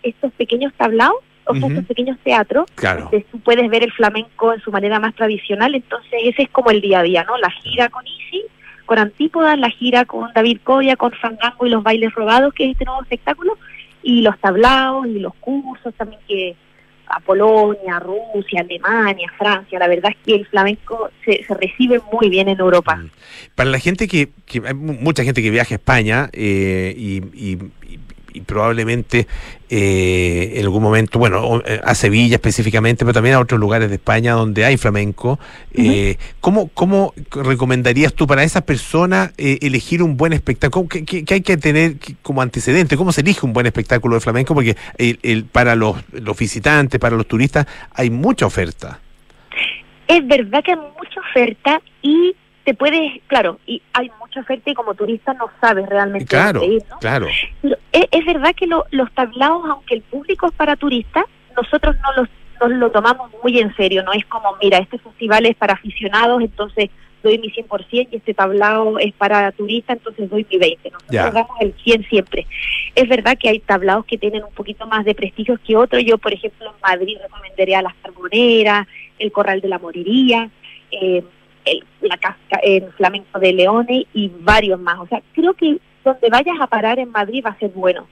estos 0.04 0.32
pequeños 0.34 0.74
tablaos, 0.78 1.16
o 1.46 1.54
sea, 1.54 1.62
Ujú. 1.64 1.72
estos 1.74 1.86
pequeños 1.86 2.18
teatros, 2.24 2.66
Claro. 2.76 3.04
donde 3.04 3.22
tú 3.32 3.40
puedes 3.40 3.70
ver 3.70 3.84
el 3.84 3.92
flamenco 3.92 4.54
en 4.54 4.62
su 4.62 4.72
manera 4.72 5.00
más 5.00 5.14
tradicional, 5.16 5.76
entonces 5.76 6.14
ese 6.24 6.44
es 6.44 6.50
como 6.50 6.72
el 6.72 6.82
día 6.82 7.00
a 7.00 7.04
día, 7.04 7.24
¿no? 7.24 7.38
La 7.38 7.50
gira 7.52 7.90
con 7.90 8.06
Easy, 8.06 8.44
con 8.88 8.98
Antípodas, 8.98 9.60
la 9.60 9.70
gira 9.70 10.06
con 10.06 10.34
David 10.34 10.60
Coria, 10.64 10.96
con 10.96 11.12
Fandango 11.12 11.68
y 11.68 11.70
los 11.70 11.84
bailes 11.84 12.12
robados, 12.16 12.52
que 12.56 12.66
es 12.66 12.72
este 12.72 12.86
nuevo 12.86 13.04
espectáculo, 13.04 13.56
y 14.02 14.22
los 14.22 14.36
tablaos 14.40 15.06
y 15.06 15.20
los 15.20 15.36
cursos 15.36 15.94
también 15.96 16.20
que 16.28 16.56
a 17.10 17.20
Polonia, 17.22 18.00
Rusia, 18.00 18.62
Alemania, 18.62 19.32
Francia, 19.38 19.80
la 19.80 19.88
verdad 19.88 20.12
es 20.12 20.18
que 20.26 20.36
el 20.36 20.46
flamenco 20.48 21.10
se, 21.24 21.46
recibe 21.54 22.02
muy 22.12 22.28
bien 22.30 22.50
en 22.50 22.60
Europa. 22.60 23.02
Para 23.56 23.70
la 23.70 23.80
gente 23.80 24.08
que, 24.10 24.30
que 24.46 24.62
hay 24.66 24.74
mu- 24.74 24.94
mucha 25.00 25.24
gente 25.24 25.42
que 25.42 25.50
viaja 25.50 25.76
a 25.76 25.78
España 25.78 26.30
eh, 26.34 26.94
y- 26.98 27.58
y 28.38 28.42
probablemente 28.42 29.28
eh, 29.70 30.54
en 30.56 30.64
algún 30.64 30.82
momento, 30.82 31.20
bueno, 31.20 31.62
eh, 31.66 31.82
a 31.84 31.94
Sevilla 31.96 32.36
específicamente, 32.36 33.04
pero 33.04 33.14
también 33.14 33.36
a 33.36 33.40
otros 33.40 33.60
lugares 33.60 33.90
de 33.90 33.96
España 33.96 34.34
donde 34.34 34.64
hay 34.66 34.78
flamenco, 34.78 35.40
eh, 35.74 36.18
¿cómo, 36.40 36.70
¿cómo 36.74 37.14
recomendarías 37.32 38.14
tú 38.14 38.28
para 38.28 38.44
esa 38.44 38.62
persona 38.62 39.34
eh, 39.38 39.58
elegir 39.62 40.02
un 40.04 40.16
buen 40.18 40.34
espectáculo? 40.34 40.88
¿Qué, 40.88 41.04
qué- 41.04 41.26
qué 41.26 41.34
hay 41.36 41.42
que 41.42 41.58
tener 41.58 41.96
como 42.22 42.42
antecedente? 42.42 42.96
¿Cómo 42.98 43.12
se 43.12 43.22
elige 43.22 43.46
un 43.46 43.54
buen 43.54 43.66
espectáculo 43.66 44.16
de 44.16 44.22
flamenco? 44.22 44.54
Porque 44.54 44.78
el- 44.98 45.20
el- 45.24 45.46
para 45.46 45.76
los, 45.76 45.98
los 46.14 46.38
visitantes, 46.38 47.00
para 47.00 47.16
los 47.16 47.28
turistas, 47.28 47.66
hay 47.94 48.10
mucha 48.10 48.46
oferta. 48.46 49.00
Es 50.08 50.26
verdad 50.26 50.64
que 50.64 50.72
hay 50.72 50.78
mucha 50.78 51.20
oferta 51.30 51.82
y 52.02 52.34
te 52.68 52.74
puedes, 52.74 53.22
claro, 53.28 53.60
y 53.66 53.82
hay 53.94 54.12
mucha 54.20 54.42
oferta 54.42 54.70
y 54.70 54.74
como 54.74 54.94
turista 54.94 55.34
no 55.36 55.50
sabes 55.62 55.88
realmente 55.88 56.26
Claro, 56.26 56.60
dónde 56.60 56.76
ir, 56.76 56.84
¿no? 56.90 57.00
claro. 57.00 57.28
Pero 57.62 57.78
es, 57.94 58.06
es 58.12 58.26
verdad 58.26 58.54
que 58.54 58.68
lo- 58.68 58.84
los 58.92 59.10
tablaos, 59.14 59.64
aunque 59.70 59.96
el 59.96 60.02
público 60.02 60.48
es 60.48 60.52
para 60.54 60.76
turistas, 60.76 61.24
nosotros 61.56 61.96
no 62.04 62.22
los 62.22 62.30
nos 62.60 62.72
lo 62.72 62.92
tomamos 62.92 63.32
muy 63.42 63.58
en 63.60 63.74
serio, 63.78 64.04
no 64.04 64.12
es 64.12 64.26
como, 64.26 64.50
mira, 64.62 64.80
este 64.80 64.98
festival 64.98 65.46
es 65.46 65.56
para 65.56 65.76
aficionados, 65.76 66.42
entonces 66.42 66.90
doy 67.24 67.38
mi 67.38 67.50
100% 67.52 68.10
y 68.12 68.16
este 68.18 68.34
tablao 68.34 68.98
es 69.00 69.14
para 69.14 69.50
turistas, 69.54 69.98
entonces 69.98 70.30
doy 70.30 70.46
mi 70.52 70.58
20%. 70.58 70.92
Nosotros 70.92 71.34
damos 71.34 71.62
el 71.62 71.74
100 71.84 72.04
siempre. 72.10 72.48
Es 72.96 73.08
verdad 73.08 73.38
que 73.40 73.48
hay 73.50 73.60
tablaos 73.60 74.06
que 74.06 74.18
tienen 74.18 74.44
un 74.44 74.52
poquito 74.54 74.88
más 74.88 75.06
de 75.06 75.14
prestigio 75.16 75.58
que 75.66 75.78
otros. 75.78 76.04
Yo, 76.04 76.18
por 76.18 76.34
ejemplo, 76.34 76.66
en 76.68 76.82
Madrid 76.82 77.18
recomendaría 77.22 77.82
Las 77.84 77.94
Carboneras, 78.02 78.88
el 79.20 79.32
Corral 79.32 79.62
de 79.62 79.68
la 79.70 79.78
Moriría, 79.80 80.50
eh, 80.92 81.24
el, 81.72 81.84
la 82.02 82.18
casca, 82.18 82.60
el 82.64 82.92
Flamenco 82.94 83.40
de 83.40 83.54
Leones 83.54 84.06
y 84.14 84.32
varios 84.40 84.80
más. 84.80 85.00
O 85.00 85.08
sea, 85.08 85.22
creo 85.34 85.54
que 85.54 85.78
donde 86.04 86.30
vayas 86.30 86.56
a 86.60 86.68
parar 86.68 87.00
en 87.00 87.12
Madrid 87.12 87.44
va 87.46 87.52
a 87.52 87.60
ser 87.60 87.72
bueno. 87.72 88.08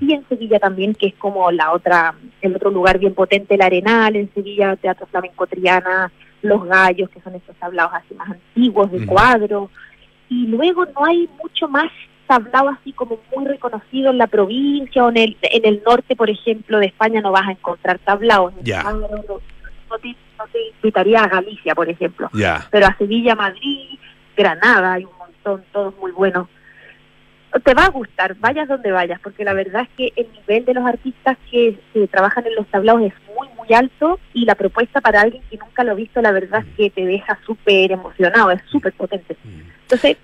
Y 0.00 0.12
en 0.12 0.28
Sevilla 0.28 0.58
también, 0.58 0.94
que 0.94 1.06
es 1.06 1.14
como 1.14 1.50
la 1.50 1.72
otra, 1.72 2.14
el 2.42 2.54
otro 2.54 2.70
lugar 2.70 2.98
bien 2.98 3.14
potente, 3.14 3.54
el 3.54 3.62
Arenal, 3.62 4.16
en 4.16 4.32
Sevilla, 4.34 4.76
Teatro 4.76 5.06
Flamenco 5.06 5.46
Triana, 5.46 6.12
Los 6.42 6.64
Gallos, 6.66 7.08
que 7.08 7.20
son 7.20 7.34
estos 7.34 7.56
tablaos 7.56 7.92
así 7.94 8.14
más 8.14 8.30
antiguos 8.30 8.90
de 8.90 8.98
Ujú. 8.98 9.06
cuadro. 9.06 9.70
Y 10.28 10.48
luego 10.48 10.84
no 10.84 11.04
hay 11.04 11.28
mucho 11.42 11.68
más 11.68 11.90
tablao 12.26 12.68
así 12.68 12.92
como 12.92 13.20
muy 13.34 13.46
reconocido 13.46 14.10
en 14.10 14.18
la 14.18 14.26
provincia 14.26 15.04
o 15.04 15.08
en 15.10 15.16
el, 15.16 15.36
en 15.42 15.64
el 15.64 15.82
norte, 15.86 16.16
por 16.16 16.28
ejemplo, 16.28 16.78
de 16.78 16.86
España 16.86 17.20
no 17.20 17.32
vas 17.32 17.46
a 17.48 17.52
encontrar 17.52 17.98
tablaos. 18.00 18.52
En 18.58 18.64
Ya. 18.64 18.82
Cuadro 18.82 19.08
no, 19.08 19.40
no 19.88 19.98
te, 19.98 20.08
no 20.36 20.44
te 20.52 20.58
invitaría 20.86 21.20
a 21.20 21.28
Galicia, 21.28 21.74
por 21.74 21.88
ejemplo. 21.88 22.30
Ya. 22.32 22.66
Pero 22.70 22.86
a 22.86 22.96
Sevilla, 22.96 23.34
Madrid, 23.34 23.98
Granada, 24.36 24.94
hay 24.94 25.04
un 25.04 25.18
montón, 25.18 25.64
todos 25.72 25.96
muy 25.98 26.12
buenos. 26.12 26.48
Te 27.64 27.74
va 27.74 27.86
a 27.86 27.90
gustar, 27.90 28.36
vayas 28.36 28.68
donde 28.68 28.92
vayas, 28.92 29.18
porque 29.20 29.42
la 29.42 29.54
verdad 29.54 29.82
es 29.82 29.88
que 29.96 30.12
el 30.20 30.30
nivel 30.32 30.64
de 30.64 30.74
los 30.74 30.86
artistas 30.86 31.38
que, 31.50 31.78
que 31.92 32.06
trabajan 32.06 32.46
en 32.46 32.54
los 32.54 32.66
tablaos 32.66 33.00
es 33.00 33.14
muy, 33.34 33.48
muy 33.56 33.74
alto 33.74 34.20
y 34.34 34.44
la 34.44 34.54
propuesta 34.54 35.00
para 35.00 35.22
alguien 35.22 35.42
que 35.50 35.56
nunca 35.56 35.82
lo 35.82 35.92
ha 35.92 35.94
visto, 35.94 36.20
la 36.20 36.32
verdad 36.32 36.64
es 36.68 36.76
que 36.76 36.90
te 36.90 37.06
deja 37.06 37.38
súper 37.46 37.92
emocionado, 37.92 38.50
es 38.50 38.62
súper 38.70 38.92
potente. 38.92 39.36
Entonces, 39.82 40.18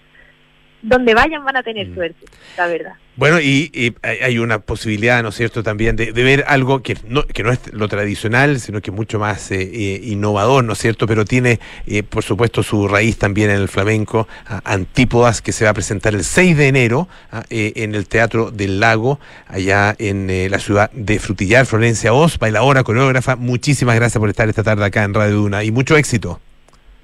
donde 0.82 1.14
vayan 1.14 1.44
van 1.44 1.56
a 1.56 1.62
tener 1.62 1.88
Mm. 1.88 1.94
suerte, 1.94 2.26
la 2.56 2.66
verdad. 2.66 2.92
Bueno, 3.14 3.40
y, 3.40 3.70
y 3.74 3.94
hay 4.02 4.38
una 4.38 4.58
posibilidad, 4.58 5.22
¿no 5.22 5.28
es 5.28 5.34
cierto?, 5.34 5.62
también 5.62 5.96
de, 5.96 6.12
de 6.12 6.22
ver 6.22 6.44
algo 6.48 6.82
que 6.82 6.96
no, 7.06 7.24
que 7.24 7.42
no 7.42 7.52
es 7.52 7.70
lo 7.72 7.86
tradicional, 7.86 8.58
sino 8.58 8.80
que 8.80 8.90
es 8.90 8.96
mucho 8.96 9.18
más 9.18 9.50
eh, 9.52 9.60
eh, 9.60 10.00
innovador, 10.04 10.64
¿no 10.64 10.72
es 10.72 10.78
cierto?, 10.78 11.06
pero 11.06 11.26
tiene, 11.26 11.60
eh, 11.86 12.02
por 12.02 12.22
supuesto, 12.22 12.62
su 12.62 12.88
raíz 12.88 13.18
también 13.18 13.50
en 13.50 13.56
el 13.56 13.68
flamenco, 13.68 14.28
ah, 14.46 14.62
Antípodas, 14.64 15.42
que 15.42 15.52
se 15.52 15.64
va 15.64 15.72
a 15.72 15.74
presentar 15.74 16.14
el 16.14 16.24
6 16.24 16.56
de 16.56 16.68
enero 16.68 17.06
ah, 17.30 17.42
eh, 17.50 17.74
en 17.76 17.94
el 17.94 18.08
Teatro 18.08 18.50
del 18.50 18.80
Lago, 18.80 19.20
allá 19.46 19.94
en 19.98 20.30
eh, 20.30 20.48
la 20.48 20.58
ciudad 20.58 20.90
de 20.92 21.18
Frutillar, 21.18 21.66
Florencia 21.66 22.14
Oz, 22.14 22.38
bailadora, 22.38 22.82
coreógrafa. 22.82 23.36
Muchísimas 23.36 23.94
gracias 23.96 24.18
por 24.18 24.30
estar 24.30 24.48
esta 24.48 24.62
tarde 24.62 24.86
acá 24.86 25.04
en 25.04 25.12
Radio 25.12 25.34
Duna 25.34 25.64
y 25.64 25.70
mucho 25.70 25.98
éxito. 25.98 26.40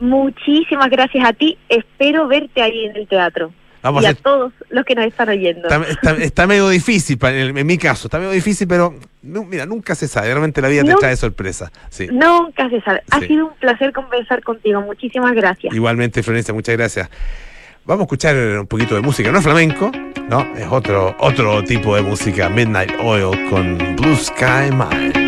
Muchísimas 0.00 0.88
gracias 0.90 1.22
a 1.28 1.32
ti. 1.34 1.58
Espero 1.68 2.28
verte 2.28 2.62
ahí 2.62 2.86
en 2.86 2.96
el 2.96 3.06
teatro. 3.06 3.52
Vamos 3.82 4.02
y 4.02 4.06
a 4.06 4.14
todos 4.14 4.52
los 4.70 4.84
que 4.84 4.94
nos 4.94 5.06
están 5.06 5.28
oyendo. 5.28 5.68
Está, 5.68 5.82
está- 5.88 6.16
está 6.24 6.46
medio 6.46 6.68
difícil, 6.68 7.18
en, 7.22 7.56
en 7.56 7.66
mi 7.66 7.78
caso, 7.78 8.08
está 8.08 8.18
medio 8.18 8.32
difícil, 8.32 8.66
pero 8.66 8.94
mira, 9.22 9.66
nunca 9.66 9.94
se 9.94 10.08
sabe, 10.08 10.28
realmente 10.28 10.60
la 10.60 10.68
vida 10.68 10.82
te 10.84 10.94
trae 10.94 11.16
sorpresa. 11.16 11.70
Sí. 11.90 12.08
Nunca 12.10 12.68
se 12.70 12.80
sabe. 12.80 13.02
Ha 13.10 13.20
Sí. 13.20 13.28
sido 13.28 13.46
un 13.46 13.54
placer 13.54 13.92
conversar 13.92 14.42
contigo. 14.42 14.80
Muchísimas 14.82 15.32
gracias. 15.34 15.72
Igualmente, 15.74 16.22
Florencia, 16.22 16.52
muchas 16.54 16.76
gracias. 16.76 17.08
Vamos 17.84 18.02
a 18.02 18.04
escuchar 18.04 18.36
un 18.36 18.66
poquito 18.66 18.94
de 18.96 19.00
música, 19.00 19.32
no 19.32 19.38
es 19.38 19.44
flamenco, 19.44 19.90
no, 20.28 20.40
es 20.56 20.66
otro, 20.70 21.16
otro 21.20 21.64
tipo 21.64 21.96
de 21.96 22.02
música, 22.02 22.48
Midnight 22.50 22.92
Oil 23.02 23.48
con 23.48 23.78
Blue 23.96 24.14
Sky 24.16 24.70
Mine. 24.72 25.27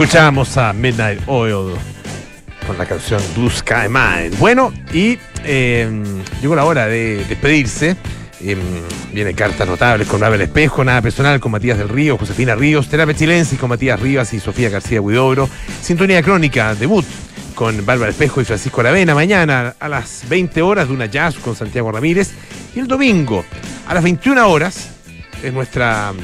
Escuchamos 0.00 0.56
a 0.56 0.72
Midnight 0.72 1.20
Oil 1.26 1.74
con 2.66 2.78
la 2.78 2.86
canción 2.86 3.20
Blue 3.36 3.50
Sky 3.50 3.86
Mine. 3.90 4.30
Bueno, 4.38 4.72
y 4.94 5.18
eh, 5.44 6.02
llegó 6.40 6.54
la 6.56 6.64
hora 6.64 6.86
de 6.86 7.22
despedirse. 7.28 7.98
Eh, 8.40 8.56
viene 9.12 9.34
cartas 9.34 9.68
notables 9.68 10.08
con 10.08 10.24
Abel 10.24 10.40
Espejo, 10.40 10.82
nada 10.84 11.02
personal 11.02 11.38
con 11.38 11.52
Matías 11.52 11.76
del 11.76 11.90
Río, 11.90 12.16
Josefina 12.16 12.54
Ríos, 12.54 12.88
Terapia 12.88 13.14
Chilensis 13.14 13.58
con 13.58 13.68
Matías 13.68 14.00
Rivas 14.00 14.32
y 14.32 14.40
Sofía 14.40 14.70
García 14.70 15.02
Huidobro, 15.02 15.50
Sintonía 15.82 16.22
Crónica, 16.22 16.74
debut 16.74 17.04
con 17.54 17.84
Bárbara 17.84 18.10
Espejo 18.10 18.40
y 18.40 18.46
Francisco 18.46 18.80
Aravena, 18.80 19.14
mañana 19.14 19.74
a 19.78 19.88
las 19.90 20.26
20 20.30 20.62
horas 20.62 20.88
de 20.88 20.94
una 20.94 21.06
jazz 21.06 21.34
con 21.34 21.54
Santiago 21.54 21.92
Ramírez 21.92 22.30
y 22.74 22.78
el 22.78 22.88
domingo 22.88 23.44
a 23.86 23.92
las 23.92 24.02
21 24.02 24.48
horas 24.48 24.88
es 25.42 25.52
nuestra, 25.52 26.14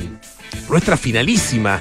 nuestra 0.69 0.97
finalísima 0.97 1.81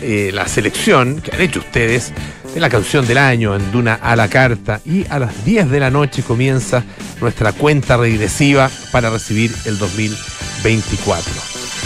eh, 0.00 0.30
la 0.32 0.46
selección 0.48 1.20
que 1.20 1.34
han 1.34 1.40
hecho 1.40 1.60
ustedes 1.60 2.12
de 2.54 2.60
la 2.60 2.70
canción 2.70 3.06
del 3.06 3.18
año 3.18 3.54
en 3.54 3.72
Duna 3.72 3.94
a 3.94 4.14
la 4.16 4.28
carta 4.28 4.80
y 4.84 5.06
a 5.08 5.18
las 5.18 5.44
10 5.44 5.70
de 5.70 5.80
la 5.80 5.90
noche 5.90 6.22
comienza 6.22 6.84
nuestra 7.20 7.52
cuenta 7.52 7.96
regresiva 7.96 8.70
para 8.90 9.10
recibir 9.10 9.54
el 9.64 9.78
2024. 9.78 11.32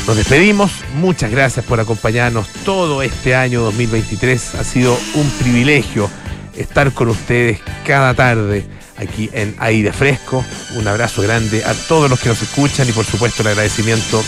Nos 0.06 0.16
despedimos, 0.16 0.72
muchas 0.94 1.30
gracias 1.30 1.64
por 1.64 1.80
acompañarnos 1.80 2.48
todo 2.64 3.02
este 3.02 3.34
año 3.34 3.62
2023, 3.62 4.54
ha 4.56 4.64
sido 4.64 4.98
un 5.14 5.28
privilegio 5.40 6.08
estar 6.56 6.92
con 6.92 7.08
ustedes 7.08 7.60
cada 7.84 8.14
tarde 8.14 8.66
aquí 8.96 9.28
en 9.32 9.54
Aire 9.58 9.92
Fresco. 9.92 10.44
Un 10.76 10.88
abrazo 10.88 11.22
grande 11.22 11.64
a 11.64 11.74
todos 11.74 12.08
los 12.08 12.20
que 12.20 12.28
nos 12.28 12.42
escuchan 12.42 12.88
y 12.88 12.92
por 12.92 13.04
supuesto 13.04 13.42
el 13.42 13.48
agradecimiento 13.48 14.22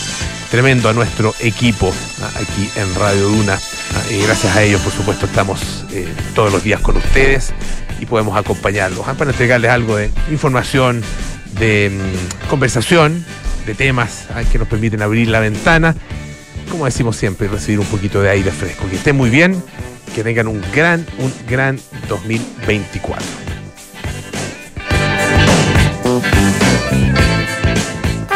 tremendo 0.51 0.88
a 0.88 0.92
nuestro 0.92 1.34
equipo 1.40 1.92
ah, 2.22 2.30
aquí 2.36 2.70
en 2.76 2.94
Radio 2.94 3.28
Duna. 3.28 3.59
Ah, 3.94 4.03
y 4.11 4.22
gracias 4.22 4.57
a 4.57 4.62
ellos, 4.62 4.80
por 4.80 4.92
supuesto, 4.92 5.26
estamos 5.26 5.84
eh, 5.92 6.09
todos 6.34 6.53
los 6.53 6.62
días 6.62 6.80
con 6.80 6.96
ustedes 6.96 7.53
y 8.01 8.07
podemos 8.07 8.36
acompañarlos 8.36 9.07
ah, 9.07 9.14
para 9.14 9.30
entregarles 9.30 9.70
algo 9.70 9.96
de 9.96 10.11
información, 10.30 11.03
de 11.59 11.90
mm, 11.90 12.49
conversación, 12.49 13.24
de 13.66 13.74
temas 13.74 14.26
que 14.51 14.59
nos 14.59 14.68
permiten 14.68 15.03
abrir 15.03 15.28
la 15.28 15.40
ventana. 15.40 15.94
Como 16.70 16.84
decimos 16.84 17.16
siempre, 17.16 17.49
recibir 17.49 17.80
un 17.80 17.86
poquito 17.86 18.22
de 18.22 18.30
aire 18.30 18.51
fresco. 18.51 18.88
Que 18.88 18.96
estén 18.96 19.16
muy 19.16 19.30
bien, 19.30 19.62
que 20.14 20.22
tengan 20.22 20.49
un 20.49 20.62
gran, 20.72 21.05
un 21.18 21.32
gran 21.46 21.78
2024. 22.09 23.49